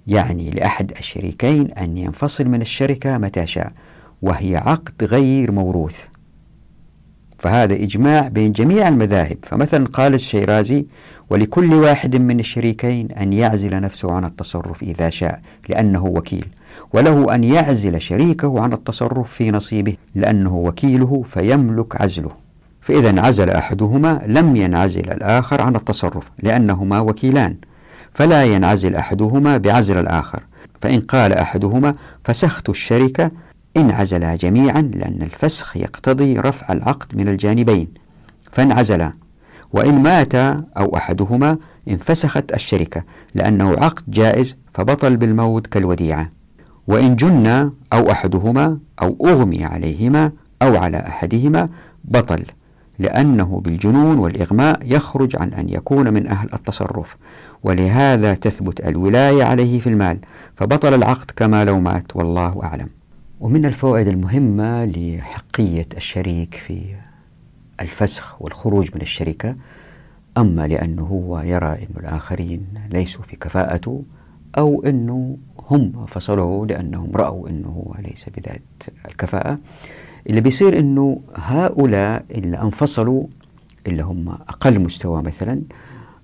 يعني 0.07 0.51
لأحد 0.51 0.91
الشريكين 0.99 1.71
أن 1.71 1.97
ينفصل 1.97 2.45
من 2.45 2.61
الشركة 2.61 3.17
متى 3.17 3.47
شاء 3.47 3.71
وهي 4.21 4.55
عقد 4.55 5.03
غير 5.03 5.51
موروث. 5.51 6.01
فهذا 7.39 7.73
إجماع 7.73 8.27
بين 8.27 8.51
جميع 8.51 8.87
المذاهب. 8.87 9.37
فمثلا 9.43 9.85
قال 9.85 10.13
الشيرازي 10.13 10.85
ولكل 11.29 11.73
واحد 11.73 12.15
من 12.15 12.39
الشريكين 12.39 13.11
أن 13.11 13.33
يعزل 13.33 13.81
نفسه 13.81 14.11
عن 14.11 14.25
التصرف 14.25 14.83
إذا 14.83 15.09
شاء 15.09 15.41
لأنه 15.69 16.05
وكيل. 16.05 16.45
وله 16.93 17.35
أن 17.35 17.43
يعزل 17.43 18.01
شريكه 18.01 18.61
عن 18.61 18.73
التصرف 18.73 19.31
في 19.31 19.51
نصيبه 19.51 19.95
لأنه 20.15 20.55
وكيله 20.55 21.23
فيملك 21.27 22.01
عزله. 22.01 22.31
فإذا 22.81 23.09
انعزل 23.09 23.49
أحدهما 23.49 24.21
لم 24.27 24.55
ينعزل 24.55 25.11
الآخر 25.11 25.61
عن 25.61 25.75
التصرف 25.75 26.31
لأنهما 26.43 26.99
وكيلان. 26.99 27.55
فلا 28.13 28.43
ينعزل 28.43 28.95
أحدهما 28.95 29.57
بعزل 29.57 29.97
الآخر. 29.97 30.43
فإن 30.81 30.99
قال 30.99 31.33
أحدهما 31.33 31.93
فسخت 32.23 32.69
الشركة 32.69 33.31
انعزلا 33.77 34.35
جميعا 34.35 34.81
لأن 34.81 35.21
الفسخ 35.21 35.77
يقتضي 35.77 36.39
رفع 36.39 36.73
العقد 36.73 37.17
من 37.17 37.27
الجانبين. 37.27 37.87
فانعزلا. 38.51 39.11
وإن 39.73 40.03
مات 40.03 40.35
أو 40.77 40.97
أحدهما 40.97 41.57
انفسخت 41.89 42.53
الشركة 42.53 43.03
لأنه 43.35 43.69
عقد 43.69 44.03
جائز 44.07 44.57
فبطل 44.73 45.17
بالموت 45.17 45.67
كالوديعة. 45.67 46.29
وإن 46.87 47.15
جن 47.15 47.71
أو 47.93 48.11
أحدهما 48.11 48.77
أو 49.01 49.17
أغمي 49.25 49.65
عليهما 49.65 50.31
أو 50.61 50.77
على 50.77 50.97
أحدهما 50.97 51.65
بطل 52.03 52.45
لأنه 52.99 53.61
بالجنون 53.63 54.17
والإغماء 54.19 54.79
يخرج 54.83 55.35
عن 55.35 55.53
أن 55.53 55.69
يكون 55.69 56.13
من 56.13 56.27
أهل 56.27 56.49
التصرف 56.53 57.17
ولهذا 57.63 58.33
تثبت 58.33 58.87
الولاية 58.87 59.43
عليه 59.43 59.79
في 59.79 59.87
المال 59.87 60.19
فبطل 60.55 60.93
العقد 60.93 61.31
كما 61.35 61.65
لو 61.65 61.79
مات 61.79 62.15
والله 62.15 62.63
أعلم. 62.63 62.87
ومن 63.39 63.65
الفوائد 63.65 64.07
المهمة 64.07 64.85
لحقية 64.85 65.87
الشريك 65.97 66.55
في 66.55 66.95
الفسخ 67.81 68.41
والخروج 68.41 68.89
من 68.95 69.01
الشركة 69.01 69.55
أما 70.37 70.67
لأنه 70.67 71.03
هو 71.03 71.39
يرى 71.39 71.67
أن 71.67 71.99
الآخرين 71.99 72.65
ليسوا 72.91 73.23
في 73.23 73.35
كفاءته 73.35 74.03
أو 74.57 74.83
أنه 74.85 75.37
هم 75.69 76.05
فصلوه 76.05 76.67
لأنهم 76.67 77.11
رأوا 77.15 77.49
أنه 77.49 77.67
هو 77.67 77.95
ليس 77.99 78.25
بذات 78.37 78.61
الكفاءة. 79.05 79.59
اللي 80.29 80.41
بيصير 80.41 80.79
أنه 80.79 81.21
هؤلاء 81.35 82.25
اللي 82.31 82.61
انفصلوا 82.61 83.23
اللي 83.87 84.03
هم 84.03 84.29
أقل 84.29 84.79
مستوى 84.79 85.21
مثلا 85.21 85.61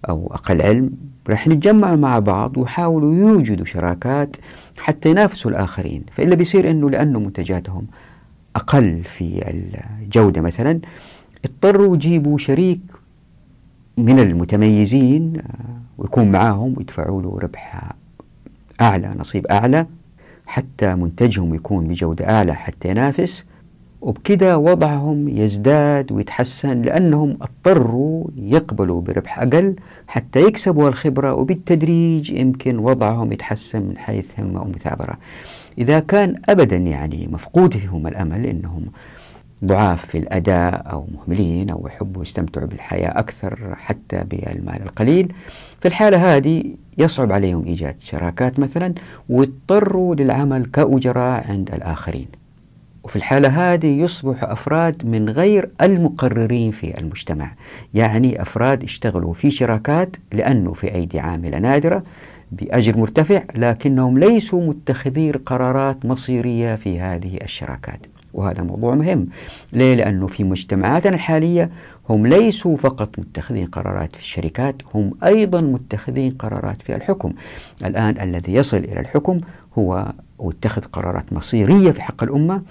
أو 0.10 0.32
أقل 0.34 0.62
علم 0.62 0.92
راح 1.30 1.48
نتجمع 1.48 1.96
مع 1.96 2.20
بعض 2.20 2.58
ويحاولوا 2.58 3.16
يوجدوا 3.16 3.66
شراكات 3.66 4.38
حتى 4.80 5.10
ينافسوا 5.10 5.52
الآخرين. 5.52 6.04
فإلا 6.12 6.36
بيصير 6.36 6.72
أنه 6.72 6.90
لأنه 6.90 7.20
منتجاتهم 7.20 7.88
أقل 8.56 9.04
في 9.04 9.44
الجودة 10.02 10.42
مثلا 10.42 10.80
اضطروا 11.46 11.96
يجيبوا 11.96 12.38
شريك 12.38 12.80
من 13.98 14.20
المتميزين 14.20 15.34
ويكون 15.98 16.32
معاهم 16.32 16.74
ويدفعوا 16.78 17.22
له 17.22 17.40
ربح 17.40 17.92
أعلى 18.82 19.14
نصيب 19.18 19.48
أعلى 19.48 19.86
حتى 20.48 20.96
منتجهم 20.96 21.56
يكون 21.56 21.88
بجودة 21.88 22.30
أعلى 22.30 22.54
حتى 22.54 22.90
ينافس. 22.90 23.44
وبكده 24.02 24.58
وضعهم 24.58 25.30
يزداد 25.30 26.12
ويتحسن 26.12 26.82
لأنهم 26.82 27.38
اضطروا 27.42 28.28
يقبلوا 28.36 29.02
بربح 29.02 29.40
أقل 29.40 29.76
حتى 30.08 30.42
يكسبوا 30.42 30.90
الخبرة 30.90 31.34
وبالتدريج 31.34 32.30
يمكن 32.32 32.80
وضعهم 32.80 33.32
يتحسن 33.32 33.82
من 33.82 33.98
حيث 33.98 34.40
همة 34.40 34.62
ومثابرة 34.62 35.18
إذا 35.78 36.00
كان 36.00 36.36
أبدا 36.50 36.78
يعني 36.78 37.28
مفقود 37.32 37.78
فيهم 37.78 38.08
الأمل 38.08 38.46
أنهم 38.46 38.86
ضعاف 39.66 40.06
في 40.06 40.18
الأداء 40.18 40.92
أو 40.92 41.08
مهملين 41.16 41.70
أو 41.70 41.88
يحبوا 41.88 42.24
يستمتعوا 42.24 42.68
بالحياة 42.68 43.20
أكثر 43.20 43.76
حتى 43.76 44.24
بالمال 44.24 44.82
القليل. 44.82 45.34
في 45.82 45.88
الحالة 45.88 46.36
هذه 46.36 46.64
يصعب 46.98 47.32
عليهم 47.32 47.66
إيجاد 47.66 47.96
شراكات 48.00 48.60
مثلا 48.60 48.94
واضطروا 49.30 50.16
للعمل 50.16 50.66
كأجراء 50.66 51.52
عند 51.52 51.74
الآخرين. 51.74 52.28
وفي 53.04 53.16
الحالة 53.16 53.74
هذه 53.74 54.02
يصبح 54.02 54.44
أفراد 54.44 55.06
من 55.06 55.30
غير 55.30 55.70
المقررين 55.82 56.72
في 56.72 57.00
المجتمع 57.00 57.52
يعني 57.94 58.42
أفراد 58.42 58.84
اشتغلوا 58.84 59.34
في 59.34 59.52
شراكات 59.52 60.16
لأنه 60.32 60.74
في 60.74 60.94
أيدي 60.96 61.20
عاملة 61.20 61.60
نادرة 61.60 62.04
بأجر 62.52 62.98
مرتفع 62.98 63.44
لكنهم 63.56 64.20
ليسوا 64.20 64.68
متخذي 64.68 65.32
قرارات 65.32 66.06
مصيرية 66.06 66.76
في 66.76 67.00
هذه 67.00 67.38
الشراكات. 67.44 68.00
وهذا 68.40 68.64
موضوع 68.64 68.96
مهم. 68.96 69.28
ليه؟ 69.74 69.96
لأنه 69.96 70.28
في 70.28 70.44
مجتمعاتنا 70.44 71.16
الحالية 71.16 71.70
هم 72.10 72.28
ليسوا 72.28 72.78
فقط 72.78 73.20
متخذين 73.20 73.66
قرارات 73.66 74.16
في 74.16 74.22
الشركات 74.22 74.76
هم 74.94 75.12
أيضا 75.24 75.62
متخذين 75.62 76.32
قرارات 76.32 76.82
في 76.82 76.96
الحكم. 76.96 77.34
الآن 77.86 78.22
الذي 78.22 78.54
يصل 78.54 78.78
إلى 78.78 79.00
الحكم 79.00 79.42
هو 79.78 80.12
واتخذ 80.40 80.82
قرارات 80.82 81.34
مصيرية 81.34 81.92
في 81.92 82.02
حق 82.02 82.24
الأمة 82.24 82.62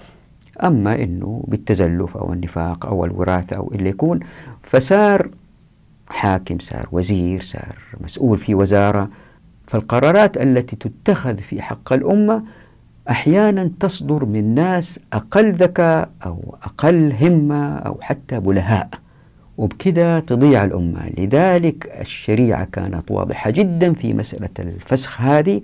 أما 0.63 1.03
أنه 1.03 1.43
بالتزلف 1.47 2.17
أو 2.17 2.33
النفاق 2.33 2.85
أو 2.85 3.05
الوراثة 3.05 3.55
أو 3.55 3.71
اللي 3.75 3.89
يكون 3.89 4.19
فصار 4.63 5.29
حاكم 6.09 6.59
صار 6.59 6.87
وزير 6.91 7.41
صار 7.41 7.75
مسؤول 8.01 8.37
في 8.37 8.55
وزارة. 8.55 9.09
فالقرارات 9.67 10.37
التي 10.37 10.75
تتخذ 10.75 11.37
في 11.37 11.61
حق 11.61 11.93
الأمة 11.93 12.43
أحيانا 13.09 13.71
تصدر 13.79 14.25
من 14.25 14.55
ناس 14.55 14.99
أقل 15.13 15.51
ذكاء 15.51 16.09
أو 16.25 16.55
أقل 16.63 17.13
همة 17.21 17.77
أو 17.77 17.97
حتى 18.01 18.39
بلهاء 18.39 18.89
وبكذا 19.57 20.19
تضيع 20.19 20.63
الأمة. 20.63 21.09
لذلك 21.17 21.91
الشريعة 22.01 22.63
كانت 22.65 23.11
واضحة 23.11 23.49
جدا 23.49 23.93
في 23.93 24.13
مسألة 24.13 24.49
الفسخ 24.59 25.21
هذه 25.21 25.61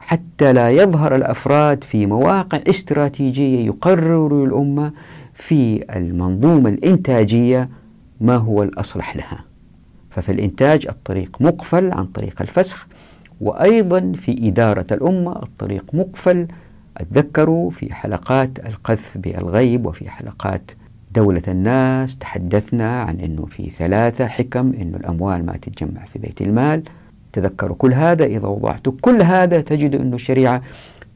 حتى 0.00 0.52
لا 0.52 0.70
يظهر 0.70 1.14
الأفراد 1.14 1.84
في 1.84 2.06
مواقع 2.06 2.60
استراتيجية 2.68 3.66
يقرروا 3.66 4.46
الأمة 4.46 4.92
في 5.34 5.84
المنظومة 5.96 6.68
الإنتاجية 6.70 7.68
ما 8.20 8.36
هو 8.36 8.62
الأصلح 8.62 9.16
لها. 9.16 9.44
ففي 10.10 10.32
الإنتاج 10.32 10.86
الطريق 10.86 11.36
مقفل 11.40 11.92
عن 11.92 12.06
طريق 12.06 12.42
الفسخ 12.42 12.86
وأيضا 13.40 14.12
في 14.16 14.48
إدارة 14.48 14.86
الأمة 14.92 15.42
الطريق 15.42 15.84
مقفل 15.92 16.46
أتذكروا 16.98 17.70
في 17.70 17.94
حلقات 17.94 18.66
القذف 18.66 19.18
بالغيب 19.18 19.86
وفي 19.86 20.10
حلقات 20.10 20.70
دولة 21.14 21.42
الناس 21.48 22.18
تحدثنا 22.18 23.02
عن 23.02 23.20
أنه 23.20 23.46
في 23.46 23.70
ثلاثة 23.70 24.26
حكم 24.26 24.72
أنه 24.80 24.96
الأموال 24.96 25.46
ما 25.46 25.52
تتجمع 25.52 26.04
في 26.04 26.18
بيت 26.18 26.42
المال. 26.42 26.82
تذكروا 27.32 27.76
كل 27.76 27.92
هذا 27.94 28.24
إذا 28.24 28.46
وضعت 28.46 28.88
كل 29.00 29.22
هذا 29.22 29.60
تجد 29.60 29.94
أن 29.94 30.14
الشريعة 30.14 30.62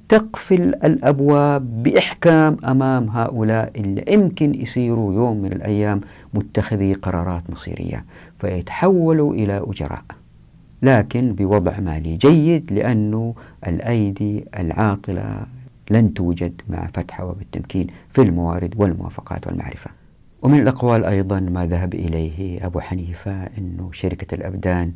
تقفل 0.09 0.63
الأبواب 0.63 1.83
بإحكام 1.83 2.57
أمام 2.65 3.09
هؤلاء 3.09 3.73
اللي 3.77 4.05
يمكن 4.09 4.55
يصيروا 4.55 5.15
يوم 5.15 5.43
من 5.43 5.53
الأيام 5.53 6.01
متخذي 6.35 6.93
قرارات 6.95 7.43
مصيرية 7.51 8.05
فيتحولوا 8.39 9.35
إلى 9.35 9.63
أجراء. 9.67 10.03
لكن 10.83 11.33
بوضع 11.33 11.81
مالي 11.81 12.17
جيد 12.17 12.73
لأنه 12.73 13.35
الأيدي 13.67 14.45
العاطلة 14.59 15.47
لن 15.91 16.15
توجد 16.15 16.63
مع 16.69 16.87
فتح 16.87 17.21
أبواب 17.21 17.43
التمكين 17.43 17.87
في 18.11 18.23
الموارد 18.23 18.75
والموافقات 18.77 19.47
والمعرفة. 19.47 19.91
ومن 20.43 20.61
الأقوال 20.61 21.05
أيضا 21.05 21.41
ما 21.41 21.67
ذهب 21.67 21.95
إليه 21.95 22.67
أبو 22.67 22.81
حنيفة 22.81 23.33
أنه 23.59 23.93
شركة 23.93 24.35
الأبدان 24.35 24.93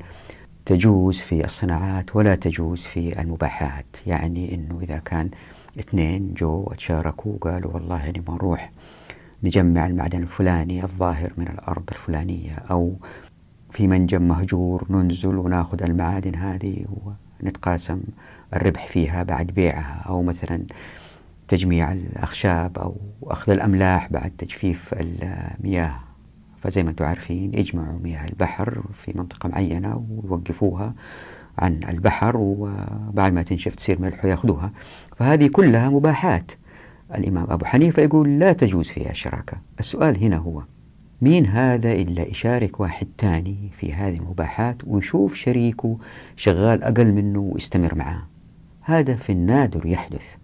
تجوز 0.65 1.19
في 1.19 1.45
الصناعات 1.45 2.17
ولا 2.17 2.35
تجوز 2.35 2.81
في 2.81 3.21
المباحات. 3.21 3.87
يعني 4.07 4.55
أنه 4.55 4.79
إذا 4.83 4.99
كان 4.99 5.31
اثنين 5.81 6.35
جو 6.35 6.65
وتشاركوا 6.71 7.33
وقالوا 7.33 7.73
والله 7.73 8.09
نبغى 8.09 8.35
نروح 8.35 8.73
نجمع 9.43 9.87
المعدن 9.87 10.23
الفلاني 10.23 10.85
الظاهر 10.85 11.33
من 11.37 11.49
الأرض 11.49 11.85
الفلانية 11.93 12.53
أو 12.71 12.95
في 13.71 13.87
منجم 13.87 14.29
مهجور 14.29 14.87
ننزل 14.91 15.37
وناخذ 15.37 15.83
المعادن 15.83 16.35
هذه 16.35 16.85
ونتقاسم 17.43 18.01
الربح 18.57 18.87
فيها 18.87 19.23
بعد 19.23 19.47
بيعها 19.47 20.03
أو 20.09 20.23
مثلا 20.23 20.63
تجميع 21.49 21.93
الأخشاب 21.93 22.79
أو 22.79 22.97
أخذ 23.23 23.53
الأملاح 23.53 24.13
بعد 24.13 24.33
تجفيف 24.39 24.95
المياه. 25.01 26.01
فزي 26.63 26.83
ما 26.83 26.91
أنتم 26.91 27.05
عارفين 27.05 27.55
يجمعوا 27.55 27.99
مياه 28.03 28.29
البحر 28.29 28.83
في 29.05 29.13
منطقة 29.15 29.49
معينة 29.49 30.07
ويوقفوها 30.11 30.95
عن 31.59 31.81
البحر 31.89 32.37
وبعد 32.37 33.33
ما 33.33 33.43
تنشف 33.43 33.75
تصير 33.75 34.01
ملح 34.01 34.25
وياخذوها. 34.25 34.71
فهذه 35.17 35.47
كلها 35.47 35.89
مباحات. 35.89 36.53
الإمام 37.15 37.47
أبو 37.51 37.65
حنيفة 37.65 38.03
يقول 38.03 38.39
لا 38.39 38.53
تجوز 38.53 38.89
فيها 38.89 39.11
الشراكة 39.11 39.57
السؤال 39.81 40.25
هنا 40.25 40.37
هو 40.37 40.63
مين 41.21 41.47
هذا 41.47 41.93
إلا 41.93 42.29
يشارك 42.29 42.81
واحد 42.81 43.07
تاني 43.19 43.71
في 43.77 43.93
هذه 43.93 44.17
المباحات 44.17 44.77
ويشوف 44.87 45.35
شريكه 45.35 45.99
شغال 46.37 46.83
أقل 46.83 47.13
منه 47.13 47.41
ويستمر 47.41 47.95
معاه؟ 47.95 48.23
هذا 48.89 49.17
في 49.17 49.33
النادر 49.33 49.87
يحدث. 49.87 50.35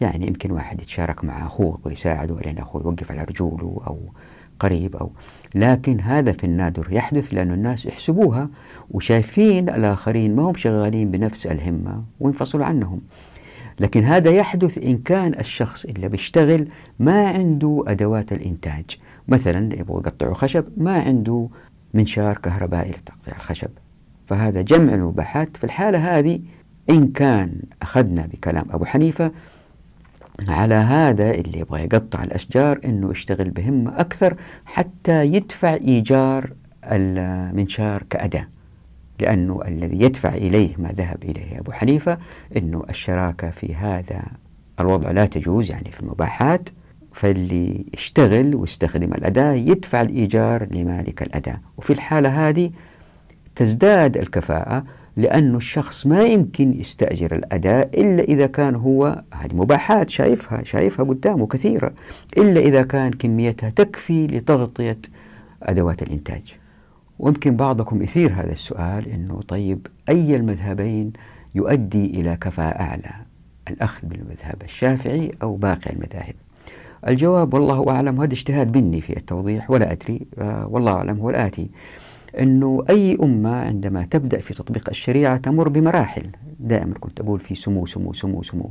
يعني 0.00 0.26
يمكن 0.26 0.50
واحد 0.50 0.80
يتشارك 0.80 1.24
مع 1.24 1.46
أخوه 1.46 1.78
ويساعده 1.84 2.34
لأن 2.34 2.58
أخوه 2.58 2.82
يوقف 2.82 3.10
على 3.10 3.22
رجوله 3.22 3.80
أو 3.86 3.98
قريب 4.60 4.96
أو 4.96 5.10
لكن 5.54 6.00
هذا 6.00 6.32
في 6.32 6.44
النادر 6.44 6.88
يحدث 6.90 7.34
لأن 7.34 7.52
الناس 7.52 7.86
يحسبوها 7.86 8.48
وشايفين 8.90 9.68
الآخرين 9.68 10.36
ما 10.36 10.42
هم 10.42 10.54
شغالين 10.54 11.10
بنفس 11.10 11.46
الهمة 11.46 12.04
وينفصلوا 12.20 12.64
عنهم. 12.64 13.00
لكن 13.80 14.04
هذا 14.04 14.30
يحدث 14.30 14.78
إن 14.78 14.98
كان 14.98 15.34
الشخص 15.40 15.84
اللي 15.84 16.08
بيشتغل 16.08 16.68
ما 16.98 17.28
عنده 17.28 17.84
أدوات 17.86 18.32
الإنتاج. 18.32 18.84
مثلا 19.28 19.74
يبغوا 19.80 20.00
يقطعوا 20.00 20.34
خشب 20.34 20.64
ما 20.76 21.00
عنده 21.00 21.48
منشار 21.94 22.38
كهربائي 22.38 22.90
لتقطيع 22.90 23.36
الخشب. 23.36 23.70
فهذا 24.26 24.62
جمع 24.62 24.94
المباحات 24.94 25.56
في 25.56 25.64
الحالة 25.64 26.18
هذه 26.18 26.40
إن 26.90 27.08
كان 27.08 27.52
أخذنا 27.82 28.26
بكلام 28.26 28.64
أبو 28.70 28.84
حنيفة 28.84 29.30
على 30.48 30.74
هذا 30.74 31.30
اللي 31.30 31.58
يبغى 31.58 31.82
يقطع 31.82 32.22
الأشجار 32.22 32.80
أنه 32.84 33.10
يشتغل 33.10 33.50
بهمة 33.50 34.00
أكثر 34.00 34.36
حتى 34.66 35.26
يدفع 35.26 35.74
إيجار 35.74 36.52
المنشار 36.84 38.02
كأداة. 38.10 38.48
لأنه 39.20 39.60
الذي 39.68 40.02
يدفع 40.02 40.34
إليه 40.34 40.74
ما 40.78 40.92
ذهب 40.92 41.24
إليه 41.24 41.58
أبو 41.58 41.72
حنيفة 41.72 42.18
أنه 42.56 42.84
الشراكة 42.90 43.50
في 43.50 43.74
هذا 43.74 44.22
الوضع 44.80 45.10
لا 45.10 45.26
تجوز 45.26 45.70
يعني 45.70 45.90
في 45.90 46.00
المباحات 46.00 46.68
فاللي 47.12 47.84
يشتغل 47.94 48.54
ويستخدم 48.54 49.12
الأداة 49.14 49.52
يدفع 49.52 50.00
الإيجار 50.00 50.66
لمالك 50.70 51.22
الأداة. 51.22 51.60
وفي 51.76 51.92
الحالة 51.92 52.48
هذه 52.48 52.70
تزداد 53.56 54.16
الكفاءة 54.16 54.84
لأن 55.16 55.56
الشخص 55.56 56.06
ما 56.06 56.24
يمكن 56.24 56.80
يستأجر 56.80 57.34
الأداة 57.34 57.90
إلا 57.94 58.22
إذا 58.22 58.46
كان 58.46 58.74
هو 58.74 59.22
هذه 59.34 59.54
مباحات 59.54 60.10
شايفها 60.10 60.64
شايفها 60.64 61.04
قدامه 61.04 61.46
كثيرة 61.46 61.92
إلا 62.38 62.60
إذا 62.60 62.82
كان 62.82 63.12
كميتها 63.12 63.70
تكفي 63.70 64.26
لتغطية 64.26 64.98
أدوات 65.62 66.02
الإنتاج. 66.02 66.56
ويمكن 67.18 67.56
بعضكم 67.56 68.02
يثير 68.02 68.32
هذا 68.32 68.52
السؤال 68.52 69.08
أنه 69.08 69.40
طيب 69.48 69.86
أي 70.08 70.36
المذهبين 70.36 71.12
يؤدي 71.54 72.20
إلى 72.20 72.36
كفاءة 72.40 72.80
أعلى؟ 72.80 73.10
الأخذ 73.68 74.06
بالمذهب 74.06 74.62
الشافعي 74.64 75.32
أو 75.42 75.56
باقي 75.56 75.92
المذاهب؟ 75.92 76.34
الجواب 77.08 77.54
والله 77.54 77.90
أعلم 77.90 78.20
هذا 78.20 78.32
اجتهاد 78.32 78.76
مني 78.76 79.00
في 79.00 79.16
التوضيح 79.16 79.70
ولا 79.70 79.92
أدري 79.92 80.26
آه 80.38 80.66
والله 80.66 80.92
أعلم 80.92 81.18
هو 81.18 81.30
الآتي. 81.30 81.70
أنه 82.38 82.84
أي 82.90 83.18
أمة 83.22 83.56
عندما 83.56 84.06
تبدأ 84.10 84.38
في 84.38 84.54
تطبيق 84.54 84.88
الشريعة 84.88 85.36
تمر 85.36 85.68
بمراحل. 85.68 86.26
دائما 86.60 86.94
كنت 87.00 87.20
أقول 87.20 87.40
في 87.40 87.54
سمو 87.54 87.86
سمو 87.86 88.12
سمو 88.12 88.42
سمو. 88.42 88.70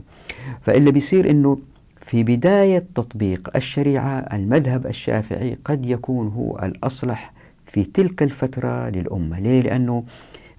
فإلا 0.62 0.92
بيصير 0.92 1.30
أنه 1.30 1.58
في 2.02 2.24
بداية 2.24 2.86
تطبيق 2.96 3.50
الشريعة 3.56 4.20
المذهب 4.20 4.88
الشافعي 4.88 5.58
قد 5.64 5.86
يكون 5.86 6.28
هو 6.28 6.60
الأصلح 6.64 7.34
في 7.66 7.84
تلك 7.84 8.24
الفترة 8.24 8.90
للأمة. 8.90 9.40
ليه؟ 9.40 9.62
لأنه 9.62 10.04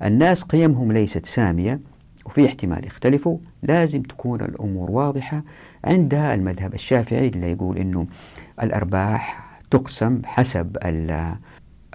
الناس 0.03 0.43
قيمهم 0.43 0.93
ليست 0.93 1.27
سامية 1.27 1.81
وفي 2.27 2.47
احتمال 2.47 2.87
يختلفوا. 2.87 3.39
لازم 3.63 4.03
تكون 4.03 4.41
الأمور 4.41 4.91
واضحة. 4.91 5.43
عندها 5.85 6.35
المذهب 6.35 6.75
الشافعي 6.75 7.29
اللي 7.29 7.53
يقول 7.53 7.79
أنه 7.79 8.07
الأرباح 8.63 9.47
تقسم 9.71 10.21
حسب 10.25 10.77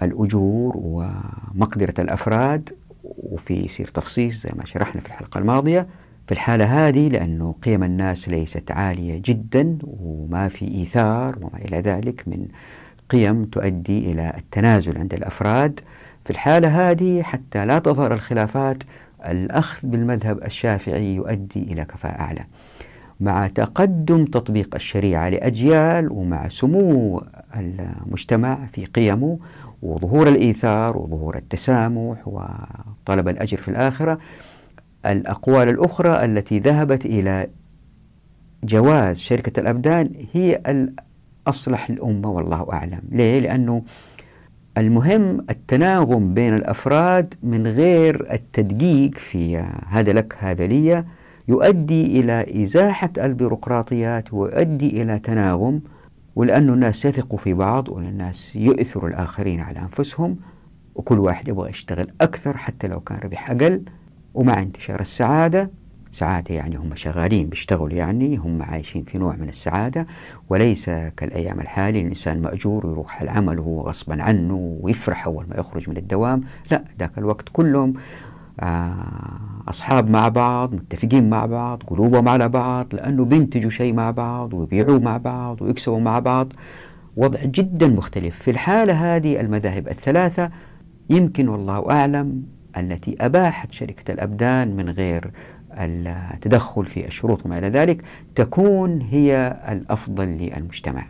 الأجور 0.04 0.72
ومقدرة 0.76 1.94
الأفراد 1.98 2.72
وفي 3.04 3.54
يصير 3.54 3.86
تفصيص 3.86 4.42
زي 4.42 4.50
ما 4.56 4.66
شرحنا 4.66 5.00
في 5.00 5.06
الحلقة 5.06 5.38
الماضية. 5.38 5.86
في 6.26 6.32
الحالة 6.32 6.88
هذه 6.88 7.08
لأنه 7.08 7.54
قيم 7.62 7.84
الناس 7.84 8.28
ليست 8.28 8.70
عالية 8.70 9.22
جدا 9.24 9.78
وما 9.82 10.48
في 10.48 10.68
إيثار 10.68 11.38
وما 11.40 11.58
إلى 11.64 11.80
ذلك 11.80 12.22
من 12.26 12.46
قيم 13.10 13.44
تؤدي 13.44 14.12
إلى 14.12 14.32
التنازل 14.36 14.98
عند 14.98 15.14
الأفراد. 15.14 15.80
في 16.24 16.30
الحالة 16.30 16.90
هذه 16.90 17.22
حتى 17.22 17.66
لا 17.66 17.78
تظهر 17.78 18.14
الخلافات 18.14 18.82
الأخذ 19.26 19.88
بالمذهب 19.88 20.44
الشافعي 20.44 21.14
يؤدي 21.14 21.62
إلى 21.62 21.84
كفاءة 21.84 22.20
أعلى. 22.20 22.44
مع 23.20 23.46
تقدم 23.46 24.24
تطبيق 24.24 24.74
الشريعة 24.74 25.28
لأجيال 25.28 26.12
ومع 26.12 26.48
سمو 26.48 27.22
المجتمع 27.56 28.66
في 28.72 28.84
قيمه 28.84 29.38
وظهور 29.82 30.28
الإيثار 30.28 30.96
وظهور 30.96 31.36
التسامح 31.36 32.28
وطلب 32.28 33.28
الأجر 33.28 33.56
في 33.56 33.68
الآخرة 33.68 34.18
الأقوال 35.06 35.68
الأخرى 35.68 36.24
التي 36.24 36.58
ذهبت 36.58 37.06
إلى 37.06 37.48
جواز 38.64 39.18
شركة 39.18 39.60
الأبدان 39.60 40.10
هي 40.32 40.62
الأصلح 41.46 41.90
للأمة 41.90 42.30
والله 42.30 42.66
أعلم 42.72 43.00
ليه؟ 43.10 43.40
لأنه 43.40 43.82
المهم 44.78 45.44
التناغم 45.50 46.34
بين 46.34 46.54
الأفراد 46.54 47.34
من 47.42 47.66
غير 47.66 48.32
التدقيق 48.32 49.14
في 49.14 49.56
هذا 49.88 50.12
لك 50.12 50.36
هذا 50.38 50.66
لي 50.66 51.04
يؤدي 51.48 52.20
إلى 52.20 52.62
إزاحة 52.62 53.10
البيروقراطيات 53.18 54.32
ويؤدي 54.32 55.02
إلى 55.02 55.18
تناغم 55.18 55.80
ولأن 56.36 56.68
الناس 56.68 57.04
يثقوا 57.04 57.38
في 57.38 57.54
بعض 57.54 57.88
والناس 57.88 58.56
يؤثروا 58.56 59.08
الآخرين 59.08 59.60
على 59.60 59.78
أنفسهم 59.78 60.36
وكل 60.94 61.18
واحد 61.18 61.48
يبغى 61.48 61.70
يشتغل 61.70 62.06
أكثر 62.20 62.56
حتى 62.56 62.88
لو 62.88 63.00
كان 63.00 63.18
ربح 63.18 63.50
أقل. 63.50 63.82
ومع 64.34 64.62
انتشار 64.62 65.00
السعادة 65.00 65.70
سعادة 66.12 66.54
يعني 66.54 66.76
هم 66.76 66.94
شغالين 66.94 67.48
بيشتغلوا 67.48 67.90
يعني 67.90 68.36
هم 68.36 68.62
عايشين 68.62 69.04
في 69.04 69.18
نوع 69.18 69.36
من 69.36 69.48
السعادة. 69.48 70.06
وليس 70.50 70.90
كالأيام 70.90 71.60
الحالية 71.60 72.00
الإنسان 72.00 72.42
مأجور 72.42 72.86
ويروح 72.86 73.22
العمل 73.22 73.58
وهو 73.60 73.80
غصبا 73.80 74.22
عنه 74.22 74.78
ويفرح 74.80 75.26
أول 75.26 75.46
ما 75.48 75.56
يخرج 75.56 75.90
من 75.90 75.96
الدوام. 75.96 76.40
لا 76.70 76.84
ذاك 76.98 77.18
الوقت 77.18 77.48
كلهم 77.52 77.94
أصحاب 79.68 80.10
مع 80.10 80.28
بعض 80.28 80.74
متفقين 80.74 81.30
مع 81.30 81.46
بعض 81.46 81.82
قلوبهم 81.82 82.28
على 82.28 82.48
بعض 82.48 82.94
لأنه 82.94 83.24
بينتجوا 83.24 83.70
شيء 83.70 83.92
مع 83.94 84.10
بعض 84.10 84.54
ويبيعوا 84.54 84.98
مع 84.98 85.16
بعض 85.16 85.62
ويكسبوا 85.62 86.00
مع 86.00 86.18
بعض. 86.18 86.52
وضع 87.16 87.44
جدا 87.44 87.88
مختلف. 87.88 88.42
في 88.42 88.50
الحالة 88.50 89.16
هذه 89.16 89.40
المذاهب 89.40 89.88
الثلاثة 89.88 90.50
يمكن 91.10 91.48
والله 91.48 91.90
أعلم 91.90 92.42
التي 92.76 93.16
أباحت 93.20 93.72
شركة 93.72 94.12
الأبدان 94.12 94.76
من 94.76 94.90
غير 94.90 95.30
التدخل 95.78 96.86
في 96.86 97.06
الشروط 97.06 97.46
وما 97.46 97.58
إلى 97.58 97.68
ذلك 97.68 98.02
تكون 98.34 99.00
هي 99.00 99.56
الأفضل 99.68 100.24
للمجتمع. 100.24 101.04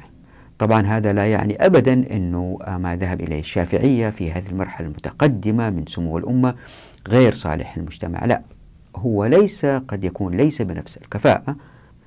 طبعا 0.59 0.83
هذا 0.83 1.13
لا 1.13 1.27
يعني 1.27 1.67
أبدا 1.67 2.17
أنه 2.17 2.59
ما 2.79 2.97
ذهب 2.97 3.21
إليه 3.21 3.41
الشافعية 3.41 4.11
في 4.11 4.33
هذه 4.33 4.49
المرحلة 4.53 4.87
المتقدمة 4.87 5.71
من 5.71 5.87
سمو 5.87 6.19
الأمة. 6.19 6.55
غير 7.09 7.35
صالح 7.35 7.79
للمجتمع 7.79 8.25
لا 8.25 8.43
هو 8.97 9.25
ليس 9.25 9.67
قد 9.67 10.05
يكون 10.05 10.37
ليس 10.37 10.63
بنفس 10.63 10.97
الكفاءة 10.97 11.57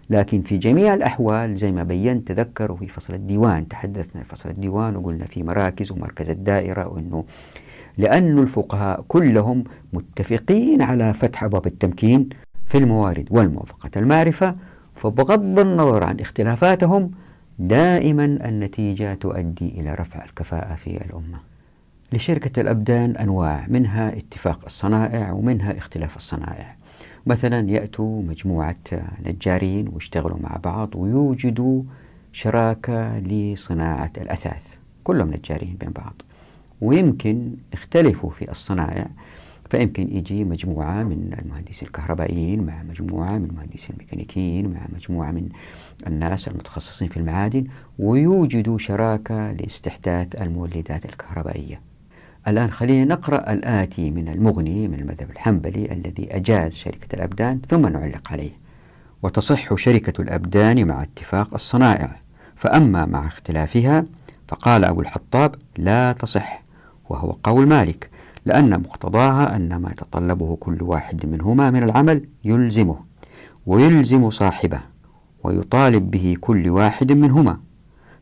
لكن 0.10 0.42
في 0.42 0.58
جميع 0.58 0.94
الأحوال 0.94 1.56
زي 1.56 1.72
ما 1.72 1.84
بينت 1.84 2.32
تذكروا 2.32 2.78
في 2.78 2.88
فصل 2.88 3.14
الديوان 3.14 3.68
تحدثنا 3.68 4.24
في 4.24 4.30
فصل 4.30 4.50
الديوان 4.50 4.96
وقلنا 4.96 5.26
في 5.26 5.44
مراكز 5.44 5.92
ومركز 5.92 6.30
الدائرة 6.30 6.88
وأنه 6.88 7.26
لأن 7.98 8.40
الفقهاء 8.40 9.02
كلهم 9.08 9.64
متفقين 9.94 10.82
على 10.82 11.14
فتح 11.14 11.44
أبواب 11.44 11.68
التمكين 11.68 12.30
في 12.66 12.78
الموارد 12.78 13.28
والموافقة 13.32 13.90
المعرفة 13.96 14.56
فبغض 14.96 15.60
النظر 15.60 16.04
عن 16.04 16.20
اختلافاتهم 16.20 17.12
دائما 17.60 18.26
النتيجة 18.26 19.14
تؤدي 19.14 19.68
إلى 19.68 19.94
رفع 19.94 20.26
الكفاءة 20.26 20.76
في 20.76 20.88
الأمة. 21.06 21.55
لشركة 22.16 22.62
الأبدان 22.62 23.18
أنواع 23.18 23.66
منها 23.68 24.18
اتفاق 24.18 24.66
الصنائع 24.66 25.32
ومنها 25.32 25.78
اختلاف 25.78 26.18
الصنائع. 26.18 26.76
مثلا 27.26 27.70
يأتوا 27.70 28.22
مجموعة 28.22 28.76
نجارين 29.26 29.90
ويشتغلوا 29.94 30.38
مع 30.40 30.58
بعض 30.64 30.96
ويوجدوا 30.96 31.84
شراكة 32.34 33.20
لصناعة 33.20 34.12
الأثاث 34.18 34.76
كلهم 35.04 35.34
نجارين 35.34 35.78
بين 35.80 35.90
بعض. 35.90 36.22
ويمكن 36.82 37.52
اختلفوا 37.74 38.30
في 38.30 38.52
الصنائع 38.52 39.08
فيمكن 39.70 40.16
يجي 40.18 40.44
مجموعة 40.44 41.04
من 41.04 41.38
المهندسين 41.42 41.88
الكهربائيين 41.88 42.64
مع 42.64 42.84
مجموعة 42.84 43.38
من 43.38 43.46
المهندسين 43.46 43.90
الميكانيكيين 43.96 44.74
مع 44.74 44.82
مجموعة 44.96 45.32
من 45.32 45.50
الناس 46.08 46.48
المتخصصين 46.48 47.08
في 47.08 47.18
المعادن 47.18 47.68
ويوجدوا 48.00 48.78
شراكة 48.78 49.52
لاستحداث 49.52 50.42
المولدات 50.42 51.06
الكهربائية. 51.06 51.95
الآن 52.48 52.72
خلينا 52.72 53.16
نقرأ 53.16 53.54
الآتي 53.54 54.12
من 54.12 54.28
المغني 54.28 54.88
من 54.88 55.00
المذهب 55.00 55.32
الحنبلي 55.32 55.92
الذي 55.92 56.36
أجاز 56.36 56.74
شركة 56.74 57.16
الأبدان 57.16 57.60
ثم 57.68 57.88
نعلق 57.88 58.32
عليه. 58.32 58.52
وتصح 59.24 59.76
شركة 59.76 60.22
الأبدان 60.22 60.88
مع 60.88 61.04
اتفاق 61.04 61.54
الصنائع. 61.54 62.20
فأما 62.56 63.06
مع 63.06 63.28
اختلافها 63.28 64.06
فقال 64.48 64.86
أبو 64.86 65.02
الحطاب 65.02 65.56
لا 65.78 66.12
تصح 66.12 66.64
وهو 67.10 67.36
قول 67.44 67.68
مالك 67.68 68.10
لأن 68.46 68.80
مقتضاها 68.80 69.56
أن 69.56 69.76
ما 69.76 69.90
يتطلبه 69.90 70.56
كل 70.56 70.84
واحد 70.84 71.26
منهما 71.26 71.72
من 71.72 71.84
العمل 71.84 72.28
يلزمه 72.44 73.00
ويلزم 73.66 74.30
صاحبه 74.30 74.80
ويطالب 75.44 76.12
به 76.12 76.36
كل 76.42 76.70
واحد 76.70 77.12
منهما. 77.12 77.60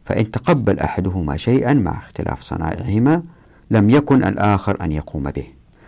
فإن 0.05 0.31
تقبل 0.31 0.79
أحدهما 0.79 1.38
شيئا 1.38 1.73
مع 1.73 1.97
اختلاف 1.97 2.41
صنائعهما 2.41 3.23
لم 3.73 3.89
يكن 3.89 4.23
الآخر 4.23 4.77
أن 4.81 4.91
يقوم 4.91 5.31
به. 5.31 5.45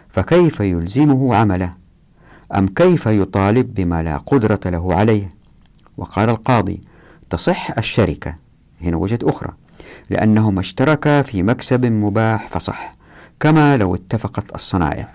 فكيف 0.10 0.60
يلزمه 0.60 1.36
عمله؟ 1.36 1.72
أم 2.56 2.68
كيف 2.68 3.06
يطالب 3.06 3.74
بما 3.74 4.04
لا 4.04 4.18
قدرة 4.18 4.60
له 4.66 4.96
عليه؟ 4.96 5.30
وقال 5.98 6.30
القاضي 6.30 6.82
تصح 7.30 7.78
الشركة. 7.78 8.36
هنا 8.82 8.98
وجهة 8.98 9.20
أخرى 9.24 9.52
لأنهما 10.10 10.60
اشتركا 10.60 11.22
في 11.22 11.44
مكسب 11.44 11.86
مباح 11.86 12.48
فصح 12.48 12.92
كما 13.40 13.78
لو 13.78 13.96
اتفقت 13.96 14.56
الصنائع. 14.56 15.10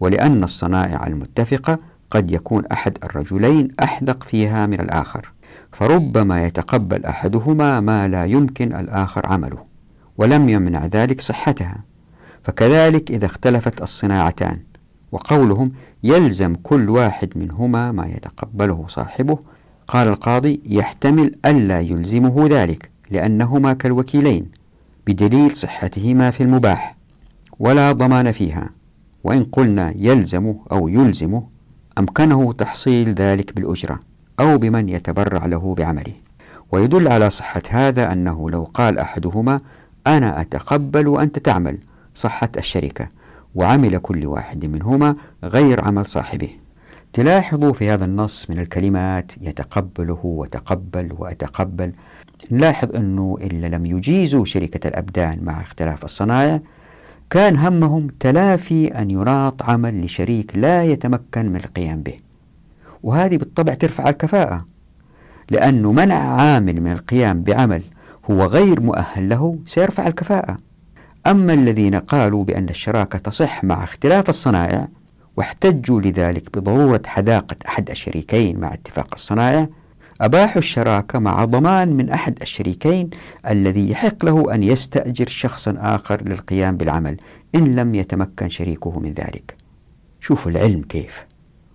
ولأن 0.00 0.44
الصنائع 0.44 1.06
المتفقة 1.06 1.78
قد 2.10 2.30
يكون 2.30 2.66
أحد 2.66 2.98
الرجلين 3.04 3.68
أحدق 3.82 4.22
فيها 4.22 4.66
من 4.66 4.80
الآخر. 4.80 5.32
فربما 5.72 6.44
يتقبل 6.44 7.04
أحدهما 7.04 7.80
ما 7.80 8.08
لا 8.08 8.24
يمكن 8.24 8.74
الآخر 8.74 9.26
عمله 9.26 9.64
ولم 10.18 10.48
يمنع 10.48 10.86
ذلك 10.86 11.20
صحتها. 11.20 11.93
فكذلك 12.44 13.10
إذا 13.10 13.26
اختلفت 13.26 13.82
الصناعتان 13.82 14.58
وقولهم 15.12 15.72
يلزم 16.02 16.54
كل 16.54 16.90
واحد 16.90 17.28
منهما 17.36 17.92
ما 17.92 18.06
يتقبله 18.06 18.84
صاحبه 18.88 19.38
قال 19.86 20.08
القاضي 20.08 20.60
يحتمل 20.66 21.34
ألا 21.46 21.80
يلزمه 21.80 22.46
ذلك 22.50 22.90
لأنهما 23.10 23.72
كالوكيلين 23.72 24.46
بدليل 25.06 25.56
صحتهما 25.56 26.30
في 26.30 26.42
المباح 26.42 26.96
ولا 27.58 27.92
ضمان 27.92 28.32
فيها 28.32 28.70
وإن 29.24 29.44
قلنا 29.44 29.94
يلزم 29.96 30.54
أو 30.72 30.88
يلزمه 30.88 31.46
أمكنه 31.98 32.52
تحصيل 32.52 33.14
ذلك 33.14 33.54
بالأجرة 33.56 34.00
أو 34.40 34.58
بمن 34.58 34.88
يتبرع 34.88 35.46
له 35.46 35.74
بعمله. 35.74 36.12
ويدل 36.72 37.08
على 37.08 37.30
صحة 37.30 37.62
هذا 37.68 38.12
أنه 38.12 38.50
لو 38.50 38.64
قال 38.64 38.98
أحدهما 38.98 39.60
أنا 40.06 40.40
أتقبل 40.40 41.08
وأنت 41.08 41.38
تعمل 41.38 41.78
صحة 42.14 42.48
الشركة 42.56 43.08
وعمل 43.54 43.98
كل 43.98 44.26
واحد 44.26 44.66
منهما 44.66 45.16
غير 45.44 45.84
عمل 45.84 46.06
صاحبه. 46.06 46.50
تلاحظوا 47.12 47.72
في 47.72 47.90
هذا 47.90 48.04
النص 48.04 48.50
من 48.50 48.58
الكلمات 48.58 49.32
يتقبله 49.40 50.20
وتقبل 50.22 51.12
وأتقبل. 51.18 51.92
نلاحظ 52.50 52.96
أنه 52.96 53.38
إلا 53.40 53.66
لم 53.76 53.86
يجيزوا 53.86 54.44
شركة 54.44 54.88
الأبدان 54.88 55.44
مع 55.44 55.60
اختلاف 55.60 56.04
الصنائع 56.04 56.60
كان 57.30 57.56
همهم 57.56 58.06
تلافي 58.20 58.88
أن 58.88 59.10
يراط 59.10 59.62
عمل 59.62 60.04
لشريك 60.04 60.56
لا 60.56 60.84
يتمكن 60.84 61.48
من 61.48 61.56
القيام 61.56 62.02
به. 62.02 62.14
وهذه 63.02 63.36
بالطبع 63.36 63.74
ترفع 63.74 64.08
الكفاءة 64.08 64.66
لأنه 65.50 65.92
منع 65.92 66.14
عامل 66.14 66.80
من 66.80 66.92
القيام 66.92 67.42
بعمل 67.42 67.82
هو 68.30 68.44
غير 68.44 68.80
مؤهل 68.80 69.28
له 69.28 69.58
سيرفع 69.66 70.06
الكفاءة. 70.06 70.58
أما 71.26 71.52
الذين 71.52 71.94
قالوا 71.94 72.44
بأن 72.44 72.68
الشراكة 72.68 73.18
تصح 73.18 73.64
مع 73.64 73.84
اختلاف 73.84 74.28
الصنائع 74.28 74.88
واحتجوا 75.36 76.00
لذلك 76.00 76.58
بضرورة 76.58 77.02
حذاقة 77.06 77.56
أحد 77.68 77.90
الشريكين 77.90 78.60
مع 78.60 78.74
اتفاق 78.74 79.08
الصنائع 79.14 79.68
أباحوا 80.20 80.58
الشراكة 80.58 81.18
مع 81.18 81.44
ضمان 81.44 81.92
من 81.92 82.10
أحد 82.10 82.38
الشريكين 82.42 83.10
الذي 83.48 83.90
يحق 83.90 84.24
له 84.24 84.54
أن 84.54 84.62
يستأجر 84.62 85.28
شخصا 85.28 85.74
آخر 85.78 86.22
للقيام 86.28 86.76
بالعمل 86.76 87.16
إن 87.54 87.74
لم 87.76 87.94
يتمكن 87.94 88.48
شريكه 88.48 89.00
من 89.00 89.12
ذلك. 89.12 89.56
شوفوا 90.20 90.50
العلم 90.50 90.82
كيف. 90.82 91.26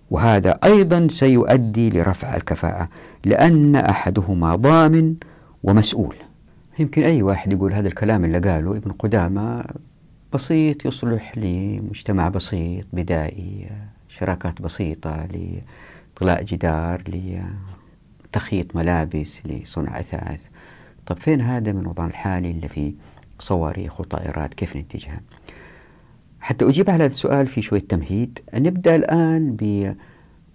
وهذا 0.09 0.59
أيضا 0.63 1.07
سيؤدي 1.11 1.89
لرفع 1.89 2.35
الكفاءة 2.35 2.89
لأن 3.25 3.75
أحدهما 3.75 4.55
ضامن 4.55 5.15
ومسؤول. 5.63 6.15
يمكن 6.79 7.03
أي 7.03 7.21
واحد 7.21 7.53
يقول 7.53 7.73
هذا 7.73 7.87
الكلام 7.87 8.25
اللي 8.25 8.39
قاله 8.39 8.71
ابن 8.71 8.91
قدامة 8.91 9.63
بسيط 10.33 10.85
يصلح 10.85 11.37
لمجتمع 11.37 12.29
بسيط 12.29 12.85
بدائي 12.93 13.69
شراكات 14.09 14.61
بسيطة 14.61 15.27
لطلاء 15.33 16.43
جدار 16.43 17.03
لتخيط 18.33 18.75
ملابس 18.75 19.39
لصنع 19.45 19.99
أثاث. 19.99 20.47
طب 21.05 21.17
فين 21.17 21.41
هذا 21.41 21.71
من 21.71 21.79
الوضع 21.79 22.05
الحالي 22.05 22.51
اللي 22.51 22.67
فيه 22.67 22.93
صواريخ 23.39 23.99
وطائرات؟ 24.01 24.53
كيف 24.53 24.75
ننتجها؟ 24.75 25.21
حتى 26.39 26.69
أجيب 26.69 26.89
على 26.89 27.03
هذا 27.03 27.11
السؤال 27.11 27.47
في 27.47 27.61
شوية 27.61 27.79
تمهيد. 27.79 28.39
نبدأ 28.53 28.95
الآن 28.95 29.55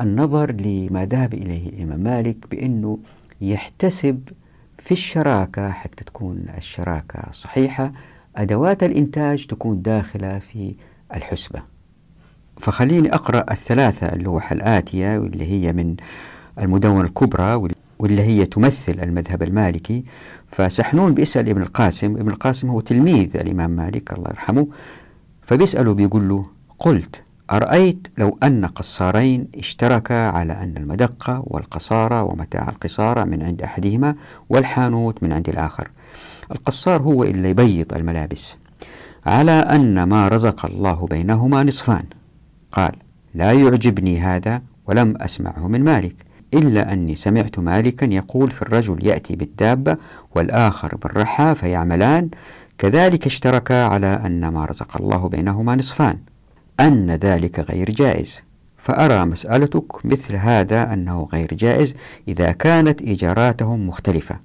بالنظر 0.01 0.53
لما 0.53 1.05
ذهب 1.05 1.35
إليه 1.35 1.69
الإمام 1.69 2.01
مالك 2.01 2.37
بأنه 2.51 2.99
يحتسب 3.41 4.29
في 4.85 4.93
الشراكة 4.93 5.71
حتى 5.71 6.05
تكون 6.05 6.45
الشراكة 6.59 7.33
صحيحة 7.33 7.93
أدوات 8.37 8.83
الإنتاج 8.83 9.47
تكون 9.47 9.83
داخلة 9.83 10.39
في 10.39 10.75
الحسبة. 11.15 11.63
فخليني 12.61 13.15
أقرأ 13.15 13.53
الثلاثة 13.53 14.07
اللوح 14.07 14.53
الآتية 14.53 15.19
واللي 15.19 15.45
هي 15.45 15.73
من 15.73 15.97
المدونة 16.59 17.01
الكبرى 17.01 17.69
واللي 17.99 18.23
هي 18.23 18.47
تمثل 18.47 19.01
المذهب 19.03 19.43
المالكي. 19.43 20.05
فسحنون 20.49 21.15
بيسأل 21.15 21.49
ابن 21.49 21.63
القاسم 21.63 22.17
ابن 22.17 22.31
القاسم 22.31 22.71
هو 22.71 22.81
تلميذ 22.81 23.37
الإمام 23.37 23.71
مالك 23.71 24.13
الله 24.13 24.31
يرحمه. 24.31 24.69
فبيسأله 25.43 25.95
بيقول 25.95 26.29
له 26.29 26.47
قلت 26.79 27.23
أرأيت 27.51 28.09
لو 28.19 28.39
أن 28.43 28.67
قصارين 28.67 29.49
اشتركا 29.55 30.27
على 30.27 30.53
أن 30.53 30.77
المدقة 30.77 31.43
والقصارى 31.47 32.21
ومتاع 32.21 32.69
القصارى 32.69 33.25
من 33.25 33.43
عند 33.43 33.63
أحدهما 33.63 34.15
والحانوت 34.49 35.23
من 35.23 35.33
عند 35.33 35.49
الآخر. 35.49 35.91
القصار 36.51 37.03
هو 37.03 37.25
اللي 37.25 37.51
يبيض 37.51 37.95
الملابس. 37.95 38.57
على 39.27 39.53
أن 39.53 40.03
ما 40.03 40.29
رزق 40.29 40.67
الله 40.67 41.07
بينهما 41.07 41.63
نصفان. 41.65 42.05
قال 42.73 42.93
لا 43.35 43.53
يعجبني 43.53 44.21
هذا 44.21 44.63
ولم 44.87 45.17
أسمعه 45.17 45.69
من 45.69 45.85
مالك. 45.85 46.17
إلا 46.55 46.93
أني 46.93 47.17
سمعت 47.17 47.59
مالكا 47.59 48.05
يقول 48.05 48.51
في 48.51 48.63
الرجل 48.63 49.07
يأتي 49.07 49.37
بالدابة 49.37 49.97
والآخر 50.35 50.97
بالرحى 50.97 51.55
فيعملان. 51.55 52.29
كذلك 52.79 53.27
اشتركا 53.27 53.85
على 53.85 54.07
أن 54.27 54.49
ما 54.49 54.65
رزق 54.65 54.97
الله 54.97 55.29
بينهما 55.29 55.77
نصفان. 55.77 56.19
أن 56.81 57.11
ذلك 57.11 57.61
غير 57.61 57.91
جائز. 57.91 58.39
فأرى 58.79 59.25
مسألتك 59.25 60.07
مثل 60.07 60.37
هذا 60.37 60.93
أنه 60.93 61.29
غير 61.33 61.55
جائز 61.55 61.95
إذا 62.29 62.53
كانت 62.53 63.03
إيجاراتهم 63.03 63.89
مختلفة. 63.89 64.39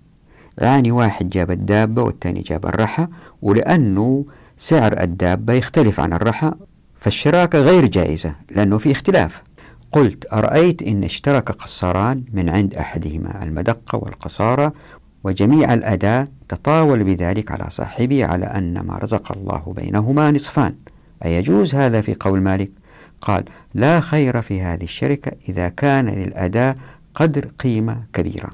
يعني 0.57 0.91
واحد 0.91 1.29
جاب 1.29 1.51
الدابة 1.51 2.03
والثاني 2.03 2.41
جاب 2.41 2.65
الرحى 2.65 3.07
ولأنه 3.41 4.25
سعر 4.57 5.01
الدابة 5.01 5.53
يختلف 5.53 5.99
عن 5.99 6.13
الرحى 6.13 6.51
فالشراكة 6.95 7.59
غير 7.59 7.85
جائزة 7.85 8.35
لأنه 8.51 8.77
في 8.77 8.91
اختلاف. 8.91 9.43
قلت 9.91 10.33
أرأيت 10.33 10.81
إن 10.81 11.03
اشترك 11.03 11.51
قصاران 11.51 12.23
من 12.33 12.49
عند 12.49 12.73
أحدهما 12.73 13.43
المدقة 13.43 13.97
والقصارى 13.97 14.71
وجميع 15.23 15.73
الأداء 15.73 16.25
تطاول 16.49 17.03
بذلك 17.03 17.51
على 17.51 17.69
صاحبه 17.69 18.25
على 18.25 18.45
أن 18.45 18.79
ما 18.79 18.97
رزق 18.97 19.31
الله 19.31 19.73
بينهما 19.77 20.31
نصفان. 20.31 20.75
أيجوز 21.25 21.75
هذا 21.75 22.01
في 22.01 22.15
قول 22.19 22.41
مالك؟ 22.41 22.69
قال 23.21 23.43
لا 23.73 23.99
خير 23.99 24.41
في 24.41 24.61
هذه 24.61 24.83
الشركة 24.83 25.31
إذا 25.49 25.69
كان 25.69 26.09
للأداء 26.09 26.75
قدر 27.13 27.45
قيمة 27.45 28.03
كبيرة 28.13 28.49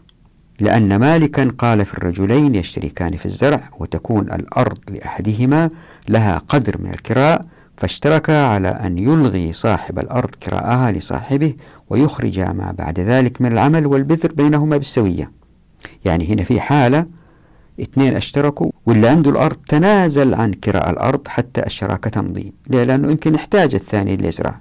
لأن 0.59 0.95
مالكا 0.95 1.51
قال 1.57 1.85
في 1.85 1.93
الرجلين 1.93 2.55
يشتركان 2.55 3.17
في 3.17 3.25
الزرع 3.25 3.69
وتكون 3.79 4.31
الأرض 4.33 4.77
لأحدهما 4.89 5.69
لها 6.09 6.37
قدر 6.37 6.81
من 6.81 6.89
الكراء 6.89 7.45
فاشتركا 7.77 8.45
على 8.45 8.67
أن 8.67 8.97
يلغي 8.97 9.53
صاحب 9.53 9.99
الأرض 9.99 10.29
كراءها 10.29 10.91
لصاحبه 10.91 11.53
ويخرج 11.89 12.39
ما 12.39 12.75
بعد 12.77 12.99
ذلك 12.99 13.41
من 13.41 13.51
العمل 13.51 13.85
والبذر 13.85 14.31
بينهما 14.31 14.77
بالسوية 14.77 15.31
يعني 16.05 16.27
هنا 16.33 16.43
في 16.43 16.59
حالة 16.59 17.05
اثنين 17.81 18.15
أشتركوا 18.15 18.71
واللي 18.85 19.07
عنده 19.07 19.31
الأرض 19.31 19.57
تنازل 19.67 20.33
عن 20.33 20.53
كراء 20.53 20.89
الأرض 20.89 21.27
حتى 21.27 21.65
الشراكة 21.65 22.09
تمضي. 22.09 22.53
ليه؟ 22.69 22.83
لأنه 22.83 23.11
يمكن 23.11 23.35
يحتاج 23.35 23.75
الثاني 23.75 24.13
اللي 24.13 24.27
يزرع 24.27 24.59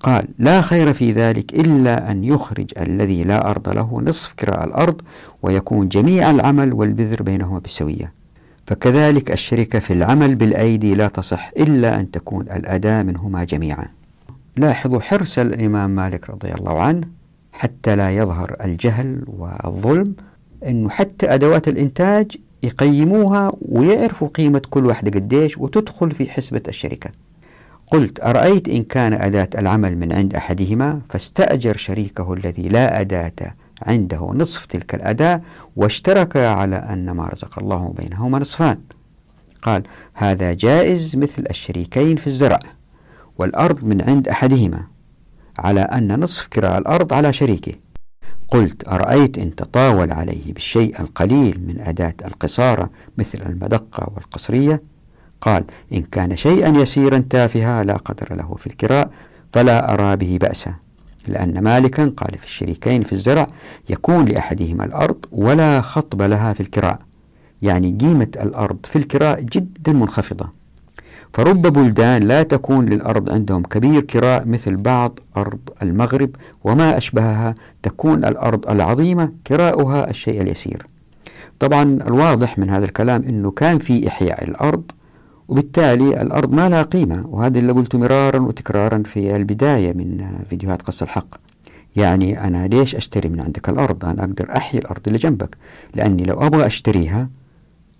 قال 0.00 0.28
لا 0.38 0.60
خير 0.60 0.92
في 0.92 1.12
ذلك 1.12 1.54
إلا 1.54 2.10
أن 2.10 2.24
يخرج 2.24 2.72
الذي 2.78 3.24
لا 3.24 3.50
أرض 3.50 3.68
له 3.68 4.00
نصف 4.02 4.32
كراء 4.32 4.64
الأرض 4.64 5.00
ويكون 5.42 5.88
جميع 5.88 6.30
العمل 6.30 6.72
والبذر 6.72 7.22
بينهما 7.22 7.58
بالسوية. 7.58 8.12
فكذلك 8.66 9.32
الشركة 9.32 9.78
في 9.78 9.92
العمل 9.92 10.34
بالأيدي 10.34 10.94
لا 10.94 11.08
تصح 11.08 11.50
إلا 11.56 12.00
أن 12.00 12.10
تكون 12.10 12.42
الأداة 12.42 13.02
منهما 13.02 13.44
جميعا. 13.44 13.86
لاحظوا 14.56 15.00
حرص 15.00 15.38
الإمام 15.38 15.90
مالك 15.90 16.30
رضي 16.30 16.52
الله 16.52 16.82
عنه 16.82 17.08
حتى 17.52 17.96
لا 17.96 18.16
يظهر 18.16 18.56
الجهل 18.64 19.24
والظلم 19.26 20.14
أنه 20.66 20.88
حتى 20.88 21.34
أدوات 21.34 21.68
الإنتاج 21.68 22.36
يقيموها 22.62 23.52
ويعرفوا 23.62 24.28
قيمة 24.28 24.62
كل 24.70 24.86
واحدة 24.86 25.20
قديش 25.20 25.58
وتدخل 25.58 26.10
في 26.10 26.30
حسبة 26.30 26.62
الشركة. 26.68 27.10
قلت 27.86 28.20
أرأيت 28.20 28.68
إن 28.68 28.82
كان 28.84 29.12
أداة 29.12 29.48
العمل 29.58 29.98
من 29.98 30.12
عند 30.12 30.34
أحدهما؟ 30.34 31.00
فاستأجر 31.08 31.76
شريكه 31.76 32.32
الذي 32.32 32.62
لا 32.62 33.00
أداة 33.00 33.54
عنده 33.82 34.30
نصف 34.34 34.66
تلك 34.66 34.94
الأداة 34.94 35.40
واشترك 35.76 36.36
على 36.36 36.76
أن 36.76 37.10
ما 37.10 37.26
رزق 37.26 37.58
الله 37.58 37.94
بينهما 37.98 38.38
نصفان. 38.38 38.78
قال 39.62 39.82
هذا 40.14 40.52
جائز 40.52 41.16
مثل 41.16 41.44
الشريكين 41.50 42.16
في 42.16 42.26
الزرع 42.26 42.58
والأرض 43.38 43.84
من 43.84 44.02
عند 44.02 44.28
أحدهما 44.28 44.82
على 45.58 45.80
أن 45.80 46.20
نصف 46.20 46.46
كراء 46.46 46.78
الأرض 46.78 47.12
على 47.12 47.32
شريكه. 47.32 47.72
قلت 48.50 48.88
أرأيت 48.88 49.38
إن 49.38 49.54
تطاول 49.54 50.12
عليه 50.12 50.52
بالشيء 50.52 51.00
القليل 51.00 51.60
من 51.66 51.80
أداة 51.80 52.14
القصارى 52.24 52.88
مثل 53.18 53.38
المدقة 53.46 54.12
والقصرية؟ 54.16 54.82
قال 55.40 55.64
إن 55.92 56.02
كان 56.02 56.36
شيئا 56.36 56.68
يسيرا 56.68 57.18
تافها 57.30 57.82
لا 57.82 57.96
قدر 57.96 58.34
له 58.34 58.54
في 58.54 58.66
الكراء 58.66 59.10
فلا 59.52 59.94
أرى 59.94 60.16
به 60.16 60.38
بأسا. 60.40 60.74
لأن 61.28 61.62
مالكا 61.62 62.12
قال 62.16 62.38
في 62.38 62.44
الشريكين 62.44 63.02
في 63.02 63.12
الزرع 63.12 63.46
يكون 63.88 64.24
لأحدهما 64.24 64.84
الأرض 64.84 65.26
ولا 65.32 65.80
خطب 65.80 66.22
لها 66.22 66.52
في 66.52 66.60
الكراء. 66.60 66.98
يعني 67.62 67.98
قيمة 68.00 68.28
الأرض 68.36 68.78
في 68.84 68.96
الكراء 68.96 69.40
جدا 69.40 69.92
منخفضة. 69.92 70.59
فرب 71.32 71.62
بلدان 71.62 72.22
لا 72.22 72.42
تكون 72.42 72.86
للأرض 72.86 73.30
عندهم 73.30 73.62
كبير 73.62 74.00
كراء 74.00 74.46
مثل 74.46 74.76
بعض 74.76 75.18
أرض 75.36 75.58
المغرب 75.82 76.30
وما 76.64 76.96
أشبهها 76.96 77.54
تكون 77.82 78.24
الأرض 78.24 78.70
العظيمة 78.70 79.32
كراؤها 79.46 80.10
الشيء 80.10 80.40
اليسير. 80.40 80.86
طبعا 81.58 81.82
الواضح 81.82 82.58
من 82.58 82.70
هذا 82.70 82.84
الكلام 82.84 83.22
أنه 83.28 83.50
كان 83.50 83.78
في 83.78 84.08
إحياء 84.08 84.44
الأرض 84.44 84.82
وبالتالي 85.48 86.22
الأرض 86.22 86.52
ما 86.52 86.68
لها 86.68 86.82
قيمة 86.82 87.26
وهذا 87.28 87.58
اللي 87.58 87.72
قلته 87.72 87.98
مرارا 87.98 88.40
وتكرارا 88.40 89.02
في 89.02 89.36
البداية 89.36 89.92
من 89.92 90.28
فيديوهات 90.50 90.82
قص 90.82 91.02
الحق. 91.02 91.28
يعني 91.96 92.44
أنا 92.46 92.66
ليش 92.66 92.96
أشتري 92.96 93.28
من 93.28 93.40
عندك 93.40 93.68
الأرض؟ 93.68 94.04
أنا 94.04 94.20
أقدر 94.24 94.56
أحيي 94.56 94.80
الأرض 94.80 95.00
اللي 95.06 95.18
جنبك 95.18 95.56
لأني 95.94 96.24
لو 96.24 96.46
أبغى 96.46 96.66
أشتريها 96.66 97.28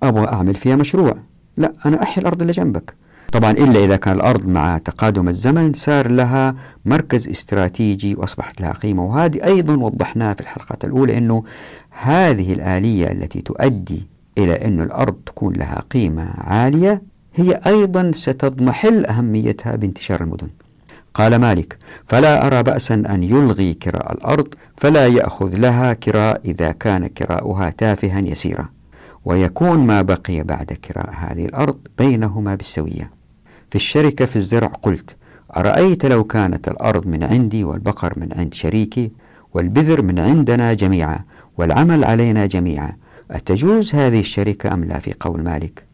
أبغى 0.02 0.28
أعمل 0.28 0.54
فيها 0.54 0.76
مشروع. 0.76 1.16
لا 1.56 1.72
أنا 1.86 2.02
أحيي 2.02 2.22
الأرض 2.22 2.40
اللي 2.40 2.52
جنبك. 2.52 2.94
طبعا 3.32 3.50
إلا 3.50 3.84
إذا 3.84 3.96
كان 3.96 4.16
الأرض 4.16 4.46
مع 4.46 4.78
تقادم 4.78 5.28
الزمن 5.28 5.72
صار 5.72 6.08
لها 6.08 6.54
مركز 6.84 7.28
استراتيجي 7.28 8.14
وأصبحت 8.14 8.60
لها 8.60 8.72
قيمة. 8.72 9.04
وهذه 9.04 9.44
أيضا 9.44 9.76
وضحناها 9.76 10.34
في 10.34 10.40
الحلقات 10.40 10.84
الأولى 10.84 11.18
أنه 11.18 11.44
هذه 11.90 12.52
الآلية 12.52 13.12
التي 13.12 13.40
تؤدي 13.40 14.06
إلى 14.38 14.54
أن 14.54 14.80
الأرض 14.80 15.14
تكون 15.26 15.54
لها 15.54 15.82
قيمة 15.90 16.30
عالية 16.38 17.02
هي 17.34 17.60
أيضا 17.66 18.10
ستضمحل 18.14 19.06
أهميتها 19.06 19.76
بانتشار 19.76 20.20
المدن. 20.20 20.48
قال 21.14 21.36
مالك 21.36 21.78
فلا 22.06 22.46
أرى 22.46 22.62
بأسا 22.62 22.94
أن 22.94 23.22
يلغي 23.22 23.74
كراء 23.74 24.12
الأرض 24.12 24.54
فلا 24.76 25.06
يأخذ 25.06 25.56
لها 25.56 25.92
كراء 25.92 26.40
إذا 26.44 26.72
كان 26.72 27.06
كراؤها 27.06 27.70
تافها 27.70 28.18
يسيرا. 28.18 28.68
ويكون 29.24 29.78
ما 29.78 30.02
بقي 30.02 30.42
بعد 30.42 30.72
كراء 30.72 31.10
هذه 31.14 31.44
الأرض 31.46 31.78
بينهما 31.98 32.54
بالسوية. 32.54 33.19
في 33.70 33.76
الشركة 33.76 34.26
في 34.26 34.36
الزرع 34.36 34.66
قلت 34.66 35.16
أرأيت 35.56 36.06
لو 36.06 36.24
كانت 36.24 36.68
الأرض 36.68 37.06
من 37.06 37.22
عندي 37.24 37.64
والبقر 37.64 38.12
من 38.16 38.32
عند 38.32 38.54
شريكي 38.54 39.10
والبذر 39.54 40.02
من 40.02 40.18
عندنا 40.18 40.72
جميعا 40.72 41.24
والعمل 41.58 42.04
علينا 42.04 42.46
جميعا 42.46 42.96
أتجوز 43.30 43.94
هذه 43.94 44.20
الشركة 44.20 44.74
أم 44.74 44.84
لا 44.84 44.98
في 44.98 45.14
قول 45.20 45.42
مالك؟ 45.42 45.84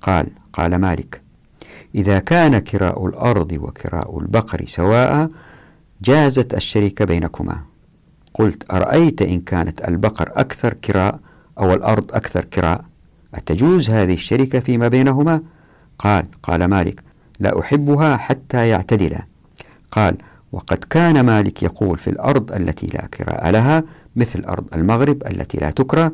قال 0.00 0.26
قال 0.52 0.74
مالك 0.74 1.20
إذا 1.94 2.18
كان 2.18 2.58
كراء 2.58 3.06
الأرض 3.06 3.52
وكراء 3.52 4.18
البقر 4.18 4.64
سواء 4.66 5.28
جازت 6.02 6.54
الشركة 6.54 7.04
بينكما. 7.04 7.58
قلت 8.34 8.70
أرأيت 8.70 9.22
إن 9.22 9.40
كانت 9.40 9.88
البقر 9.88 10.32
أكثر 10.34 10.74
كراء 10.74 11.20
أو 11.58 11.74
الأرض 11.74 12.12
أكثر 12.14 12.44
كراء؟ 12.44 12.84
أتجوز 13.34 13.90
هذه 13.90 14.14
الشركة 14.14 14.60
فيما 14.60 14.88
بينهما؟ 14.88 15.42
قال 15.98 16.26
قال 16.42 16.64
مالك 16.64 17.05
لا 17.40 17.60
أحبها 17.60 18.16
حتى 18.16 18.68
يعتدلا 18.68 19.26
قال 19.90 20.16
وقد 20.52 20.84
كان 20.90 21.20
مالك 21.20 21.62
يقول 21.62 21.98
في 21.98 22.10
الأرض 22.10 22.52
التي 22.52 22.86
لا 22.86 23.06
كراء 23.06 23.50
لها 23.50 23.84
مثل 24.16 24.44
أرض 24.44 24.64
المغرب 24.74 25.22
التي 25.26 25.58
لا 25.58 25.70
تكرى 25.70 26.10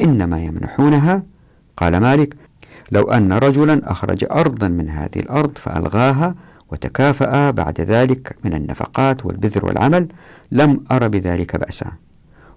إنما 0.00 0.40
يمنحونها. 0.40 1.22
قال 1.76 1.96
مالك 1.96 2.34
لو 2.92 3.02
أن 3.02 3.32
رجلا 3.32 3.90
أخرج 3.92 4.24
أرضا 4.30 4.68
من 4.68 4.90
هذه 4.90 5.16
الأرض 5.16 5.58
فألغاها 5.58 6.34
وتكافأ 6.72 7.50
بعد 7.50 7.80
ذلك 7.80 8.36
من 8.44 8.54
النفقات 8.54 9.26
والبذر 9.26 9.66
والعمل 9.66 10.08
لم 10.52 10.84
أر 10.92 11.08
بذلك 11.08 11.56
بأسا. 11.56 11.92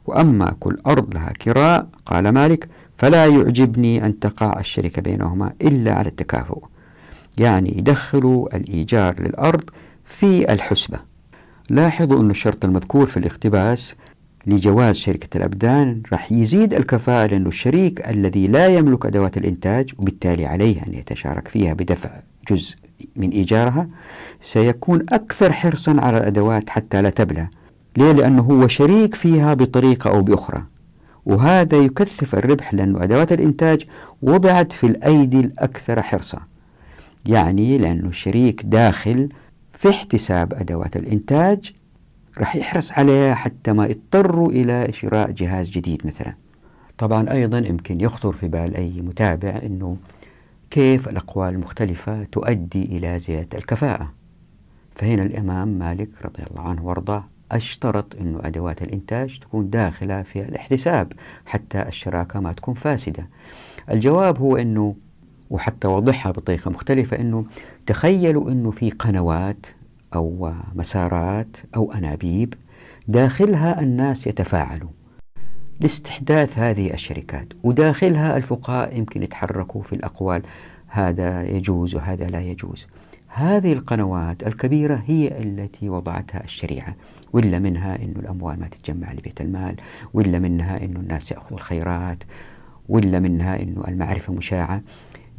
وأما 0.06 0.56
كل 0.60 0.78
أرض 0.88 1.14
لها 1.14 1.30
كراء 1.42 1.88
قال 2.06 2.30
مالك 2.30 2.70
فلا 2.98 3.26
يعجبني 3.26 4.06
أن 4.06 4.20
تقع 4.20 4.60
الشركة 4.60 5.02
بينهما 5.02 5.54
إلا 5.62 5.94
على 5.94 6.10
التكافؤ. 6.10 6.64
يعني 7.40 7.78
يدخلوا 7.78 8.56
الإيجار 8.56 9.22
للأرض 9.22 9.64
في 10.06 10.54
الحسبة. 10.54 11.00
لاحظوا 11.70 12.22
أن 12.22 12.30
الشرط 12.30 12.66
المذكور 12.66 13.06
في 13.06 13.18
الاقتباس 13.18 13.96
لجواز 14.48 14.96
شركة 14.96 15.38
الأبدان 15.38 16.02
راح 16.12 16.32
يزيد 16.32 16.74
الكفاءة 16.74 17.28
لأنه 17.28 17.48
الشريك 17.48 18.10
الذي 18.10 18.48
لا 18.48 18.68
يملك 18.68 19.06
أدوات 19.06 19.38
الإنتاج 19.38 19.94
وبالتالي 19.98 20.46
عليه 20.46 20.84
أن 20.88 20.94
يتشارك 20.94 21.48
فيها 21.48 21.74
بدفع 21.74 22.10
جزء 22.52 22.76
من 23.16 23.30
إيجارها 23.30 23.88
سيكون 24.42 25.06
أكثر 25.10 25.54
حرصا 25.54 25.96
على 26.00 26.18
الأدوات 26.18 26.70
حتى 26.70 27.02
لا 27.02 27.10
تبلى. 27.10 27.48
ليه؟ 27.98 28.12
لأنه 28.12 28.42
هو 28.42 28.68
شريك 28.68 29.16
فيها 29.16 29.54
بطريقة 29.54 30.10
أو 30.10 30.22
بأخرى. 30.22 30.64
وهذا 31.26 31.78
يكثف 31.78 32.36
الربح 32.36 32.74
لأن 32.74 33.02
أدوات 33.02 33.32
الإنتاج 33.32 33.86
وضعت 34.22 34.72
في 34.72 34.88
الأيدي 34.88 35.40
الأكثر 35.40 36.02
حرصا. 36.02 36.40
يعني 37.28 37.78
لأنه 37.78 38.10
الشريك 38.10 38.62
داخل 38.66 39.30
في 39.74 39.90
احتساب 39.90 40.54
أدوات 40.54 40.96
الإنتاج 40.96 41.74
راح 42.38 42.56
يحرص 42.56 42.92
عليها 42.92 43.36
حتى 43.36 43.74
ما 43.74 43.86
يضطروا 43.86 44.52
إلى 44.52 44.88
شراء 44.92 45.32
جهاز 45.32 45.70
جديد 45.70 46.08
مثلا. 46.08 46.34
طبعا 46.98 47.32
أيضا 47.32 47.58
يمكن 47.58 48.02
يخطر 48.02 48.32
في 48.32 48.48
بال 48.48 48.76
أي 48.76 49.02
متابع 49.02 49.60
أنه 49.64 49.98
كيف 50.72 51.10
الأقوال 51.10 51.54
المختلفة 51.54 52.24
تؤدي 52.24 52.84
إلى 52.86 53.20
زيادة 53.20 53.58
الكفاءة. 53.58 54.14
فهنا 54.96 55.24
الإمام 55.24 55.68
مالك 55.68 56.10
رضي 56.26 56.44
الله 56.52 56.62
عنه 56.62 56.86
وارضاه 56.86 57.24
أشترط 57.52 58.16
أنه 58.22 58.40
أدوات 58.44 58.82
الإنتاج 58.82 59.40
تكون 59.40 59.70
داخلة 59.70 60.22
في 60.22 60.42
الاحتساب 60.42 61.14
حتى 61.46 61.82
الشراكة 61.82 62.40
ما 62.40 62.54
تكون 62.54 62.74
فاسدة. 62.74 63.28
الجواب 63.92 64.40
هو 64.40 64.58
أنه 64.58 64.96
وحتى 65.50 65.88
وضحها 65.88 66.32
بطريقة 66.32 66.72
مختلفة 66.72 67.20
أنه 67.20 67.46
تخيلوا 67.86 68.52
أنه 68.52 68.72
في 68.72 68.90
قنوات 68.90 69.66
أو 70.16 70.54
مسارات 70.76 71.58
أو 71.76 71.92
أنابيب 71.92 72.54
داخلها 73.08 73.82
الناس 73.82 74.28
يتفاعلوا 74.28 74.90
لاستحداث 75.80 76.60
هذه 76.60 76.94
الشركات 76.94 77.48
وداخلها 77.64 78.38
الفقهاء 78.38 78.98
يمكن 78.98 79.24
يتحركوا 79.24 79.82
في 79.82 79.94
الأقوال 79.94 80.42
هذا 80.88 81.44
يجوز 81.44 81.96
وهذا 81.96 82.26
لا 82.26 82.42
يجوز. 82.42 82.88
هذه 83.28 83.74
القنوات 83.74 84.48
الكبيرة 84.48 85.04
هي 85.06 85.28
التي 85.28 85.90
وضعتها 85.90 86.44
الشريعة 86.44 86.96
ولا 87.34 87.60
منها 87.60 87.96
أن 87.96 88.14
الأموال 88.20 88.60
ما 88.60 88.68
تتجمع 88.68 89.14
لبيت 89.14 89.42
المال 89.42 89.76
ولا 90.14 90.40
منها 90.40 90.78
أن 90.78 90.96
الناس 90.96 91.32
يأخذوا 91.32 91.58
الخيرات 91.58 92.24
ولا 92.90 93.20
منها 93.20 93.56
أن 93.56 93.84
المعرفة 93.88 94.34
مشاعة. 94.34 94.82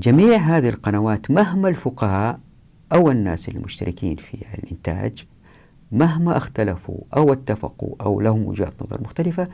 جميع 0.01 0.37
هذه 0.37 0.69
القنوات 0.69 1.31
مهما 1.31 1.69
الفقهاء 1.69 2.41
أو 2.93 3.11
الناس 3.11 3.49
المشتركين 3.49 4.17
في 4.17 4.37
الإنتاج 4.59 5.27
مهما 5.93 6.37
اختلفوا 6.37 6.99
أو 7.17 7.33
اتفقوا 7.33 7.95
أو 8.01 8.21
لهم 8.21 8.47
وجهات 8.47 8.73
نظر 8.83 9.01
مختلفة 9.03 9.49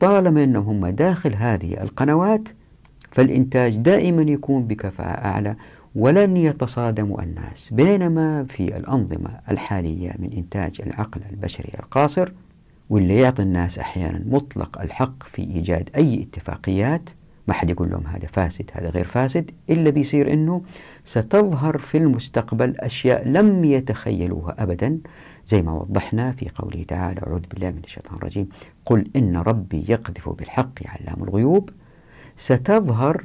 طالما 0.00 0.44
أنهم 0.44 0.86
داخل 0.86 1.34
هذه 1.34 1.82
القنوات 1.82 2.48
فالإنتاج 3.10 3.76
دائما 3.76 4.22
يكون 4.22 4.64
بكفاءة 4.64 5.24
أعلى 5.24 5.56
ولن 5.94 6.36
يتصادم 6.36 7.20
الناس 7.20 7.72
بينما 7.72 8.44
في 8.44 8.76
الأنظمة 8.76 9.40
الحالية 9.50 10.14
من 10.18 10.32
إنتاج 10.32 10.80
العقل 10.86 11.20
البشري 11.30 11.72
القاصر 11.78 12.32
واللي 12.90 13.16
يعطي 13.16 13.42
الناس 13.42 13.78
أحيانا 13.78 14.22
مطلق 14.26 14.80
الحق 14.80 15.22
في 15.22 15.42
إيجاد 15.42 15.90
أي 15.96 16.22
اتفاقيات 16.22 17.10
ما 17.48 17.54
حد 17.54 17.70
يقول 17.70 17.90
لهم 17.90 18.06
هذا 18.06 18.26
فاسد 18.26 18.70
هذا 18.72 18.88
غير 18.90 19.04
فاسد 19.04 19.50
إلا 19.70 19.90
بيصير 19.90 20.32
أنه 20.32 20.62
ستظهر 21.04 21.78
في 21.78 21.98
المستقبل 21.98 22.76
أشياء 22.78 23.28
لم 23.28 23.64
يتخيلوها 23.64 24.54
أبدا 24.58 24.98
زي 25.46 25.62
ما 25.62 25.72
وضحنا 25.72 26.32
في 26.32 26.48
قوله 26.54 26.84
تعالى 26.88 27.20
أعوذ 27.26 27.42
بالله 27.50 27.70
من 27.70 27.80
الشيطان 27.84 28.16
الرجيم 28.16 28.48
قل 28.84 29.06
إن 29.16 29.36
ربي 29.36 29.84
يقذف 29.88 30.28
بالحق 30.28 30.78
علام 30.86 31.22
الغيوب. 31.22 31.70
ستظهر 32.36 33.24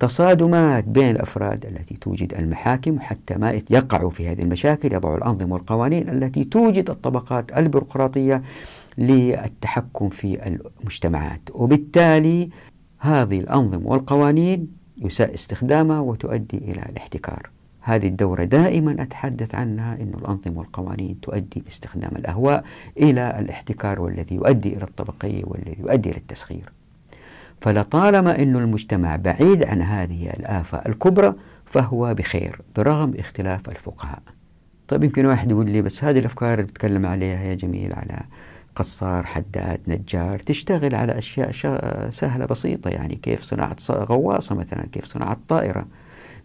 تصادمات 0.00 0.84
بين 0.84 1.10
الأفراد 1.10 1.66
التي 1.66 1.94
توجد 1.94 2.34
المحاكم 2.34 3.00
حتى 3.00 3.34
ما 3.34 3.60
يقعوا 3.70 4.10
في 4.10 4.28
هذه 4.28 4.42
المشاكل 4.42 4.94
يضعوا 4.94 5.16
الأنظمة 5.16 5.54
والقوانين 5.54 6.08
التي 6.08 6.44
توجد 6.44 6.90
الطبقات 6.90 7.52
البيروقراطية 7.58 8.42
للتحكم 8.98 10.08
في 10.08 10.56
المجتمعات. 10.80 11.40
وبالتالي 11.52 12.50
هذه 13.00 13.40
الأنظمة 13.40 13.86
والقوانين 13.86 14.68
يساء 14.98 15.34
استخدامها 15.34 16.00
وتؤدي 16.00 16.58
إلى 16.58 16.82
الاحتكار. 16.88 17.50
هذه 17.80 18.06
الدورة 18.06 18.44
دائما 18.44 19.02
أتحدث 19.02 19.54
عنها 19.54 19.94
أن 19.94 20.12
الأنظمة 20.18 20.58
والقوانين 20.58 21.20
تؤدي 21.20 21.60
باستخدام 21.60 22.10
الأهواء 22.16 22.64
إلى 22.96 23.38
الاحتكار 23.38 24.00
والذي 24.00 24.34
يؤدي 24.34 24.76
إلى 24.76 24.84
الطبقية 24.84 25.42
والذي 25.44 25.76
يؤدي 25.80 26.10
إلى 26.10 26.18
التسخير. 26.18 26.72
فلطالما 27.60 28.42
أن 28.42 28.56
المجتمع 28.56 29.16
بعيد 29.16 29.64
عن 29.64 29.82
هذه 29.82 30.30
الآفة 30.30 30.78
الكبرى 30.78 31.34
فهو 31.64 32.14
بخير 32.14 32.60
برغم 32.76 33.14
اختلاف 33.18 33.68
الفقهاء. 33.68 34.22
طيب 34.88 35.04
يمكن 35.04 35.26
واحد 35.26 35.50
يقول 35.50 35.70
لي 35.70 35.82
بس 35.82 36.04
هذه 36.04 36.18
الأفكار 36.18 36.54
اللي 36.54 36.62
بتكلم 36.62 37.06
عليها 37.06 37.42
يا 37.44 37.54
جميل 37.54 37.92
على 37.92 38.20
قصار 38.76 39.26
حداد 39.26 39.80
نجار 39.88 40.38
تشتغل 40.38 40.94
على 40.94 41.18
أشياء 41.18 41.50
سهلة 42.10 42.46
بسيطة 42.46 42.90
يعني 42.90 43.14
كيف 43.14 43.42
صناعة 43.42 43.76
غواصة 43.90 44.54
مثلا 44.54 44.86
كيف 44.92 45.04
صناعة 45.04 45.36
طائرة. 45.48 45.86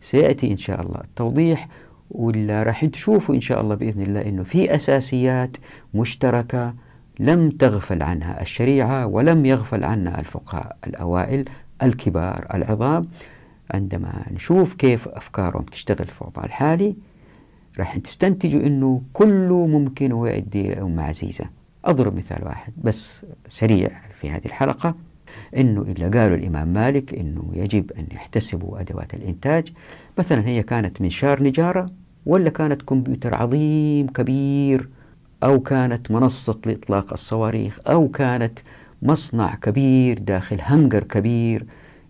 سيأتي 0.02 0.52
إن 0.52 0.58
شاء 0.58 0.82
الله 0.82 1.02
التوضيح 1.04 1.68
ولا 2.12 2.64
راح 2.64 2.86
تشوفوا 2.86 3.36
إن 3.36 3.42
شاء 3.42 3.62
الله 3.62 3.76
بإذن 3.76 4.02
الله 4.02 4.22
أنه 4.22 4.44
في 4.44 4.76
أساسيات 4.76 5.58
مشتركة 5.94 6.74
لم 7.20 7.50
تغفل 7.50 8.04
عنها 8.04 8.42
الشريعة 8.42 9.08
ولم 9.08 9.46
يغفل 9.46 9.84
عنها 9.84 10.20
الفقهاء 10.20 10.78
الأوائل 10.88 11.46
الكبار 11.84 12.48
العظام. 12.54 13.06
عندما 13.74 14.26
نشوف 14.32 14.74
كيف 14.74 15.08
أفكارهم 15.08 15.64
تشتغل 15.64 16.08
في 16.08 16.22
الوضع 16.22 16.44
الحالي 16.44 16.96
راح 17.80 17.98
تستنتجوا 17.98 18.62
أنه 18.62 19.02
كله 19.14 19.68
ممكن 19.68 20.14
ويؤدي 20.14 20.82
أمة 20.82 21.04
عزيزة. 21.04 21.46
أضرب 21.86 22.16
مثال 22.16 22.46
واحد 22.46 22.74
بس 22.84 23.26
سريع 23.48 23.90
في 24.22 24.30
هذه 24.30 24.46
الحلقة. 24.46 24.96
أنه 25.58 25.82
إلا 25.82 26.20
قالوا 26.20 26.38
الإمام 26.38 26.68
مالك 26.68 27.14
أنه 27.14 27.52
يجب 27.54 27.92
أن 27.92 28.06
يحتسبوا 28.12 28.80
أدوات 28.82 29.14
الإنتاج. 29.14 29.74
مثلا 30.18 30.48
هي 30.48 30.64
كانت 30.64 31.02
منشار 31.02 31.44
نجارة 31.44 31.90
ولا 32.26 32.50
كانت 32.50 32.82
كمبيوتر 32.82 33.36
عظيم 33.36 34.08
كبير 34.08 34.90
أو 35.44 35.60
كانت 35.60 36.12
منصة 36.12 36.60
لإطلاق 36.66 37.14
الصواريخ 37.14 37.80
أو 37.88 38.08
كانت 38.08 38.60
مصنع 39.02 39.56
كبير 39.56 40.20
داخل 40.20 40.58
هنجر 40.62 41.04
كبير. 41.04 41.66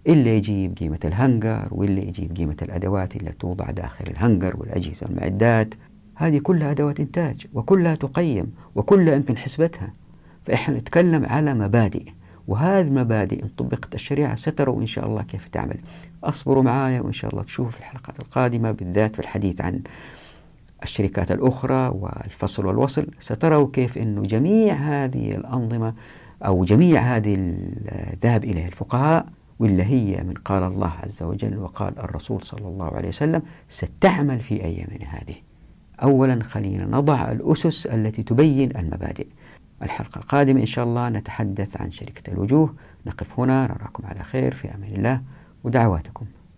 اللي 0.08 0.38
يجيب 0.38 0.78
قيمة 0.78 1.00
الهنجر 1.06 1.68
واللي 1.72 2.08
يجيب 2.08 2.36
قيمة 2.38 2.56
الأدوات 2.62 3.16
اللي 3.16 3.32
توضع 3.32 3.72
داخل 3.72 4.06
الهنجر 4.08 4.56
والأجهزة 4.58 5.08
والمعدات 5.08 5.74
هذه 6.16 6.38
كلها 6.38 6.72
أدوات 6.72 7.00
إنتاج 7.00 7.48
وكلها 7.54 7.96
تقيم. 7.96 8.54
وكلها 8.76 9.16
يمكن 9.16 9.38
حسبتها. 9.38 9.94
فإحنا 10.46 10.78
نتكلم 10.78 11.26
على 11.26 11.54
مبادئ 11.54 12.04
وهذه 12.48 12.88
المبادئ 12.88 13.44
إن 13.44 13.48
طبقت 13.58 13.96
الشريعة 13.96 14.36
ستروا 14.36 14.82
إن 14.82 14.88
شاء 14.88 15.06
الله 15.06 15.24
كيف 15.24 15.48
تعمل. 15.48 15.78
أصبروا 16.24 16.64
معايا 16.64 17.02
وإن 17.02 17.14
شاء 17.14 17.32
الله 17.32 17.44
تشوفوا 17.44 17.72
في 17.72 17.80
الحلقات 17.80 18.20
القادمة 18.20 18.72
بالذات 18.72 19.16
في 19.16 19.20
الحديث 19.20 19.62
عن 19.62 19.82
الشركات 20.84 21.32
الأخرى 21.32 21.88
والفصل 21.88 22.66
والوصل. 22.66 23.08
ستروا 23.20 23.68
كيف 23.74 23.98
أن 23.98 24.24
جميع 24.24 24.74
هذه 24.74 25.36
الأنظمة 25.36 25.94
أو 26.46 26.64
جميع 26.64 27.02
هذه 27.02 27.36
الذهب 28.14 28.44
إليه 28.44 28.66
الفقهاء 28.66 29.26
واللي 29.60 29.84
هي 29.84 30.24
من 30.24 30.34
قال 30.34 30.64
الله 30.64 30.92
عز 31.04 31.24
وجل 31.24 31.58
وقال 31.58 32.00
الرسول 32.00 32.44
صلى 32.44 32.68
الله 32.68 32.96
عليه 32.96 33.10
وسلم 33.10 33.42
ستعمل 33.70 34.40
في 34.40 34.64
أيامنا 34.64 35.06
هذه. 35.06 35.36
أولا 36.04 36.44
خلينا 36.44 36.86
نضع 36.86 37.32
الأسس 37.32 37.86
التي 37.88 38.24
تبين 38.24 38.78
المبادئ. 38.78 39.28
الحلقة 39.82 40.20
القادمة 40.20 40.62
إن 40.62 40.66
شاء 40.66 40.86
الله 40.86 41.10
نتحدث 41.10 41.82
عن 41.82 41.92
شركة 41.92 42.34
الوجوه. 42.34 42.76
نقف 43.06 43.40
هنا 43.40 43.68
نراكم 43.68 44.06
على 44.06 44.24
خير. 44.24 44.54
في 44.54 44.76
أمان 44.76 44.92
الله. 44.92 45.22
ودعواتكم. 45.64 46.26